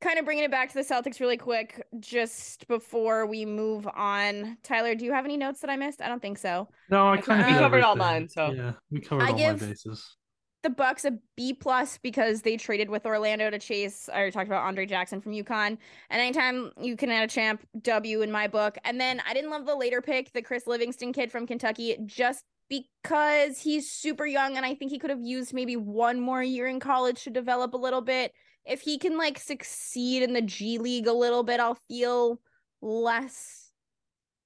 [0.00, 4.56] Kind of bringing it back to the Celtics really quick, just before we move on.
[4.62, 6.00] Tyler, do you have any notes that I missed?
[6.00, 6.68] I don't think so.
[6.90, 8.50] No, I We kind of covered all mine, so.
[8.50, 10.16] yeah, we covered I all give- my bases.
[10.62, 14.10] The Bucks a B plus because they traded with Orlando to chase.
[14.10, 15.78] I already talked about Andre Jackson from UConn.
[16.10, 18.76] And anytime you can add a champ, W in my book.
[18.84, 22.44] And then I didn't love the later pick, the Chris Livingston kid from Kentucky, just
[22.68, 26.66] because he's super young and I think he could have used maybe one more year
[26.66, 28.32] in college to develop a little bit.
[28.64, 32.40] If he can like succeed in the G League a little bit, I'll feel
[32.82, 33.70] less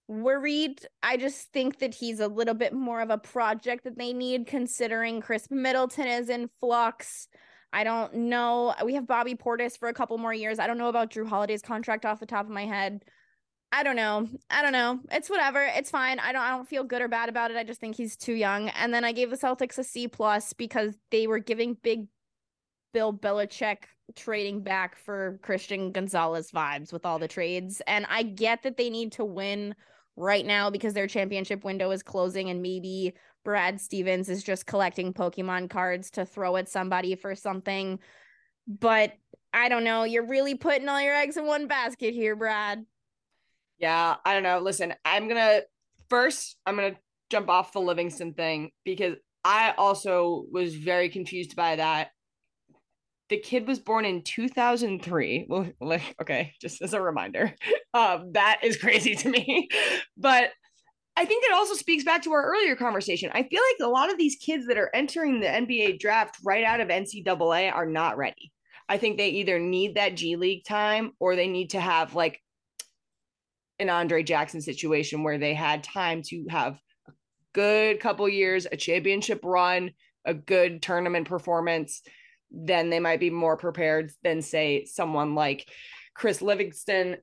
[0.08, 0.86] worried.
[1.02, 4.46] I just think that he's a little bit more of a project that they need,
[4.46, 7.28] considering Khris Middleton is in flux.
[7.72, 8.74] I don't know.
[8.84, 10.58] We have Bobby Portis for a couple more years.
[10.58, 13.02] I don't know about Jrue Holiday's contract off the top of my head.
[13.72, 14.28] I don't know.
[14.48, 15.00] I don't know.
[15.10, 15.60] It's whatever.
[15.60, 16.20] It's fine.
[16.20, 17.56] I don't I don't feel good or bad about it.
[17.56, 18.68] I just think he's too young.
[18.68, 22.06] And then I gave the Celtics a C plus because they were giving big
[22.95, 23.78] Bill Belichick
[24.16, 27.82] trading back for Christian Gonzalez vibes with all the trades.
[27.86, 29.74] And I get that they need to win
[30.16, 33.14] right now because their championship window is closing and maybe
[33.45, 37.99] Brad Stevens is just collecting Pokemon cards to throw at somebody for something.
[38.66, 39.12] But
[39.53, 40.05] I don't know.
[40.05, 42.86] You're really putting all your eggs in one basket here, Brad.
[43.78, 44.61] Yeah, I don't know.
[44.61, 45.62] Listen, I'm gonna
[46.09, 46.97] first I'm gonna
[47.28, 52.11] jump off the Livingston thing because I also was very confused by that.
[53.30, 55.46] The kid was born in 2003.
[55.48, 57.54] Well, like, okay, just as a reminder,
[57.94, 59.68] um, that is crazy to me.
[60.16, 60.50] But
[61.16, 63.30] I think it also speaks back to our earlier conversation.
[63.32, 66.64] I feel like a lot of these kids that are entering the NBA draft right
[66.64, 68.52] out of NCAA are not ready.
[68.88, 72.40] I think they either need that G League time or they need to have like
[73.78, 77.12] an Andre Jackson situation where they had time to have a
[77.52, 79.90] good couple years, a championship run,
[80.24, 82.02] a good tournament performance,
[82.55, 85.68] then they might be more prepared than say someone like
[86.14, 87.16] Chris Livingston.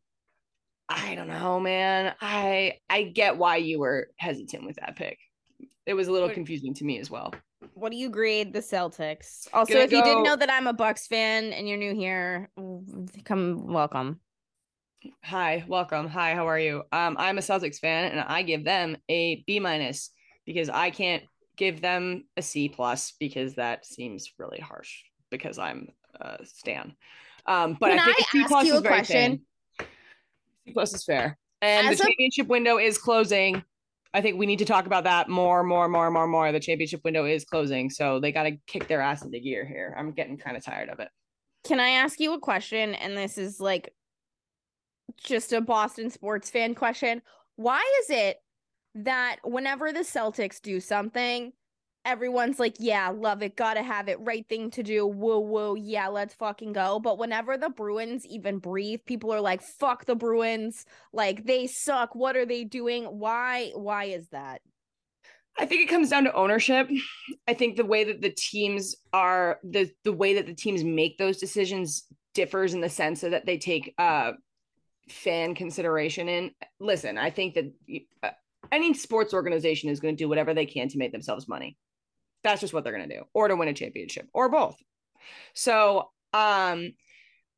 [0.90, 2.14] I don't know, man.
[2.20, 5.18] I I get why you were hesitant with that pick.
[5.86, 7.34] It was a little confusing to me as well.
[7.74, 9.48] What do you grade the Celtics?
[9.54, 12.50] Also, Gonna if you didn't know that I'm a Bucks fan and you're new here,
[13.24, 14.20] come welcome.
[15.24, 16.08] Hi, welcome.
[16.08, 16.84] Hi, how are you?
[16.92, 20.12] Um, I'm a Celtics fan, and I give them a B minus
[20.46, 21.24] because I can't
[21.56, 25.88] give them a C plus because that seems really harsh because I'm
[26.20, 26.94] a Stan.
[27.48, 29.42] Um, but Can I think I a C plus is very question?
[29.80, 29.88] fair.
[30.68, 33.64] C plus is fair, and As the a- championship window is closing.
[34.14, 36.52] I think we need to talk about that more, more, more, more, more.
[36.52, 39.96] The championship window is closing, so they got to kick their ass into gear here.
[39.98, 41.08] I'm getting kind of tired of it.
[41.64, 42.94] Can I ask you a question?
[42.96, 43.94] And this is like
[45.24, 47.22] just a Boston sports fan question.
[47.56, 48.38] Why is it
[48.96, 51.54] that whenever the Celtics do something,
[52.06, 56.08] everyone's like, yeah, love it, gotta have it, right thing to do, woo woo, yeah,
[56.08, 57.00] let's fucking go.
[57.00, 62.16] But whenever the Bruins even breathe, people are like, fuck the Bruins, like they suck.
[62.16, 63.06] What are they doing?
[63.06, 63.72] Why?
[63.76, 64.62] Why is that?
[65.58, 66.90] I think it comes down to ownership.
[67.48, 71.18] I think the way that the teams are the the way that the teams make
[71.18, 74.32] those decisions differs in the sense that they take uh
[75.10, 76.52] fan consideration in.
[76.80, 77.66] Listen, I think that
[78.24, 78.30] uh,
[78.72, 81.78] any sports organization is going to do whatever they can to make themselves money.
[82.44, 84.78] That's just what they're going to do, or to win a championship, or both.
[85.54, 86.94] So, um,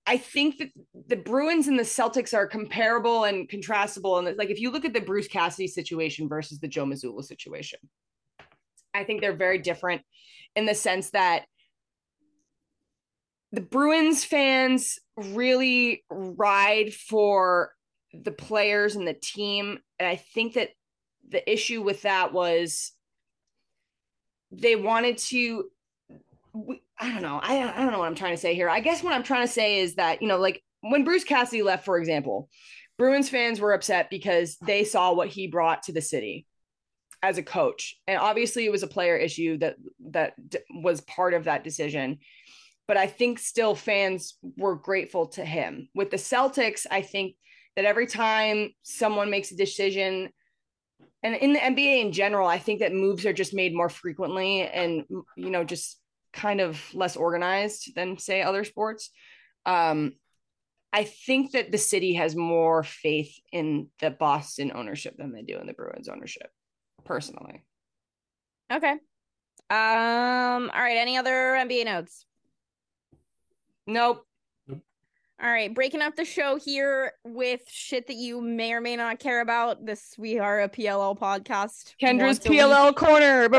[0.06, 0.70] I think that
[1.08, 4.20] the Bruins and the Celtics are comparable and contrastable.
[4.20, 7.80] And like, if you look at the Bruce Cassidy situation versus the Joe Mazzulla situation,
[8.94, 10.02] I think they're very different
[10.56, 11.46] in the sense that
[13.54, 17.72] the Bruins fans really ride for
[18.14, 19.80] the players and the team.
[20.00, 20.70] And I think that
[21.30, 22.92] the issue with that was
[24.54, 25.70] they wanted to
[27.00, 27.40] I don't know.
[27.42, 28.70] I, I don't know what I'm trying to say here.
[28.70, 31.64] I guess what I'm trying to say is that, you know, like when Bruce Cassidy
[31.64, 32.48] left, for example,
[32.98, 36.46] Bruins fans were upset because they saw what he brought to the city
[37.24, 37.98] as a coach.
[38.08, 39.78] And obviously it was a player issue that
[40.12, 40.36] that
[40.70, 42.20] was part of that decision
[42.88, 45.90] but I think still fans were grateful to him.
[45.96, 47.36] With the Celtics, I think
[47.76, 50.30] that every time someone makes a decision,
[51.24, 54.62] and in the NBA in general, I think that moves are just made more frequently
[54.62, 55.06] and,
[55.38, 55.98] you know, just
[56.34, 59.10] kind of less organized than, say, other sports.
[59.66, 60.14] Um,
[60.92, 65.58] I think that the city has more faith in the Boston ownership than they do
[65.58, 66.52] in the Bruins ownership,
[67.06, 67.64] personally.
[68.72, 68.92] Okay.
[69.70, 70.70] Um.
[70.74, 70.98] All right.
[70.98, 72.26] Any other NBA notes?
[73.88, 74.26] Nope.
[75.42, 79.20] All right, breaking up the show here with shit that you may or may not
[79.20, 79.84] care about.
[79.84, 81.96] This we are a PLL podcast.
[82.02, 83.50] Kendra's PLL corner.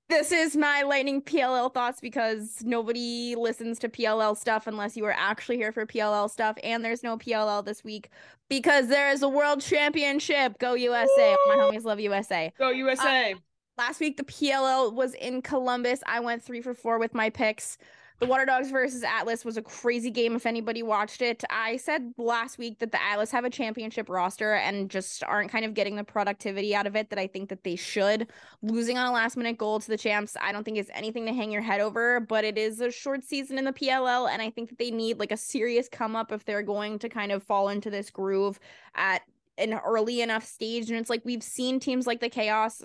[0.08, 5.14] this is my lightning PLL thoughts because nobody listens to PLL stuff unless you are
[5.16, 6.56] actually here for PLL stuff.
[6.64, 8.08] And there's no PLL this week
[8.48, 10.58] because there is a world championship.
[10.58, 11.36] Go USA!
[11.36, 12.52] All my homies love USA.
[12.58, 13.34] Go USA!
[13.34, 13.36] Uh,
[13.76, 16.00] last week the PLL was in Columbus.
[16.06, 17.76] I went three for four with my picks.
[18.20, 21.42] The Water Dogs versus Atlas was a crazy game if anybody watched it.
[21.48, 25.64] I said last week that the Atlas have a championship roster and just aren't kind
[25.64, 28.26] of getting the productivity out of it that I think that they should.
[28.60, 31.32] Losing on a last minute goal to the champs, I don't think is anything to
[31.32, 34.50] hang your head over, but it is a short season in the PLL and I
[34.50, 37.42] think that they need like a serious come up if they're going to kind of
[37.42, 38.60] fall into this groove
[38.96, 39.22] at
[39.56, 42.82] an early enough stage and it's like we've seen teams like the Chaos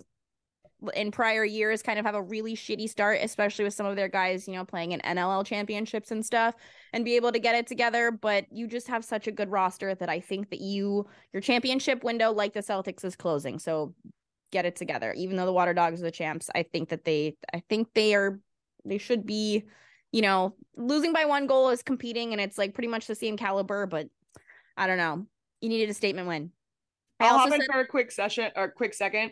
[0.93, 4.07] in prior years kind of have a really shitty start, especially with some of their
[4.07, 6.55] guys, you know, playing in NLL championships and stuff,
[6.93, 8.11] and be able to get it together.
[8.11, 12.03] But you just have such a good roster that I think that you your championship
[12.03, 13.59] window, like the Celtics, is closing.
[13.59, 13.93] So
[14.51, 15.13] get it together.
[15.13, 18.13] Even though the Water Dogs are the champs, I think that they I think they
[18.13, 18.39] are
[18.84, 19.63] they should be,
[20.11, 23.38] you know, losing by one goal is competing and it's like pretty much the same
[23.38, 24.07] caliber, but
[24.78, 25.26] I don't know.
[25.61, 26.51] You needed a statement win.
[27.19, 29.32] I I'll hop in for a quick session or quick second.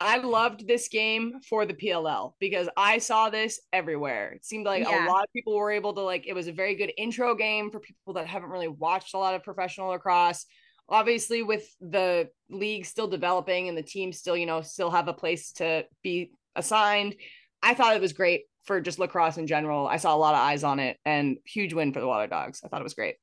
[0.00, 4.32] I loved this game for the PLL because I saw this everywhere.
[4.32, 5.06] It seemed like yeah.
[5.06, 7.70] a lot of people were able to like it was a very good intro game
[7.70, 10.46] for people that haven't really watched a lot of professional lacrosse.
[10.88, 15.12] Obviously with the league still developing and the team still, you know, still have a
[15.12, 17.14] place to be assigned.
[17.62, 19.86] I thought it was great for just lacrosse in general.
[19.86, 22.62] I saw a lot of eyes on it and huge win for the Water Dogs.
[22.64, 23.16] I thought it was great.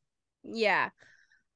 [0.44, 0.90] Yeah.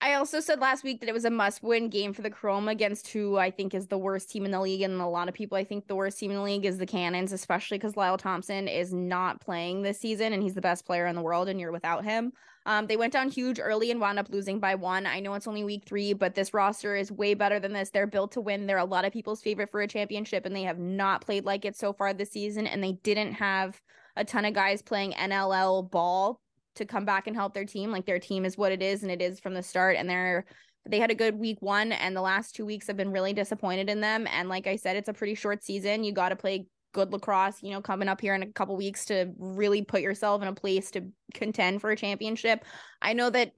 [0.04, 2.68] I also said last week that it was a must win game for the Chrome
[2.68, 4.82] against who I think is the worst team in the league.
[4.82, 6.88] And a lot of people, I think the worst team in the league is the
[6.88, 11.06] Cannons, especially because Lyle Thompson is not playing this season and he's the best player
[11.06, 12.34] in the world and you're without him.
[12.66, 15.06] Um, they went down huge early and wound up losing by one.
[15.06, 17.92] I know it's only week three, but this roster is way better than this.
[17.92, 18.66] They're built to win.
[18.66, 21.66] They're a lot of people's favorite for a championship, and they have not played like
[21.66, 22.68] it so far this season.
[22.68, 23.82] And they didn't have
[24.16, 26.40] a ton of guys playing NLL ball
[26.76, 27.92] to come back and help their team.
[27.92, 30.46] Like their team is what it is and it is from the start and they're
[30.90, 33.88] they had a good week 1 and the last 2 weeks have been really disappointed
[33.88, 36.04] in them and like I said it's a pretty short season.
[36.04, 39.06] You got to play good lacrosse, you know, coming up here in a couple weeks
[39.06, 42.66] to really put yourself in a place to contend for a championship.
[43.02, 43.52] I know that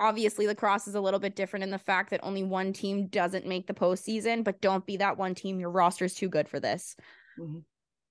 [0.00, 3.46] obviously lacrosse is a little bit different in the fact that only one team doesn't
[3.46, 5.60] make the postseason, but don't be that one team.
[5.60, 6.96] Your roster is too good for this.
[7.38, 7.58] Mm-hmm.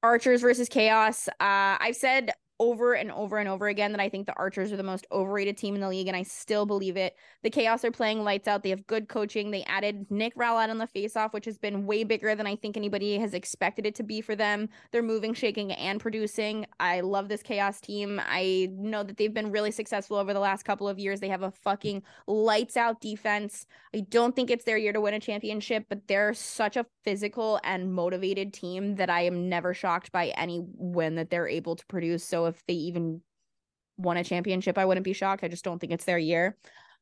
[0.01, 1.27] Archers versus Chaos.
[1.27, 4.77] Uh, I've said over and over and over again that I think the Archers are
[4.77, 7.15] the most overrated team in the league, and I still believe it.
[7.41, 8.63] The Chaos are playing lights out.
[8.63, 9.49] They have good coaching.
[9.49, 12.75] They added Nick Rowlett on the faceoff, which has been way bigger than I think
[12.75, 14.67] anybody has expected it to be for them.
[14.91, 16.65] They're moving, shaking, and producing.
[16.79, 18.19] I love this Chaos team.
[18.23, 21.21] I know that they've been really successful over the last couple of years.
[21.21, 23.65] They have a fucking lights out defense.
[23.95, 27.59] I don't think it's their year to win a championship, but they're such a physical
[27.63, 31.85] and motivated team that I am never shocked by any win that they're able to
[31.85, 32.23] produce.
[32.23, 33.21] So if they even
[33.97, 35.43] won a championship, I wouldn't be shocked.
[35.43, 36.57] I just don't think it's their year.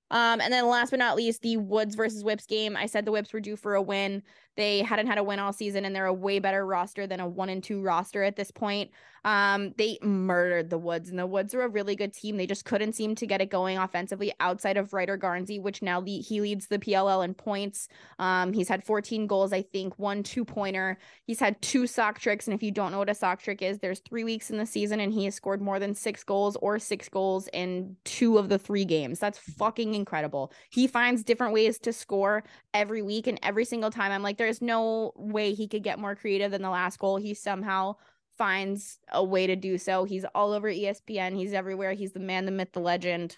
[0.10, 2.78] Um, and then last but not least, the Woods versus Whips game.
[2.78, 4.24] I said the Whips were due for a win.
[4.58, 7.28] They hadn't had a win all season, and they're a way better roster than a
[7.28, 8.92] one and two roster at this point.
[9.24, 12.38] Um, they murdered the Woods, and the Woods are a really good team.
[12.38, 16.00] They just couldn't seem to get it going offensively outside of Ryder Garnsey, which now
[16.00, 17.90] the, he leads the PLL in points.
[18.20, 20.98] Um, he's had 14 goals, I think, one two pointer.
[21.26, 23.80] He's had two sock tricks, and if you don't know what a sock trick is,
[23.80, 26.80] there's three weeks in the season, and he has scored more than six goals or
[26.80, 29.20] six goals in two of the three games.
[29.20, 30.54] That's fucking incredible.
[30.70, 32.44] He finds different ways to score
[32.74, 36.16] every week, and every single time I'm like, there's no way he could get more
[36.16, 37.18] creative than the last goal.
[37.18, 37.96] He somehow
[38.38, 40.06] finds a way to do so.
[40.06, 41.36] He's all over ESPN.
[41.36, 41.92] He's everywhere.
[41.92, 43.38] He's the man, the myth, the legend.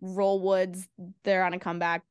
[0.00, 0.88] Roll Woods,
[1.24, 2.04] they're on a comeback.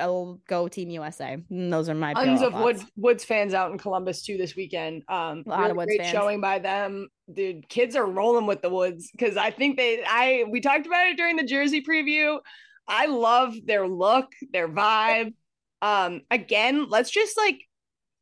[0.00, 1.38] I'll go Team USA.
[1.50, 5.02] And those are my tons of Woods Woods fans out in Columbus too this weekend.
[5.08, 6.12] Um, a lot really of Woods great fans.
[6.12, 7.08] showing by them.
[7.34, 10.04] Dude, kids are rolling with the Woods because I think they.
[10.06, 12.38] I we talked about it during the jersey preview.
[12.86, 15.34] I love their look, their vibe.
[15.82, 17.60] Um, again, let's just like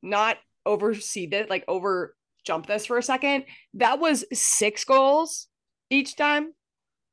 [0.02, 3.44] not oversee that, like over jump this for a second.
[3.74, 5.48] That was six goals
[5.90, 6.52] each time.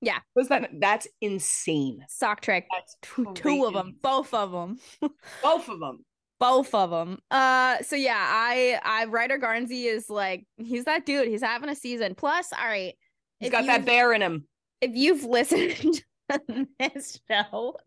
[0.01, 0.19] Yeah.
[0.35, 2.05] Was that that's insane.
[2.09, 2.67] Sock trick.
[2.71, 4.77] That's two, two of them, both of them.
[5.43, 6.05] both of them.
[6.39, 7.19] Both of them.
[7.31, 11.27] Uh so yeah, I I Ryder Garnsey is like he's that dude.
[11.27, 12.15] He's having a season.
[12.15, 12.93] Plus, all right.
[13.39, 14.47] He's got that bear in him.
[14.81, 17.77] If you've listened to this show,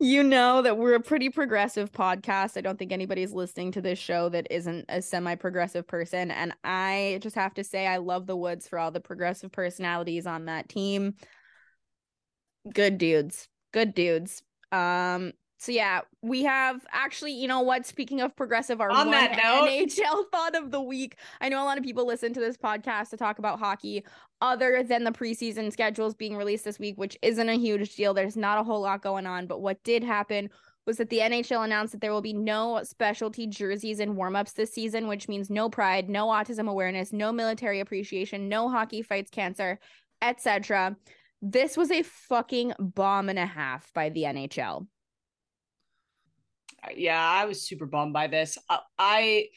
[0.00, 2.56] you know that we're a pretty progressive podcast.
[2.56, 6.30] I don't think anybody's listening to this show that isn't a semi progressive person.
[6.30, 10.26] And I just have to say, I love the Woods for all the progressive personalities
[10.26, 11.16] on that team.
[12.72, 13.48] Good dudes.
[13.72, 14.42] Good dudes.
[14.72, 17.84] Um, so yeah, we have actually, you know what?
[17.84, 21.16] Speaking of progressive, our on that note, NHL thought of the week.
[21.42, 24.02] I know a lot of people listen to this podcast to talk about hockey,
[24.40, 28.14] other than the preseason schedules being released this week, which isn't a huge deal.
[28.14, 30.48] There's not a whole lot going on, but what did happen
[30.86, 34.72] was that the NHL announced that there will be no specialty jerseys and warmups this
[34.72, 39.78] season, which means no pride, no autism awareness, no military appreciation, no hockey fights cancer,
[40.22, 40.96] etc.
[41.42, 44.86] This was a fucking bomb and a half by the NHL
[46.94, 48.58] yeah, I was super bummed by this.
[48.68, 49.48] Uh, I,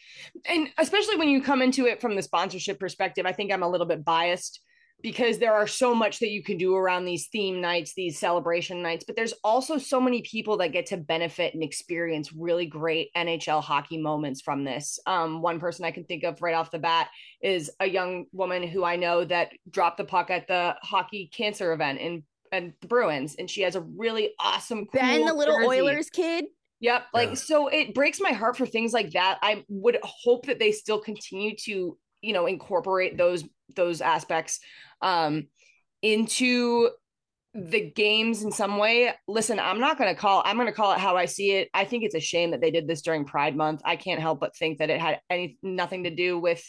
[0.45, 3.69] and especially when you come into it from the sponsorship perspective, I think I'm a
[3.69, 4.59] little bit biased.
[5.03, 8.81] because there are so much that you can do around these theme nights, these celebration
[8.81, 13.09] nights, but there's also so many people that get to benefit and experience really great
[13.15, 14.97] NHL hockey moments from this.
[15.05, 17.09] Um, one person I can think of right off the bat
[17.41, 21.73] is a young woman who I know that dropped the puck at the hockey cancer
[21.73, 22.23] event in
[22.53, 25.67] and the Bruins, and she has a really awesome Ben, cool the little jersey.
[25.81, 26.45] Oilers kid.
[26.83, 27.05] Yep.
[27.13, 27.35] Like, Yeah.
[27.35, 29.39] so it breaks my heart for things like that.
[29.41, 33.43] I would hope that they still continue to, you know, incorporate those
[33.75, 34.59] those aspects
[35.01, 35.47] um
[36.01, 36.89] into
[37.53, 39.13] the games in some way.
[39.29, 41.69] Listen, I'm not going to call I'm going to call it how I see it.
[41.73, 43.81] I think it's a shame that they did this during Pride month.
[43.85, 46.61] I can't help but think that it had any nothing to do with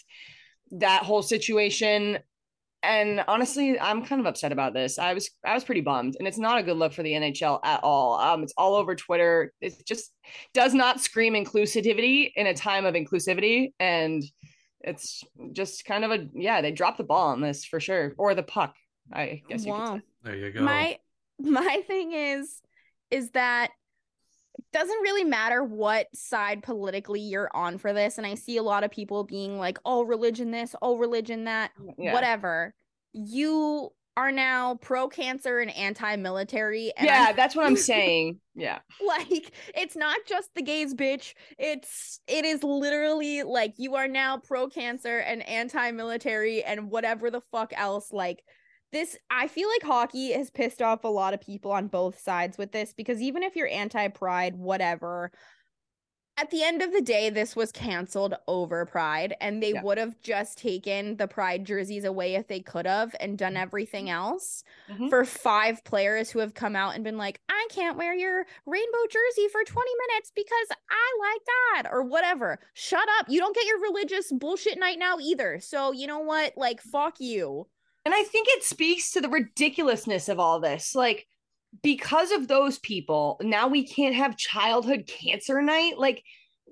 [0.71, 2.19] that whole situation.
[2.85, 4.99] And honestly, I'm kind of upset about this.
[4.99, 7.61] I was I was pretty bummed, and it's not a good look for the NHL
[7.65, 8.15] at all.
[8.21, 9.53] Um, it's all over Twitter.
[9.61, 10.13] It just
[10.53, 14.23] does not scream inclusivity in a time of inclusivity, and
[14.81, 16.61] it's just kind of a yeah.
[16.61, 18.75] They dropped the ball on this for sure, or the puck.
[19.13, 19.97] I guess you could Wow.
[19.97, 20.03] say.
[20.23, 20.63] There you go.
[20.63, 20.99] My
[21.39, 22.61] my thing is
[23.11, 23.71] is that
[24.59, 28.63] it doesn't really matter what side politically you're on for this and I see a
[28.63, 32.13] lot of people being like oh religion this, oh religion that, mm, Yeah.
[32.13, 32.75] whatever.
[33.13, 38.39] You are now pro cancer and anti-military yeah, I'm that's what I'm saying.
[38.57, 44.07] Yeah, like it's not just the gays bitch it's it is literally like you are
[44.07, 48.45] now pro cancer and anti-military and whatever the fuck else like
[48.95, 52.57] this i feel like hockey has pissed off a lot of people on both sides
[52.59, 55.31] with this because even if you're anti-pride whatever
[56.37, 59.83] at the end of the day this was canceled over pride and they Yeah.
[59.83, 64.11] would have just taken the pride jerseys away if they could have and done everything
[64.11, 65.11] else Mhm.
[65.11, 69.07] for five players who have come out and been like, I can't wear your rainbow
[69.09, 72.59] jersey for 20 minutes because I like that or whatever.
[72.73, 73.27] Shut up.
[73.29, 75.61] You don't get your religious bullshit night now either.
[75.61, 76.55] So, you know what?
[76.57, 77.69] Like, fuck you.
[78.05, 80.95] And I think it speaks to the ridiculousness of all this.
[80.95, 81.27] Like,
[81.83, 85.99] because of those people, now we can't have childhood cancer night.
[85.99, 86.23] Like,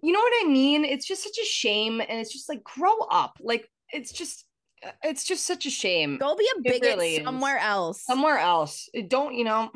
[0.02, 0.84] you know what I mean?
[0.84, 2.00] It's just such a shame.
[2.00, 3.38] And it's just like, grow up.
[3.40, 4.44] Like, it's just,
[5.02, 6.18] it's just such a shame.
[6.18, 7.24] Go be a bigot really is.
[7.24, 8.04] somewhere else.
[8.04, 8.88] Somewhere else.
[8.92, 9.70] It don't, you know,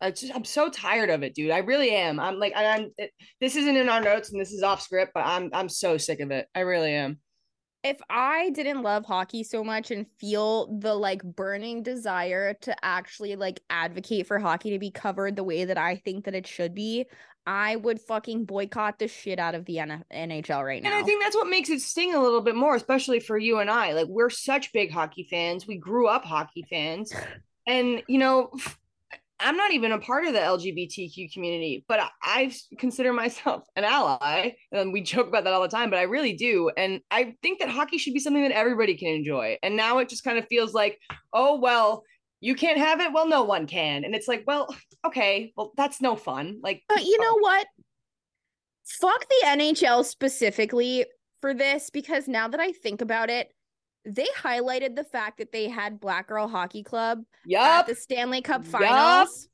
[0.00, 1.50] I just, I'm so tired of it, dude.
[1.50, 2.18] I really am.
[2.18, 3.10] I'm like, I'm, it,
[3.40, 6.20] this isn't in our notes and this is off script, but I'm, I'm so sick
[6.20, 6.48] of it.
[6.54, 7.18] I really am.
[7.84, 13.34] If I didn't love hockey so much and feel the like burning desire to actually
[13.36, 16.74] like advocate for hockey to be covered the way that I think that it should
[16.74, 17.06] be,
[17.44, 20.90] I would fucking boycott the shit out of the N- NHL right now.
[20.90, 23.58] And I think that's what makes it sting a little bit more, especially for you
[23.58, 23.92] and I.
[23.92, 25.66] Like we're such big hockey fans.
[25.66, 27.12] We grew up hockey fans.
[27.64, 28.50] And you know,
[29.42, 33.84] I'm not even a part of the LGBTQ community, but I, I consider myself an
[33.84, 34.52] ally.
[34.70, 36.70] And we joke about that all the time, but I really do.
[36.76, 39.58] And I think that hockey should be something that everybody can enjoy.
[39.62, 40.98] And now it just kind of feels like,
[41.32, 42.04] oh well,
[42.40, 43.12] you can't have it.
[43.12, 44.04] Well, no one can.
[44.04, 44.74] And it's like, well,
[45.06, 46.58] okay, well, that's no fun.
[46.62, 47.38] Like, But you know oh.
[47.40, 47.66] what?
[48.84, 51.06] Fuck the NHL specifically
[51.40, 53.52] for this because now that I think about it,
[54.04, 57.24] they highlighted the fact that they had Black Girl Hockey Club
[57.80, 59.48] at the Stanley Cup finals.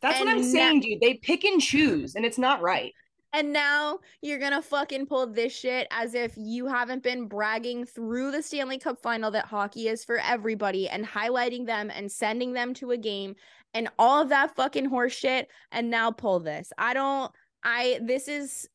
[0.00, 1.00] That's what I'm na- saying, dude.
[1.00, 2.92] They pick and choose, and it's not right.
[3.32, 8.30] And now you're gonna fucking pull this shit as if you haven't been bragging through
[8.30, 12.74] the Stanley Cup final that hockey is for everybody and highlighting them and sending them
[12.74, 13.34] to a game
[13.74, 15.48] and all of that fucking horse shit.
[15.72, 16.72] And now pull this.
[16.78, 17.32] I don't.
[17.64, 18.68] I this is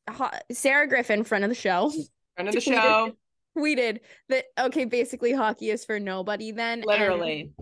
[0.51, 1.91] Sarah Griffin, friend of the show,
[2.35, 3.13] Friend of the show,
[3.59, 3.99] tweeted
[4.29, 6.51] that okay, basically hockey is for nobody.
[6.51, 7.53] Then and- literally.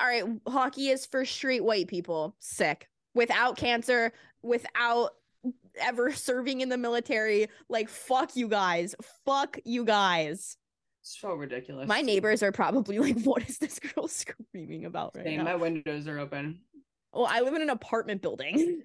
[0.00, 4.12] all right, hockey is for straight white people, sick, without cancer,
[4.42, 5.10] without
[5.80, 7.48] ever serving in the military.
[7.68, 8.94] Like, fuck you guys.
[9.24, 10.56] Fuck you guys.
[11.02, 11.88] So ridiculous.
[11.88, 15.44] My neighbors are probably like, what is this girl screaming about right Same, now?
[15.44, 16.60] my windows are open.
[17.12, 18.82] Well, I live in an apartment building.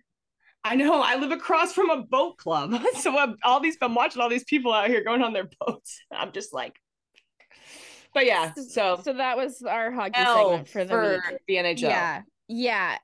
[0.65, 1.02] I know.
[1.02, 3.77] I live across from a boat club, so I'm, all these.
[3.81, 5.99] I'm watching all these people out here going on their boats.
[6.11, 6.80] I'm just like,
[8.14, 8.53] but yeah.
[8.53, 11.81] So, so that was our hockey L segment for the the NHL.
[11.81, 12.22] Yeah.
[12.48, 12.98] Yeah.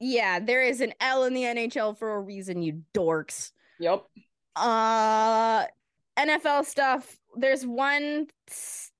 [0.00, 0.40] Yeah.
[0.40, 3.52] There is an L in the NHL for a reason, you dorks.
[3.78, 4.04] Yep.
[4.56, 5.64] Uh
[6.18, 7.16] NFL stuff.
[7.36, 8.28] There's one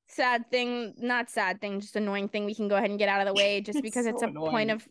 [0.09, 3.21] sad thing, not sad thing, just annoying thing we can go ahead and get out
[3.21, 4.87] of the way just because it's a point of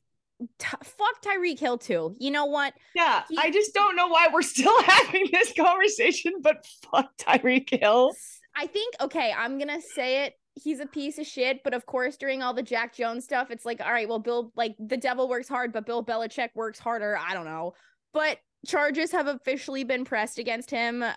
[0.60, 2.16] t- fuck Tyreek Hill too.
[2.20, 2.74] You know what?
[2.96, 3.24] Yeah.
[3.30, 8.12] He- I just don't know why we're still having this conversation, but fuck Tyreek Hill.
[8.56, 10.34] I think okay, I'm to say it.
[10.56, 13.66] He's a piece of shit, but of course during all the Jack Jones stuff, it's
[13.66, 17.18] like, all right, well Bill like the devil works hard, but Bill Belichick works harder.
[17.18, 17.74] I don't know.
[18.14, 21.14] But charges have officially been pressed against him uh,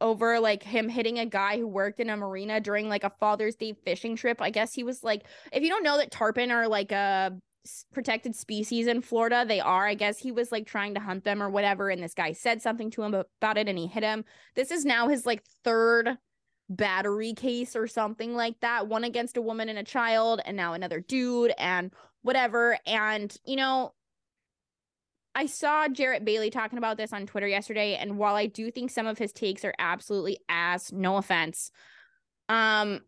[0.00, 3.54] over like him hitting a guy who worked in a marina during like a Father's
[3.54, 4.40] Day fishing trip.
[4.40, 7.36] I guess he was like, if you don't know that tarpon are like a
[7.92, 9.86] protected species in Florida, they are.
[9.86, 12.62] I guess he was like trying to hunt them or whatever, and this guy said
[12.62, 14.24] something to him about it and he hit him.
[14.54, 16.16] This is now his like third
[16.70, 20.74] battery case or something like that one against a woman and a child and now
[20.74, 21.90] another dude and
[22.20, 23.94] whatever and you know
[25.34, 28.90] I saw Jarrett Bailey talking about this on Twitter yesterday, and while I do think
[28.90, 31.70] some of his takes are absolutely ass, no offense,
[32.48, 33.02] um,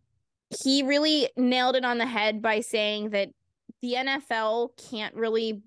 [0.63, 3.31] he really nailed it on the head by saying that
[3.83, 5.63] the NFL can't really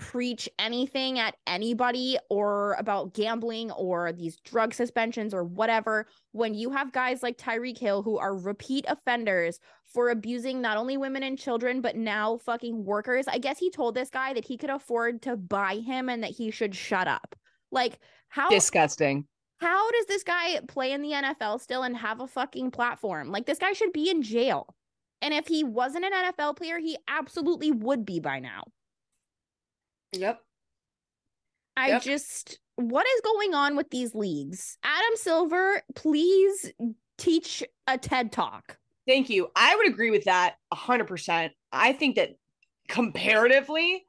[0.00, 6.70] preach anything at anybody or about gambling or these drug suspensions or whatever when you
[6.70, 11.38] have guys like Tyreek Hill who are repeat offenders for abusing not only women and
[11.38, 13.26] children but now fucking workers.
[13.28, 16.30] I guess he told this guy that he could afford to buy him and that
[16.30, 17.36] he should shut up.
[17.70, 17.98] Like
[18.28, 19.26] how disgusting.
[19.58, 23.30] How does this guy play in the NFL still and have a fucking platform?
[23.30, 24.74] Like this guy should be in jail.
[25.22, 28.64] And if he wasn't an NFL player, he absolutely would be by now.
[30.12, 30.40] Yep.
[31.76, 32.02] I yep.
[32.02, 34.78] just what is going on with these leagues?
[34.82, 36.72] Adam Silver, please
[37.18, 38.78] teach a TED talk.
[39.06, 39.48] Thank you.
[39.56, 41.50] I would agree with that 100%.
[41.72, 42.30] I think that
[42.88, 44.04] comparatively,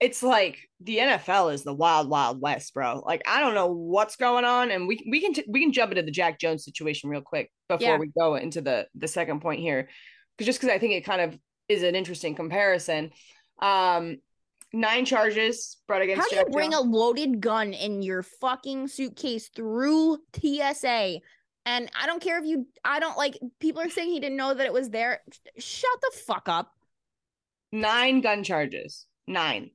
[0.00, 3.02] it's like the NFL is the wild, wild west, bro.
[3.06, 5.90] Like I don't know what's going on, and we we can t- we can jump
[5.90, 7.96] into the Jack Jones situation real quick before yeah.
[7.96, 9.88] we go into the the second point here,
[10.40, 11.38] just because I think it kind of
[11.68, 13.10] is an interesting comparison.
[13.60, 14.18] Um,
[14.72, 16.22] nine charges brought against.
[16.22, 16.86] How do Jack you bring Jones.
[16.86, 21.20] a loaded gun in your fucking suitcase through TSA?
[21.64, 23.38] And I don't care if you, I don't like.
[23.60, 25.20] People are saying he didn't know that it was there.
[25.58, 26.70] Shut the fuck up.
[27.72, 29.06] Nine gun charges.
[29.26, 29.70] Nine.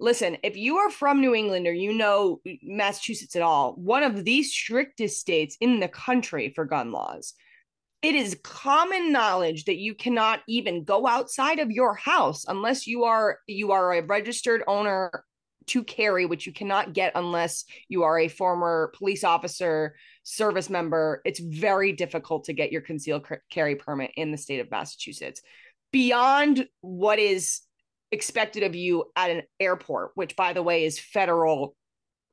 [0.00, 4.24] Listen, if you are from New England or you know Massachusetts at all, one of
[4.24, 7.34] the strictest states in the country for gun laws
[8.04, 13.04] it is common knowledge that you cannot even go outside of your house unless you
[13.04, 15.24] are you are a registered owner
[15.66, 21.22] to carry which you cannot get unless you are a former police officer service member.
[21.24, 25.40] It's very difficult to get your concealed carry permit in the state of massachusetts.
[25.90, 27.62] Beyond what is
[28.12, 31.74] expected of you at an airport which by the way is federal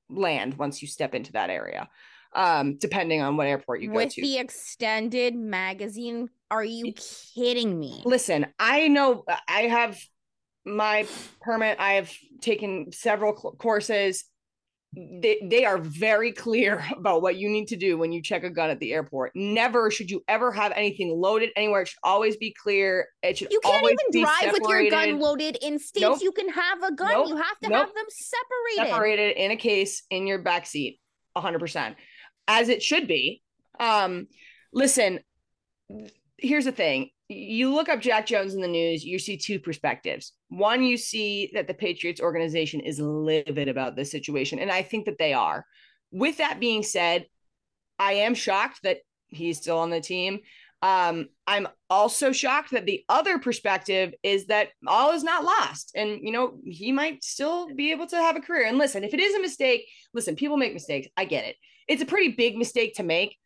[0.10, 1.88] land once you step into that area
[2.34, 4.06] um, depending on what airport you go to.
[4.06, 6.94] With the extended magazine, are you
[7.36, 8.02] kidding me?
[8.06, 10.00] Listen, I know I have
[10.66, 11.08] my
[11.42, 11.80] permit.
[11.80, 14.26] I have taken several courses.
[14.94, 18.50] They, they are very clear about what you need to do when you check a
[18.50, 19.32] gun at the airport.
[19.36, 21.84] Never should you ever have anything loaded anywhere.
[21.84, 23.08] It should always be clear.
[23.24, 24.62] It should you can't even drive separated.
[24.62, 26.02] with your gun loaded in states.
[26.02, 26.20] Nope.
[26.22, 27.12] You can have a gun.
[27.12, 27.30] Nope.
[27.30, 27.86] You have to nope.
[27.86, 28.92] have them separated.
[28.92, 31.00] Separated in a case in your back seat.
[31.38, 31.96] 100%
[32.52, 33.42] as it should be.
[33.80, 34.28] Um,
[34.74, 35.22] listen,
[36.38, 37.10] here's the thing.
[37.30, 40.34] You look up Jack Jones in the news, you see two perspectives.
[40.50, 45.06] One, you see that the Patriots organization is livid about this situation, and I think
[45.06, 45.66] that they are.
[46.12, 47.26] With that being said,
[47.98, 48.98] I am shocked that
[49.28, 50.40] he's still on the team.
[50.82, 55.94] Um, I'm also shocked that the other perspective is that all is not lost.
[55.96, 58.66] And, you know, he might still be able to have a career.
[58.66, 61.08] And listen, if it is a mistake, listen, people make mistakes.
[61.16, 61.56] I get it
[61.92, 63.38] it's a pretty big mistake to make.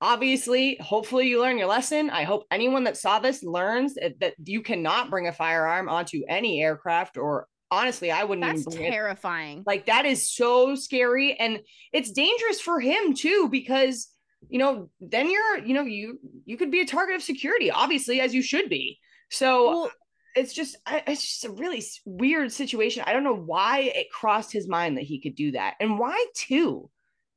[0.00, 2.10] Obviously, hopefully you learn your lesson.
[2.10, 6.62] I hope anyone that saw this learns that, you cannot bring a firearm onto any
[6.62, 9.58] aircraft or honestly, I wouldn't That's even terrifying.
[9.60, 9.66] It.
[9.66, 11.60] Like that is so scary and
[11.92, 14.08] it's dangerous for him too because
[14.50, 18.20] you know, then you're, you know, you you could be a target of security, obviously,
[18.20, 18.98] as you should be.
[19.30, 19.90] So well,
[20.36, 23.04] it's just it's just a really weird situation.
[23.06, 26.22] I don't know why it crossed his mind that he could do that and why
[26.36, 26.90] too.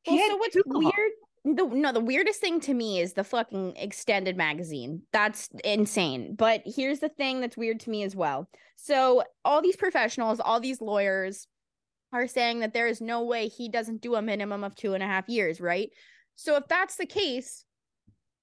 [0.07, 1.11] Well, so what's weird?
[1.45, 5.03] The, no, the weirdest thing to me is the fucking extended magazine.
[5.13, 6.35] That's insane.
[6.35, 8.49] But here's the thing that's weird to me as well.
[8.75, 11.47] So all these professionals, all these lawyers
[12.11, 15.03] are saying that there is no way he doesn't do a minimum of two and
[15.03, 15.89] a half years, right?
[16.35, 17.63] So if that's the case,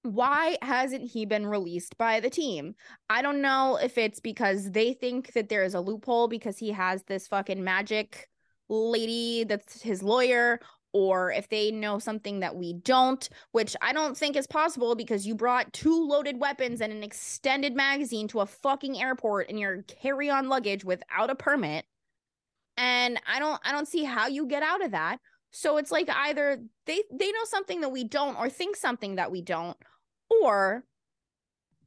[0.01, 2.75] why hasn't he been released by the team?
[3.09, 6.71] I don't know if it's because they think that there is a loophole because he
[6.71, 8.29] has this fucking magic
[8.69, 10.59] lady that's his lawyer
[10.95, 15.27] or if they know something that we don't, which I don't think is possible because
[15.27, 19.81] you brought two loaded weapons and an extended magazine to a fucking airport in your
[19.81, 21.83] carry-on luggage without a permit.
[22.77, 25.17] And I don't I don't see how you get out of that.
[25.51, 29.33] So it's like either they they know something that we don't or think something that
[29.33, 29.75] we don't
[30.29, 30.85] or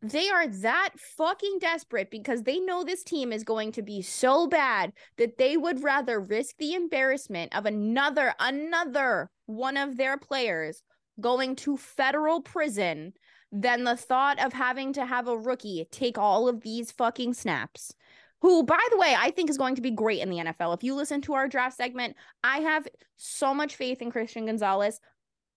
[0.01, 4.47] they are that fucking desperate because they know this team is going to be so
[4.47, 10.83] bad that they would rather risk the embarrassment of another another one of their players
[11.21, 13.13] going to federal prison
[13.51, 17.95] than the thought of having to have a rookie take all of these fucking snaps.
[18.41, 20.75] Who, by the way, I think is going to be great in the NFL.
[20.75, 22.15] If you listen to our draft segment,
[22.45, 25.01] I have so much faith in Christian Gonzalez,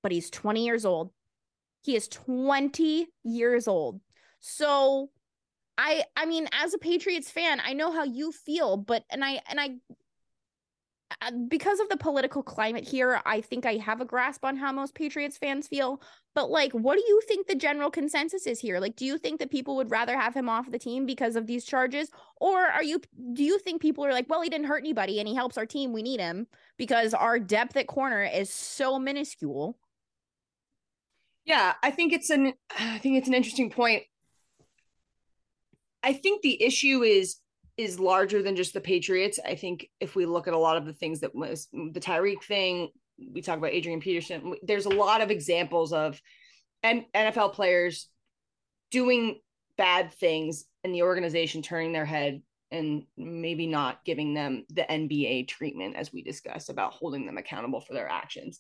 [0.02, 1.12] but he's 20 years old.
[1.84, 4.02] He is 20 years old.
[4.42, 5.10] So
[5.78, 9.42] I I mean as a Patriots fan, I know how you feel, but and I
[9.50, 9.70] and I
[11.22, 14.72] uh, because of the political climate here, I think I have a grasp on how
[14.72, 16.02] most Patriots fans feel.
[16.34, 18.80] But like, what do you think the general consensus is here?
[18.80, 21.48] Like, do you think that people would rather have him off the team because of
[21.48, 22.10] these charges,
[22.40, 23.02] or are you?
[23.34, 25.66] Do you think people are like, well, he didn't hurt anybody and he helps our
[25.66, 26.48] team, we need him
[26.78, 29.78] because our depth at corner is so minuscule.
[31.46, 34.04] Yeah, I think it's an I think it's an interesting point.
[36.04, 37.38] I think the issue is
[37.78, 39.40] is larger than just the Patriots.
[39.44, 42.44] I think if we look at a lot of the things that was the Tyreek
[42.44, 42.90] thing,
[43.34, 44.56] we talk about Adrian Peterson.
[44.62, 46.22] There's a lot of examples of
[46.84, 48.08] NFL players
[48.92, 49.40] doing
[49.78, 52.42] bad things and the organization turning their head
[52.72, 57.82] and maybe not giving them the NBA treatment as we discussed about holding them accountable
[57.82, 58.60] for their actions.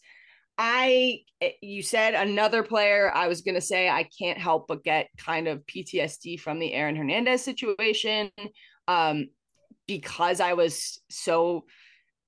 [0.57, 3.11] I eh, you said another player.
[3.13, 6.95] I was gonna say I can't help but get kind of PTSD from the Aaron
[6.95, 8.31] Hernandez situation,
[8.87, 9.27] um,
[9.87, 11.65] because I was so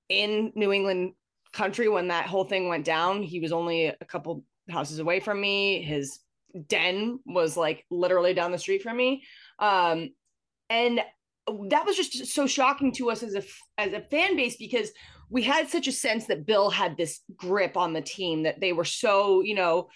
[0.08, 1.12] in New England
[1.52, 3.22] country when that whole thing went down.
[3.22, 5.82] He was only a couple houses away from me.
[5.82, 6.18] His
[6.68, 9.24] den was like literally down the street from me,
[9.58, 10.10] um,
[10.70, 11.00] and
[11.68, 13.42] that was just so shocking to us as a
[13.78, 14.90] as a fan base because
[15.30, 18.72] we had such a sense that Bill had this grip on the team that they
[18.72, 19.88] were so, you know,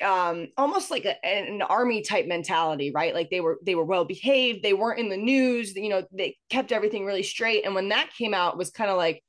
[0.00, 3.14] um almost like a, an army type mentality right?
[3.14, 4.62] Like they were they were well behaved.
[4.62, 5.74] They weren't in the news.
[5.74, 7.64] You know they kept everything really straight.
[7.64, 9.22] And when that came out was kind of like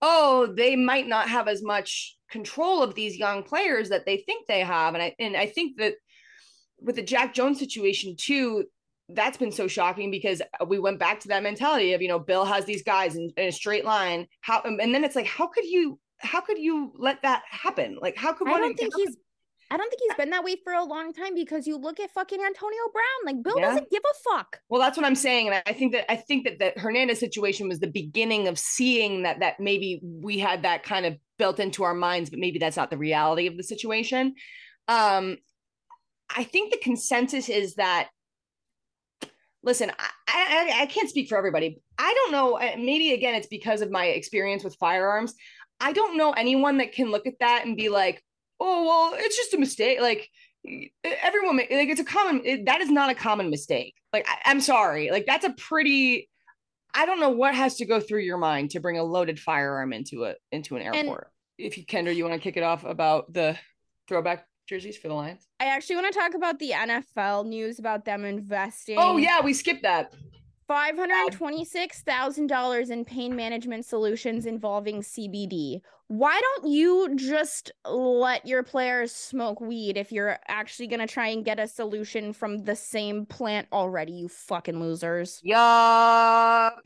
[0.00, 4.46] oh they might not have as much control of these young players that they think
[4.46, 4.94] they have.
[4.94, 5.94] And i and i think that
[6.80, 8.64] with the jack jones situation too
[9.10, 12.44] that's been so shocking because we went back to that mentality of you know bill
[12.44, 15.64] has these guys in, in, a straight line how and then it's like how could
[15.64, 19.16] you how could you let that happen like how could i don't think he's
[19.70, 22.10] I don't think he's been that way for a long time because you look at
[22.12, 23.26] fucking Antonio Brown.
[23.26, 23.66] Like Bill yeah.
[23.66, 24.60] doesn't give a fuck.
[24.70, 27.68] Well, that's what I'm saying, and I think that I think that the Hernandez situation
[27.68, 31.84] was the beginning of seeing that that maybe we had that kind of built into
[31.84, 34.34] our minds, but maybe that's not the reality of the situation.
[34.88, 35.36] Um,
[36.34, 38.08] I think the consensus is that
[39.62, 41.80] listen, I, I, I can't speak for everybody.
[41.98, 42.58] I don't know.
[42.76, 45.34] Maybe again, it's because of my experience with firearms.
[45.80, 48.22] I don't know anyone that can look at that and be like,
[48.60, 50.00] oh, well, it's just a mistake.
[50.00, 50.28] Like
[51.02, 53.94] everyone, like it's a common, it, that is not a common mistake.
[54.12, 55.10] Like, I, I'm sorry.
[55.10, 56.28] Like that's a pretty,
[56.94, 59.92] I don't know what has to go through your mind to bring a loaded firearm
[59.92, 61.30] into a, into an airport.
[61.58, 63.56] And if you, Kendra, you want to kick it off about the
[64.08, 65.48] throwback jerseys for the Lions?
[65.60, 68.96] I actually want to talk about the NFL news about them investing.
[68.98, 70.14] Oh yeah, we skipped that.
[70.66, 75.80] Five hundred twenty-six thousand dollars in pain management solutions involving CBD.
[76.08, 81.44] Why don't you just let your players smoke weed if you're actually gonna try and
[81.44, 84.12] get a solution from the same plant already?
[84.12, 85.40] You fucking losers.
[85.42, 86.82] Yup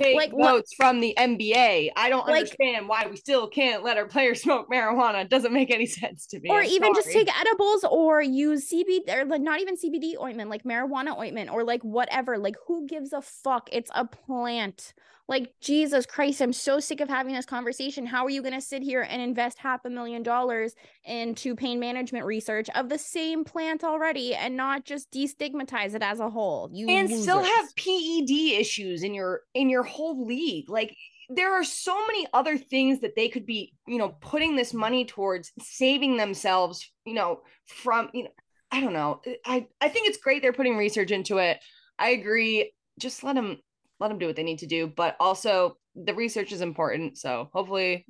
[0.00, 1.90] take like, notes from the NBA.
[1.96, 5.22] I don't like, understand why we still can't let our players smoke marijuana.
[5.22, 6.50] It doesn't make any sense to me.
[6.50, 7.04] Or I'm even sorry.
[7.04, 11.50] just take edibles or use CBD or like not even CBD ointment, like marijuana ointment
[11.50, 12.38] or like whatever.
[12.38, 13.68] Like who gives a fuck?
[13.72, 14.94] It's a plant.
[15.26, 18.04] Like, Jesus Christ, I'm so sick of having this conversation.
[18.04, 20.74] How are you going to sit here and invest half a million dollars
[21.04, 26.20] into pain management research of the same plant already and not just destigmatize it as
[26.20, 26.68] a whole?
[26.72, 27.22] You and losers.
[27.22, 30.68] still have PED issues in your in your whole league.
[30.68, 30.94] Like
[31.30, 35.04] there are so many other things that they could be, you know, putting this money
[35.04, 38.30] towards saving themselves, you know, from, you know,
[38.70, 39.20] I don't know.
[39.46, 41.58] I I think it's great they're putting research into it.
[41.98, 42.72] I agree.
[42.98, 43.58] Just let them
[44.00, 44.86] let them do what they need to do.
[44.86, 47.18] But also, the research is important.
[47.18, 48.06] So hopefully,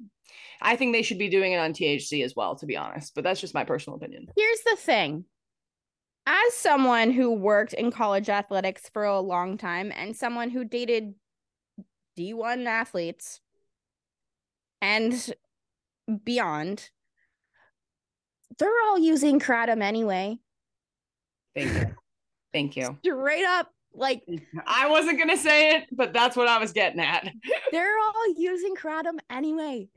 [0.60, 3.14] I think they should be doing it on THC as well, to be honest.
[3.14, 4.28] But that's just my personal opinion.
[4.36, 5.24] Here's the thing
[6.26, 11.14] as someone who worked in college athletics for a long time and someone who dated
[12.18, 13.40] D1 athletes
[14.80, 15.34] and
[16.24, 16.90] beyond,
[18.58, 20.38] they're all using kratom anyway.
[21.54, 21.94] Thank you.
[22.52, 22.98] Thank you.
[23.04, 24.22] Straight up like
[24.66, 27.28] I wasn't gonna say it, but that's what I was getting at.
[27.72, 29.88] they're all using kratom anyway.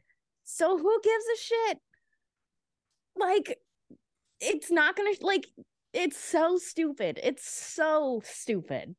[0.43, 1.79] So who gives a shit?
[3.17, 3.57] Like,
[4.39, 5.47] it's not gonna like
[5.93, 7.19] it's so stupid.
[7.23, 8.95] It's so stupid.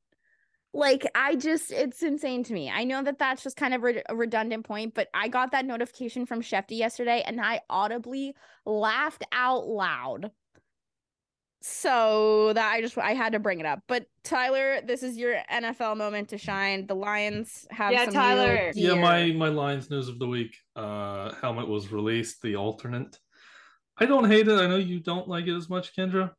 [0.74, 2.70] Like I just it's insane to me.
[2.70, 5.64] I know that that's just kind of re- a redundant point, but I got that
[5.64, 8.34] notification from Shefty yesterday and I audibly
[8.66, 10.30] laughed out loud.
[11.60, 13.82] So that I just I had to bring it up.
[13.88, 16.86] But Tyler, this is your NFL moment to shine.
[16.86, 18.70] The Lions have Yeah, some Tyler.
[18.74, 20.56] Yeah, my my Lions news of the week.
[20.76, 22.42] Uh, helmet was released.
[22.42, 23.18] The alternate.
[23.98, 24.60] I don't hate it.
[24.60, 26.30] I know you don't like it as much, Kendra.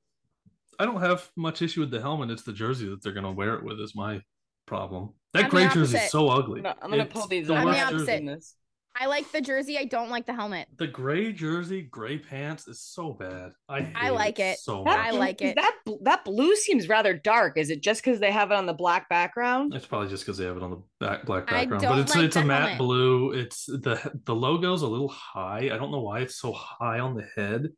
[0.79, 2.31] I don't have much issue with the helmet.
[2.31, 4.21] It's the jersey that they're gonna wear it with is my
[4.65, 5.13] problem.
[5.33, 6.59] That I'm gray jersey is so ugly.
[6.59, 7.55] I'm gonna, I'm gonna It's pull these the.
[7.55, 8.25] I'm the worst opposite.
[8.25, 8.55] jersey.
[8.99, 9.05] In this.
[9.05, 9.77] I like the jersey.
[9.77, 10.67] I don't like the helmet.
[10.77, 13.51] The gray jersey, gray pants is so bad.
[13.67, 14.59] I hate I like it.
[14.59, 15.07] so That much.
[15.07, 15.55] I like it.
[15.55, 17.57] That that blue seems rather dark.
[17.57, 19.73] Is it just because they have it on the black background?
[19.73, 22.25] It's probably just because they have it on the back black background, but it's like
[22.25, 22.77] it's a matte helmet.
[22.77, 23.31] blue.
[23.31, 25.69] It's the the logo's a little high.
[25.73, 27.69] I don't know why it's so high on the head.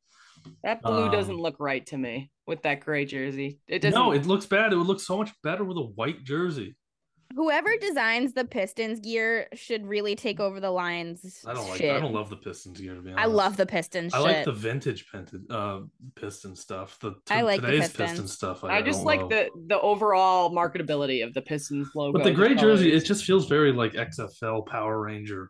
[0.63, 3.59] That blue Um, doesn't look right to me with that gray jersey.
[3.67, 3.99] It doesn't.
[3.99, 4.73] No, it looks bad.
[4.73, 6.75] It would look so much better with a white jersey.
[7.35, 11.43] Whoever designs the Pistons gear should really take over the Lions.
[11.45, 11.77] I don't like.
[11.77, 11.95] shit.
[11.95, 13.23] I don't love the Pistons gear to be honest.
[13.23, 14.13] I love the Pistons.
[14.13, 14.25] I shit.
[14.25, 15.79] like the vintage Piston, uh,
[16.15, 16.97] Piston stuff.
[16.99, 18.09] The I t- like the today's Pistons.
[18.09, 18.63] Piston stuff.
[18.63, 19.29] I, I just like love.
[19.29, 22.17] the the overall marketability of the Pistons logo.
[22.17, 25.49] But the gray jersey, it just feels very like XFL Power Ranger.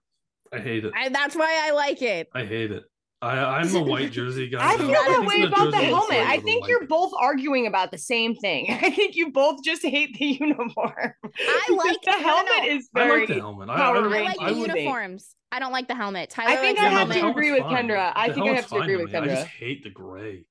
[0.54, 0.94] I hate it.
[0.96, 2.28] I, that's why I like it.
[2.34, 2.84] I hate it.
[3.22, 4.74] I, I'm a white jersey guy.
[4.74, 6.18] I feel that way about the helmet.
[6.28, 8.68] I think you're both arguing about the same thing.
[8.82, 10.94] I think you both just hate the uniform.
[10.98, 12.68] I like- the no, no, helmet no.
[12.70, 13.20] is I very.
[13.20, 13.70] like the helmet.
[13.70, 14.80] I, Power I, I like I the would would- be.
[14.82, 15.36] uniforms.
[15.52, 16.30] I don't like the helmet.
[16.30, 17.90] Tyler I think I the have to agree with fine.
[17.90, 18.14] Kendra.
[18.16, 19.24] I The think I have to agree with Kendra.
[19.24, 20.46] I just hate the gray.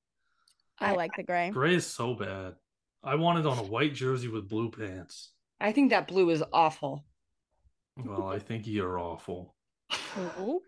[0.79, 1.49] I like the gray.
[1.49, 2.53] Gray is so bad.
[3.03, 5.31] I want it on a white jersey with blue pants.
[5.59, 7.03] I think that blue is awful.
[7.97, 9.55] Well, I think you're awful.
[10.39, 10.61] Ooh.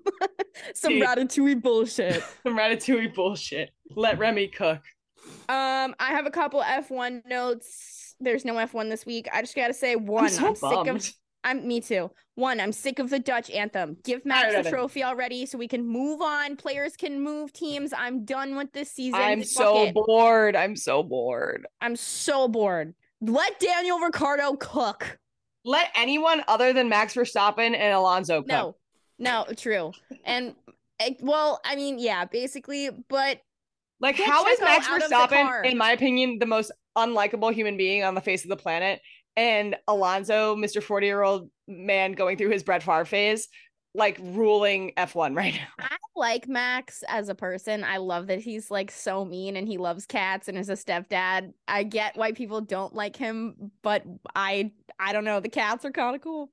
[0.74, 1.02] Some Dude.
[1.02, 2.22] ratatouille bullshit.
[2.42, 3.70] Some ratatouille bullshit.
[3.94, 4.80] Let Remy cook.
[5.48, 8.14] Um, I have a couple F1 notes.
[8.20, 9.28] There's no F1 this week.
[9.32, 11.14] I just gotta say, one, I'm so I'm sick of
[11.44, 12.10] I'm me too.
[12.34, 13.96] One, I'm sick of the Dutch anthem.
[14.04, 16.56] Give Max the trophy already so we can move on.
[16.56, 17.92] Players can move teams.
[17.92, 19.20] I'm done with this season.
[19.20, 19.94] I'm Fuck so it.
[19.94, 20.56] bored.
[20.56, 21.66] I'm so bored.
[21.80, 22.94] I'm so bored.
[23.20, 25.18] Let Daniel Ricciardo cook.
[25.68, 28.48] Let anyone other than Max Verstappen and Alonso cook.
[28.48, 28.76] No,
[29.18, 29.92] no, true.
[30.24, 30.54] And
[30.98, 33.42] eh, well, I mean, yeah, basically, but
[34.00, 34.88] Like, how is Max.
[34.88, 39.02] Verstappen, in my opinion, the most unlikable human being on the face of the planet?
[39.36, 40.82] And Alonso, Mr.
[40.82, 43.48] 40 year old man going through his Brett Favre phase,
[43.94, 45.86] like ruling F1 right now.
[45.86, 47.84] I like Max as a person.
[47.84, 51.52] I love that he's like so mean and he loves cats and is a stepdad.
[51.66, 54.04] I get why people don't like him, but
[54.34, 55.40] I I don't know.
[55.40, 56.50] The cats are kind of cool.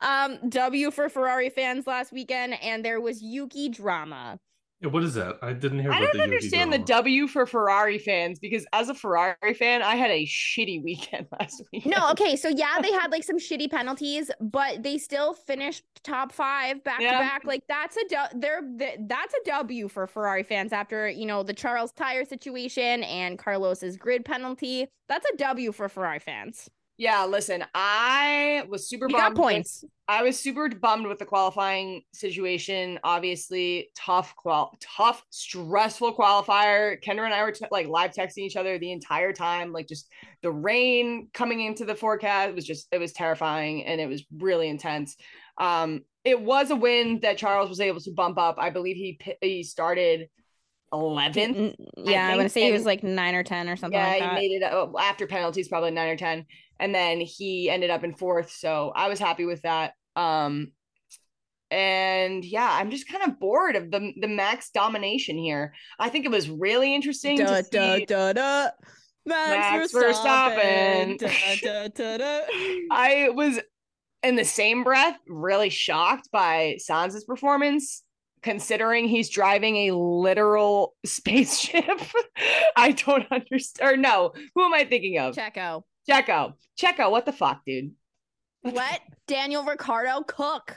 [0.00, 4.38] Um, W for Ferrari fans last weekend, and there was Yuki drama.
[4.84, 5.36] Yeah, what is that?
[5.42, 5.90] I didn't hear.
[5.92, 6.78] I about don't the understand the.
[6.78, 11.62] W for Ferrari fans because as a Ferrari fan, I had a shitty weekend last
[11.72, 11.86] week.
[11.86, 16.30] No, okay, so yeah, they had like some shitty penalties, but they still finished top
[16.32, 17.12] five back Yeah.
[17.12, 17.44] to back.
[17.44, 21.42] Like that's a du- they're th- that's a W for Ferrari fans after you know
[21.42, 24.86] the Charles tire situation and Carlos's grid penalty.
[25.08, 26.68] That's a W for Ferrari fans.
[26.96, 29.20] Yeah, listen, I was super You bummed.
[29.22, 29.84] got with- points.
[30.06, 33.00] I was super bummed with the qualifying situation.
[33.02, 37.02] Obviously, tough, qual, tough, stressful qualifier.
[37.02, 39.72] Kendra and I were t- like live texting each other the entire time.
[39.72, 40.08] Like just
[40.42, 44.68] the rain coming into the forecast was just it was terrifying and it was really
[44.68, 45.16] intense.
[45.58, 48.56] Um, it was a win that Charles was able to bump up.
[48.58, 50.28] I believe he he started
[50.94, 51.56] eleventh.
[51.56, 54.22] Mm, Yeah, I'm gonna say he was like nine or ten or something yeah, like
[54.22, 56.46] he made it uh, after penalties, probably nine or ten,
[56.80, 58.50] and then he ended up in fourth.
[58.50, 59.92] So I was happy with that.
[60.16, 60.72] Um,
[61.70, 65.74] and yeah, I'm just kind of bored of the the max domination here.
[65.98, 68.04] I think it was really interesting Da, to da, see.
[68.06, 68.68] da, da.
[69.26, 71.18] Max, Max Verstappen.
[71.18, 71.62] Verstappen.
[71.62, 72.40] Da, da, da, da.
[72.92, 73.58] I was
[74.22, 78.03] in the same breath really shocked by Sainz's performance.
[78.44, 81.84] Considering he's driving a literal spaceship,
[82.76, 83.90] I don't understand.
[83.90, 85.34] Or no, who am I thinking of?
[85.34, 85.82] Checo.
[86.08, 86.52] Checo.
[86.78, 87.92] Checo, what the fuck, dude?
[88.62, 90.76] What Daniel Ricciardo cook.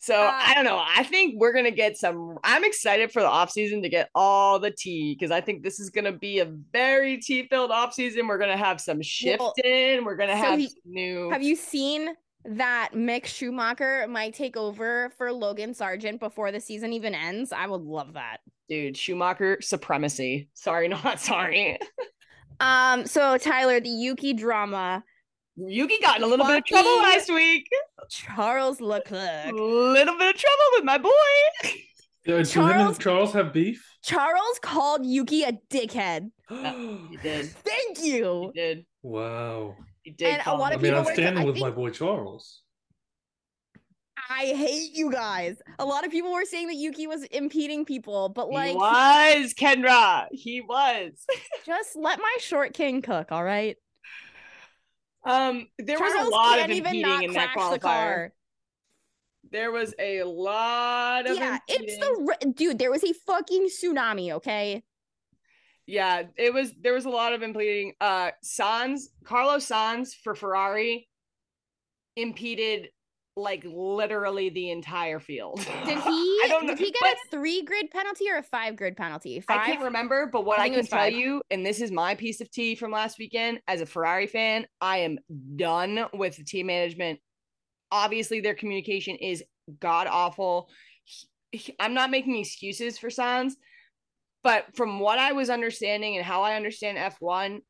[0.00, 0.82] So Uh, I don't know.
[0.82, 2.38] I think we're gonna get some.
[2.44, 5.90] I'm excited for the offseason to get all the tea because I think this is
[5.90, 8.28] gonna be a very tea filled offseason.
[8.28, 10.04] We're gonna have some shifting.
[10.04, 11.30] we're gonna so have he- new.
[11.30, 12.14] Have you seen
[12.44, 17.52] that Mick Schumacher might take over for Logan Sargeant before the season even ends?
[17.52, 18.38] I would love that.
[18.68, 20.48] dude Schumacher supremacy?
[20.54, 21.78] Sorry, not sorry.
[22.60, 25.04] Um, so Tyler, the Yuki drama,
[25.56, 27.68] Yuki got in a little bit of trouble last week.
[28.10, 29.52] Charles A Leclerc.
[29.52, 31.10] little bit of trouble with my boy.
[31.64, 31.70] Yeah,
[32.24, 33.84] do him Charles- and Charles have beef?
[34.02, 36.30] Charles called Yuki a dickhead.
[37.10, 37.46] He did.
[37.64, 38.52] Thank you.
[38.54, 38.86] He did.
[39.02, 39.74] wow.
[40.08, 40.38] He did.
[40.38, 40.94] And a lot I of him.
[40.94, 42.62] mean, people I'm standing I with my boy Charles.
[44.30, 45.60] I hate you guys.
[45.78, 49.52] A lot of people were saying that Yuki was impeding people, but like he was
[49.52, 50.28] Kendra.
[50.32, 51.12] He was.
[51.66, 53.76] just let my short king cook, all right?
[55.24, 58.32] Um, there was a lot of can't even impeding not in that crash the car.
[59.50, 62.78] There was a lot of Yeah, it's the dude.
[62.78, 64.32] There was a fucking tsunami.
[64.32, 64.82] Okay,
[65.88, 67.94] Yeah, it was there was a lot of impeding.
[67.98, 71.08] Uh Sainz, Carlos Sainz for Ferrari
[72.14, 72.88] impeded
[73.36, 75.56] like literally the entire field.
[75.86, 76.40] did he?
[76.44, 76.74] I don't know.
[76.74, 79.42] Did he get a three grid penalty or a five grid penalty?
[79.48, 81.14] I can't remember, but what I I, can tell five.
[81.14, 84.66] you, and this is my piece of tea from last weekend as a Ferrari fan,
[84.82, 85.18] I am
[85.56, 87.20] done with the team management.
[87.90, 89.42] Obviously, their communication is
[89.80, 90.68] god awful.
[91.80, 93.52] I'm not making excuses for Sainz,
[94.48, 97.60] but from what I was understanding and how I understand F1,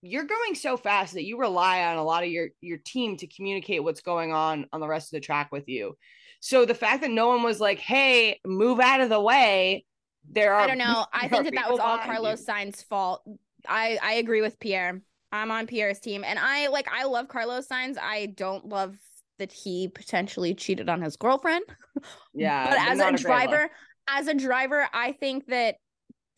[0.00, 3.28] you're going so fast that you rely on a lot of your your team to
[3.28, 5.96] communicate what's going on on the rest of the track with you.
[6.40, 9.84] So the fact that no one was like, "Hey, move out of the way,"
[10.28, 11.06] there are I don't know.
[11.12, 12.52] I think that that was all Carlos you.
[12.52, 13.22] Sainz's fault.
[13.68, 15.00] I I agree with Pierre.
[15.30, 17.96] I'm on Pierre's team, and I like I love Carlos Sainz.
[18.02, 18.96] I don't love
[19.38, 21.64] that he potentially cheated on his girlfriend.
[22.34, 23.70] Yeah, but as a driver,
[24.08, 25.76] as a driver, I think that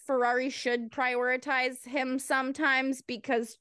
[0.06, 3.58] Ferrari should prioritize him sometimes because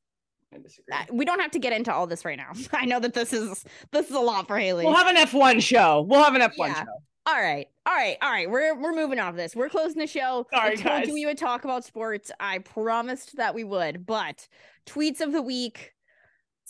[0.54, 0.96] I disagree.
[1.18, 2.52] we don't have to get into all this right now.
[2.74, 4.86] I know that this is this is a lot for Haley.
[4.86, 6.02] We'll have an F1 show.
[6.02, 6.74] We'll have an F1 Yeah.
[6.84, 6.92] show.
[7.26, 8.50] all right, all right, all right.
[8.50, 9.56] We're we're moving off this.
[9.56, 10.46] We're closing the show.
[10.54, 11.08] I Sorry, told guys.
[11.08, 12.30] you we would talk about sports.
[12.40, 14.06] I promised that we would.
[14.06, 14.48] But
[14.86, 15.94] tweets of the week,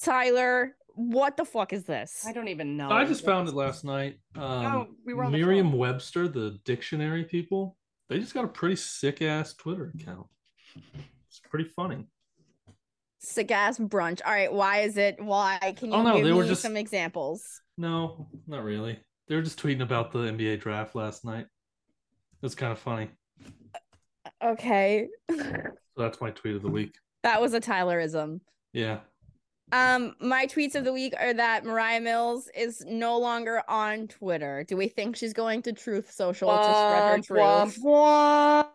[0.01, 0.75] Tyler.
[0.95, 2.23] What the fuck is this?
[2.27, 2.89] I don't even know.
[2.91, 4.19] I just found it last night.
[4.35, 5.79] Um, Oh, we were on the Merriam phone.
[5.79, 7.77] Webster, the dictionary people,
[8.09, 10.27] they just got a pretty sick ass Twitter account.
[11.27, 12.05] It's pretty funny.
[13.19, 14.21] Sick ass brunch.
[14.25, 15.15] All right, why is it?
[15.23, 15.57] Why?
[15.77, 17.61] Can you Oh, no, give they were me just- some examples?
[17.77, 18.99] No, not really.
[19.27, 21.47] They were just tweeting about the NBA draft last night.
[22.43, 23.09] It's kind of funny.
[24.43, 26.93] Okay, So that's my tweet of the week.
[27.23, 28.41] that was a Tylerism.
[28.73, 28.99] Yeah.
[29.73, 34.63] Um, my tweets of the week are that Mariah Mills is no longer on Twitter.
[34.67, 37.39] Do we think she's going to Truth Social to spread her Womp, truth?
[37.83, 38.67] womp, womp.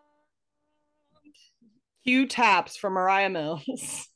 [2.03, 4.09] Cue taps for Mariah Mills.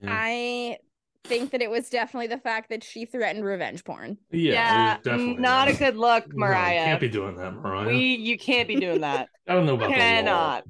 [0.00, 0.10] Yeah.
[0.12, 0.76] I
[1.24, 4.18] think that it was definitely the fact that she threatened revenge porn.
[4.30, 6.84] Yeah, it was definitely not a good look, No, you Mariah.
[6.84, 7.88] can't be doing that, Mariah.
[7.88, 9.28] we you can't be doing that.
[9.48, 9.98] I don't know about the law.
[9.98, 10.64] Cannot.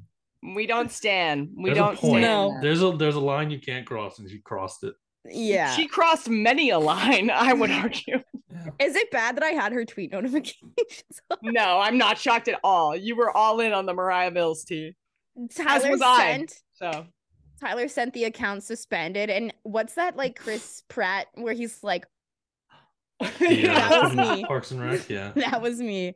[0.55, 1.49] We don't stand.
[1.55, 2.21] We There's don't stand.
[2.21, 2.57] No.
[2.61, 4.95] There's a there's a line you can't cross, and she crossed it.
[5.25, 5.75] Yeah.
[5.75, 8.19] She crossed many a line, I would argue.
[8.79, 11.21] Is it bad that I had her tweet notifications?
[11.43, 12.95] No, I'm not shocked at all.
[12.95, 14.95] You were all in on the Mariah Mills tea.
[15.55, 16.45] Tyler was I.
[16.73, 17.05] So
[17.61, 19.29] Tyler sent the account suspended.
[19.29, 22.05] And what's that like Chris Pratt where he's like,
[23.39, 24.45] Yeah, That was me.
[24.45, 25.09] Parks and Rec.
[25.09, 25.31] Yeah.
[25.35, 26.15] that was me.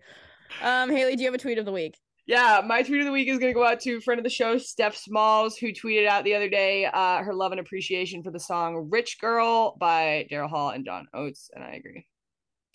[0.61, 1.97] Um, Haley, do you have a tweet of the week?
[2.25, 4.29] Yeah, my tweet of the week is going to go out to friend of the
[4.29, 8.31] show, Steph Smalls, who tweeted out the other day uh, her love and appreciation for
[8.31, 11.49] the song Rich Girl by Daryl Hall and John Oates.
[11.53, 12.05] And I agree.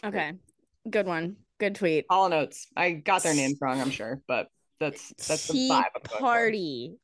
[0.05, 0.33] Okay.
[0.89, 1.37] Good one.
[1.59, 2.05] Good tweet.
[2.11, 2.67] Hall and Oates.
[2.77, 4.49] I got their names wrong, I'm sure, but
[4.81, 5.77] that's that's the Tea vibe.
[5.77, 6.19] I'm going for.
[6.19, 6.97] party.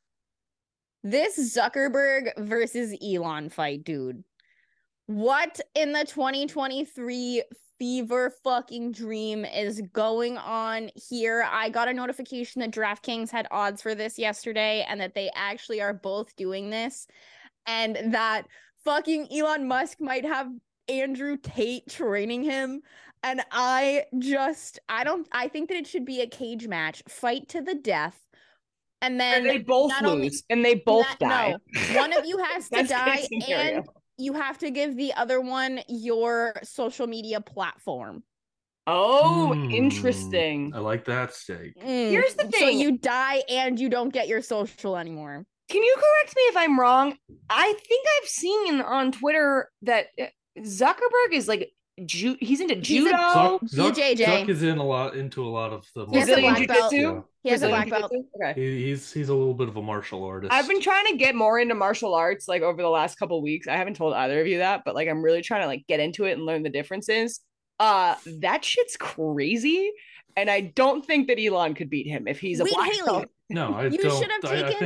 [1.03, 4.23] This Zuckerberg versus Elon fight, dude.
[5.07, 7.43] What in the 2023
[7.79, 11.45] fever fucking dream is going on here?
[11.49, 15.81] I got a notification that DraftKings had odds for this yesterday and that they actually
[15.81, 17.07] are both doing this
[17.67, 18.43] and that
[18.83, 20.47] fucking Elon Musk might have
[20.87, 22.81] Andrew Tate training him
[23.23, 27.49] and I just I don't I think that it should be a cage match, fight
[27.49, 28.19] to the death.
[29.01, 31.55] And then And they both not only- lose and they both that- die.
[31.93, 33.83] no, one of you has to die and
[34.17, 38.23] you have to give the other one your social media platform.
[38.87, 40.71] Oh, Hmm, interesting.
[40.75, 41.73] I like that stake.
[41.81, 42.51] Mm, Here's the thing.
[42.59, 42.79] So thing.
[42.79, 45.43] you die and you don't get your social anymore.
[45.69, 47.17] Can you correct me if I'm wrong?
[47.49, 50.25] I think I've seen on Twitter that uh,
[50.59, 51.71] Zuckerberg is like
[52.05, 53.15] ju- he's into He's judo.
[53.17, 54.25] Zuck, Zuck, BJJ.
[54.25, 56.67] Zuck is in a lot into a lot of the He has a Brazilian black
[56.67, 56.91] belt.
[56.91, 57.13] jiu-jitsu?
[57.15, 57.21] Yeah.
[57.43, 58.11] He has a black belt.
[58.41, 58.53] Okay.
[58.59, 60.51] He, he's he's a little bit of a martial artist.
[60.51, 63.67] I've been trying to get more into martial arts like over the last couple weeks.
[63.67, 65.99] I haven't told either of you that, but like I'm really trying to like get
[65.99, 67.39] into it and learn the differences.
[67.79, 69.91] Uh that shit's crazy.
[70.37, 73.05] And I don't think that Elon could beat him if he's a Wait, black Haley,
[73.05, 73.25] belt.
[73.49, 74.21] no, I You don't.
[74.21, 74.79] should have I, I taken-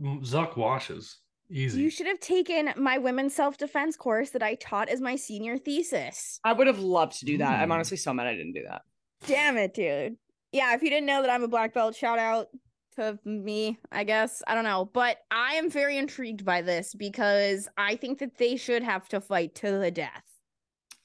[0.00, 1.18] think Zuck washes
[1.50, 1.82] easy.
[1.82, 6.40] You should have taken my women's self-defense course that I taught as my senior thesis.
[6.44, 7.60] I would have loved to do that.
[7.60, 7.72] I'm Hmm.
[7.72, 8.82] honestly so mad I didn't do that.
[9.26, 10.16] Damn it, dude.
[10.52, 12.48] yeah, if you didn't know that I'm a black belt, shout out
[12.96, 14.42] to me, I guess.
[14.46, 14.84] I don't know.
[14.92, 19.20] But I am very intrigued by this because I think that they should have to
[19.20, 20.24] fight to the death.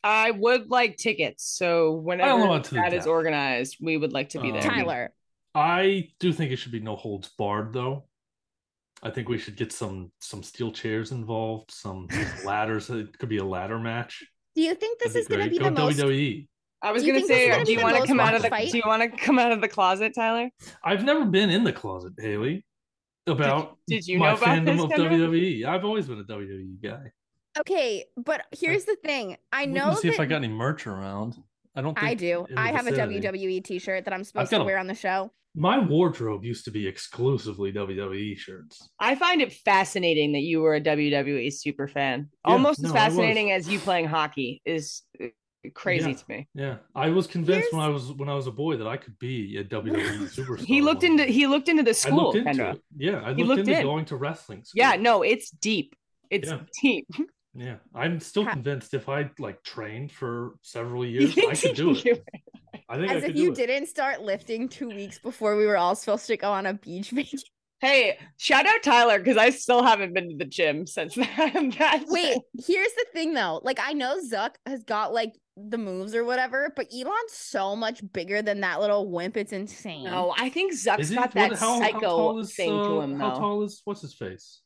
[0.04, 1.44] I would like tickets.
[1.44, 3.08] So whenever about to the that is death.
[3.08, 4.62] organized, we would like to be Um, there.
[4.62, 5.14] Tyler.
[5.54, 8.06] I do think it should be no holds barred though.
[9.04, 12.08] I think we should get some some steel chairs involved, some
[12.46, 12.90] ladders.
[12.90, 14.24] It could be a ladder match.
[14.56, 15.60] Do you think this That'd is going to great.
[15.60, 16.48] be the Go most WWE.
[16.82, 18.42] I was gonna think this is say, gonna do you want to come out of
[18.42, 18.72] the fight?
[18.72, 20.50] do you want to come out of the closet, Tyler?
[20.84, 22.64] I've never been in the closet, Haley,
[23.28, 25.30] about did you my know about fandom this, of Kendra?
[25.30, 25.66] WWE.
[25.66, 27.12] I've always been a WWE guy.
[27.58, 29.38] Okay, but here's the thing.
[29.52, 31.42] I know see that if I got any merch around.
[31.76, 31.94] I don't.
[31.98, 32.46] Think I do.
[32.56, 32.92] I have a.
[32.92, 35.32] WWE t-shirt that I'm supposed got to a- wear on the show.
[35.58, 38.90] My wardrobe used to be exclusively WWE shirts.
[39.00, 42.28] I find it fascinating that you were a WWE super fan.
[42.46, 45.28] Yeah, Almost no, as fascinating as you playing hockey is uh,
[45.74, 46.16] crazy Yeah.
[46.18, 46.48] to me.
[46.56, 49.18] Yeah, I was convinced when I was when I was a boy that I could
[49.18, 50.60] be a WWE superstar.
[50.66, 52.74] He looked one into he looked into the I school, looked into Kendra.
[52.76, 52.82] it.
[52.98, 53.84] Yeah, I looked, looked into in.
[53.84, 54.66] going to wrestling.
[54.66, 54.78] School.
[54.82, 55.96] Yeah, no, it's deep.
[56.30, 56.60] It's Yeah.
[56.82, 57.08] deep.
[57.56, 61.92] Yeah, I'm still Ha- convinced if I like trained for several years, I could do
[61.92, 62.24] it.
[62.90, 63.56] I think As could if you it.
[63.56, 67.12] didn't start lifting two weeks before we were all supposed to go on a beach
[67.12, 67.40] vacation.
[67.82, 71.52] Hey, shout out Tyler because I still haven't been to the gym since that.
[71.78, 73.60] that Wait, here's the thing though.
[73.64, 78.02] Like I know Zuck has got like the moves or whatever, but Elon's so much
[78.14, 79.36] bigger than that little wimp.
[79.36, 80.06] It's insane.
[80.06, 81.16] No, I think Zuck's Is he?
[81.16, 83.40] got that how, how psycho tall is, thing to uh, him How though.
[83.40, 84.62] tall is what's his face?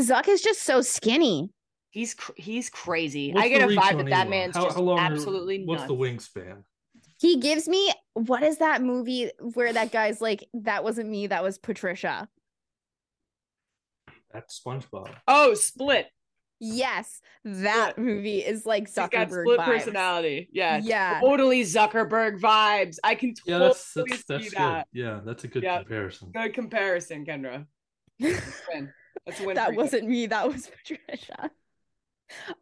[0.00, 1.50] Zuck is just so skinny.
[1.94, 3.30] He's cr- he's crazy.
[3.32, 5.64] What's I get a vibe on that that man's How- just how long are- absolutely
[5.64, 5.88] What's nuts.
[5.88, 6.64] the wingspan?
[7.20, 11.44] He gives me what is that movie where that guy's like, that wasn't me, that
[11.44, 12.28] was Patricia.
[14.32, 15.14] That's SpongeBob.
[15.28, 16.08] Oh, split.
[16.58, 19.64] Yes, that movie is like He's got Zuckerberg split vibes.
[19.66, 20.48] personality.
[20.52, 20.80] Yeah.
[20.82, 21.20] Yeah.
[21.20, 22.96] Totally Zuckerberg vibes.
[23.04, 24.58] I can Yeah, totally that's that's, see that's good.
[24.58, 24.88] that.
[24.92, 25.78] Yeah, that's a good Yeah.
[25.78, 26.32] comparison.
[26.32, 27.66] Good comparison, Kendra.
[28.18, 28.36] Win.
[29.26, 29.54] That's a win.
[29.54, 31.50] that wasn't me, that was Patricia.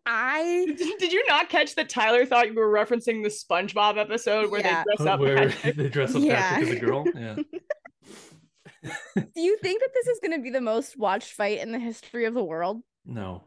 [0.06, 3.98] I Did you, did you not catch that Tyler thought you were referencing the SpongeBob
[3.98, 4.84] episode where Yeah.
[4.86, 5.76] they dress up Where Patrick?
[5.76, 6.48] they dress up Yeah.
[6.50, 7.04] Patrick as a girl.
[7.14, 7.36] Yeah.
[9.14, 11.78] do you think that this is going to be the most watched fight in the
[11.78, 12.82] history of the world?
[13.04, 13.44] No,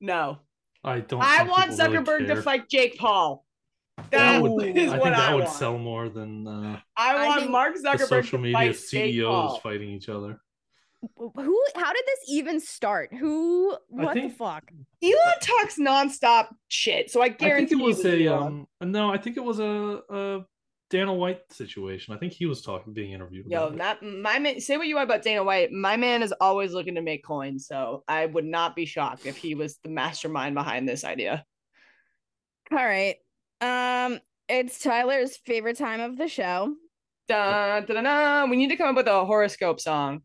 [0.00, 0.38] No.
[0.82, 1.20] I don't.
[1.22, 3.44] I want people really Zuckerberg to fight Jake Paul.
[3.98, 5.56] That That would, is I what think that I would want.
[5.56, 8.70] sell more than uh, I I want think Mark the Zuckerberg social to media fight
[8.72, 9.60] Jake CEOs Paul.
[9.60, 10.40] fighting each other.
[11.16, 13.12] Who how did this even start?
[13.14, 14.70] Who what think- the fuck?
[15.02, 18.66] Elon talks nonstop shit, so I I guarantee think it was you a Elon.
[18.80, 18.92] um.
[18.92, 20.40] No, I think it was a, a
[20.90, 22.14] Dana White situation.
[22.14, 23.46] I think he was talking, being interviewed.
[23.48, 23.78] Yo, about it.
[23.78, 24.60] that my man.
[24.60, 25.72] Say what you want about Dana White.
[25.72, 29.36] My man is always looking to make coins, so I would not be shocked if
[29.38, 31.44] he was the mastermind behind this idea.
[32.72, 33.16] All right.
[33.62, 36.74] Um it's Tyler's favorite time of the show.
[37.28, 38.50] Dun, dun, dun, dun.
[38.50, 40.22] We need to come up with a horoscope song.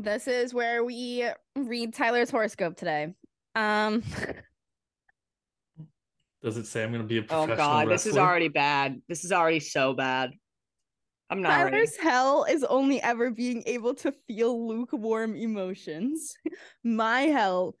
[0.00, 3.14] This is where we read Tyler's horoscope today.
[3.56, 4.02] Um
[6.42, 7.42] Does it say I'm going to be a professional?
[7.42, 9.02] Oh professional God, this is already bad.
[9.08, 10.30] This is already so bad.
[11.30, 11.70] I'm not ready.
[11.76, 16.34] Tyler's hell is only ever being able to feel lukewarm emotions.
[16.84, 17.74] My hell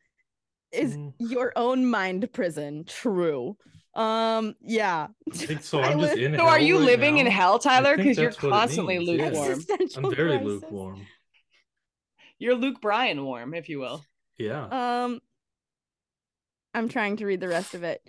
[0.72, 1.12] is Mm.
[1.20, 2.84] your own mind prison.
[2.84, 3.56] True.
[3.94, 5.06] Um yeah.
[5.32, 5.78] I think so.
[5.80, 7.96] I I'm just li- in So hell are you right living in hell, Tyler?
[7.96, 9.26] Because you're that's what it constantly means, yeah.
[9.28, 9.60] lukewarm.
[9.96, 10.46] I'm very crisis.
[10.46, 11.06] lukewarm.
[12.38, 14.04] You're Luke Bryan warm, if you will.
[14.38, 14.66] Yeah.
[14.70, 15.20] Um
[16.74, 18.08] I'm trying to read the rest of it.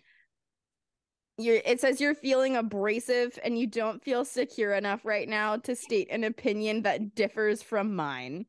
[1.37, 5.75] You're it says you're feeling abrasive and you don't feel secure enough right now to
[5.75, 8.45] state an opinion that differs from mine.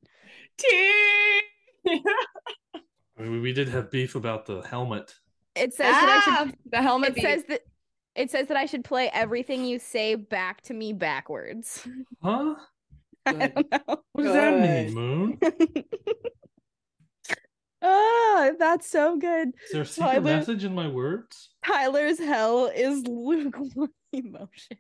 [0.58, 1.40] T-
[3.20, 5.14] I mean, we did have beef about the helmet.
[5.54, 7.10] It says that I ah, should the helmet.
[7.10, 7.22] it beat.
[7.22, 7.60] says that
[8.14, 11.86] it says that I should play everything you say back to me backwards.
[12.22, 12.54] Huh?
[13.40, 14.02] I don't know.
[14.12, 15.38] What does that mean, Moon?
[17.82, 19.48] Ah, that's so good.
[19.66, 21.50] Is there a secret Tyler- message in my words?
[21.64, 24.78] Tyler's hell is lukewarm emotions.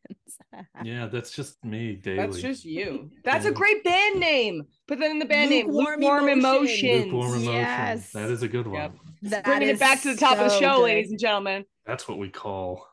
[0.82, 2.16] Yeah, that's just me daily.
[2.18, 3.10] That's just you.
[3.24, 4.64] That's a great band name.
[4.88, 6.00] Put that in the band Lukewarm name.
[6.00, 6.80] Lukewarm Emotions.
[6.82, 7.04] Emotions.
[7.12, 7.52] lukewarm emotion.
[7.52, 8.12] Yes.
[8.12, 8.74] That is a good one.
[8.80, 8.92] Yep.
[9.22, 10.82] That Bringing it is back to the top of the show, good.
[10.84, 11.64] ladies and gentlemen.
[11.86, 12.86] That's what we call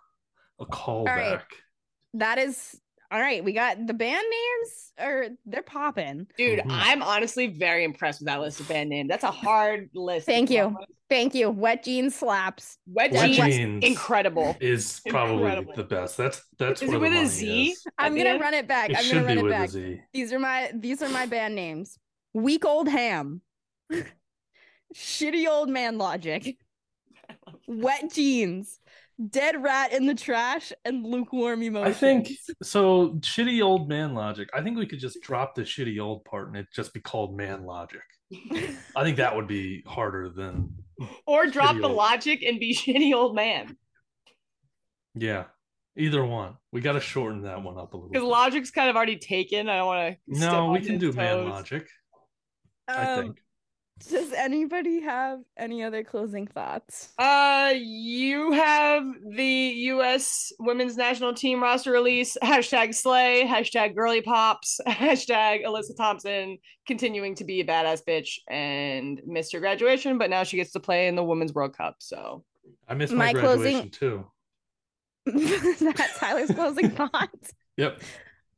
[0.60, 1.06] a callback.
[1.06, 1.42] right.
[2.14, 2.80] That is
[3.12, 3.44] all right.
[3.44, 6.28] We got the band names, or they're popping.
[6.38, 6.66] Dude, Mhm.
[6.70, 9.08] I'm honestly very impressed with that list of band names.
[9.10, 10.26] That's a hard list.
[10.26, 10.76] Thank you.
[11.10, 11.50] Thank you.
[11.50, 12.78] Wet jeans slaps.
[12.86, 13.86] Wet, Wet jeans, Jeans.
[13.86, 14.58] incredible.
[14.60, 15.74] Is probably Incredible.
[15.74, 16.18] the best.
[16.18, 17.70] That's that's Is where it with a money Z?
[17.72, 17.84] is.
[17.98, 18.42] I'm gonna end?
[18.42, 18.90] run it back.
[18.90, 20.06] It I'm should gonna be run it with back.
[20.14, 21.98] These are my these are my band names.
[22.34, 23.42] Weak old ham.
[24.96, 26.58] Shitty old man logic.
[27.68, 28.80] Wet jeans.
[29.30, 31.96] Dead rat in the trash, and lukewarm emotions.
[31.96, 32.30] I think
[32.64, 33.10] so.
[33.20, 34.50] Shitty old man logic.
[34.54, 37.36] I think we could just drop the shitty old part and it just be called
[37.36, 38.02] man logic.
[38.96, 40.70] I think that would be harder than
[41.26, 41.96] Or drop the old.
[41.96, 43.78] logic and be shitty old man.
[45.16, 45.46] yeah.
[46.00, 46.54] Either one.
[46.72, 48.12] We got to shorten that one up a little.
[48.12, 49.68] Because logic's kind of already taken.
[49.68, 50.40] I don't want to.
[50.40, 51.88] No, we can do man logic.
[52.88, 53.38] I Um, think.
[54.10, 57.10] Does anybody have any other closing thoughts?
[57.18, 59.04] Uh, you have
[59.36, 60.54] the U.S.
[60.60, 62.38] Women's National Team roster release.
[62.44, 63.44] Hashtag Slay.
[63.48, 64.80] Hashtag Girly Pops.
[64.88, 70.44] Hashtag Alyssa Thompson continuing to be a badass bitch and missed her graduation, but now
[70.44, 71.96] she gets to play in the Women's World Cup.
[72.00, 72.44] So
[72.88, 74.26] I missed my, my graduation closing- too.
[75.82, 77.52] That's Tyler's closing thoughts.
[77.76, 78.02] Yep.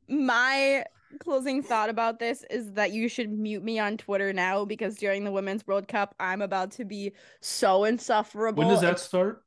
[0.08, 0.84] My
[1.18, 5.24] closing thought about this is that you should mute me on Twitter now because during
[5.24, 8.62] the Women's World Cup, I'm about to be so insufferable.
[8.62, 9.42] When does that start?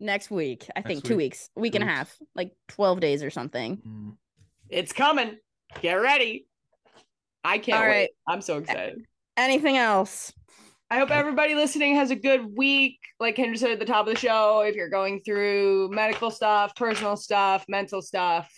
[0.00, 0.66] next week?
[0.76, 1.32] I think Next two week?
[1.32, 3.78] weeks, week Two and a half, like 12 days or something.
[3.78, 4.16] Mm.
[4.68, 5.36] it's coming.
[5.82, 6.46] Get ready.
[7.44, 7.90] I can't All wait.
[7.90, 8.10] right.
[8.28, 9.00] I'm so excited.
[9.36, 10.32] Anything else?
[10.90, 12.98] I hope everybody listening has a good week.
[13.20, 16.74] Like Kendra said at the top of the show, if you're going through medical stuff,
[16.76, 18.50] personal stuff, mental stuff,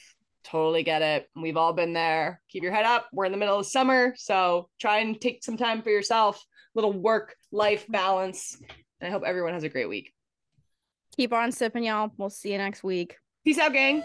[0.51, 1.29] totally get it.
[1.37, 2.41] We've all been there.
[2.49, 3.09] Keep your head up.
[3.13, 6.45] We're in the middle of summer, so try and take some time for yourself.
[6.75, 8.57] Little work life balance.
[9.01, 10.13] And I hope everyone has a great week.
[11.17, 12.11] Keep on sipping, y'all.
[12.17, 13.17] We'll see you next week.
[13.45, 14.03] Peace out, gang.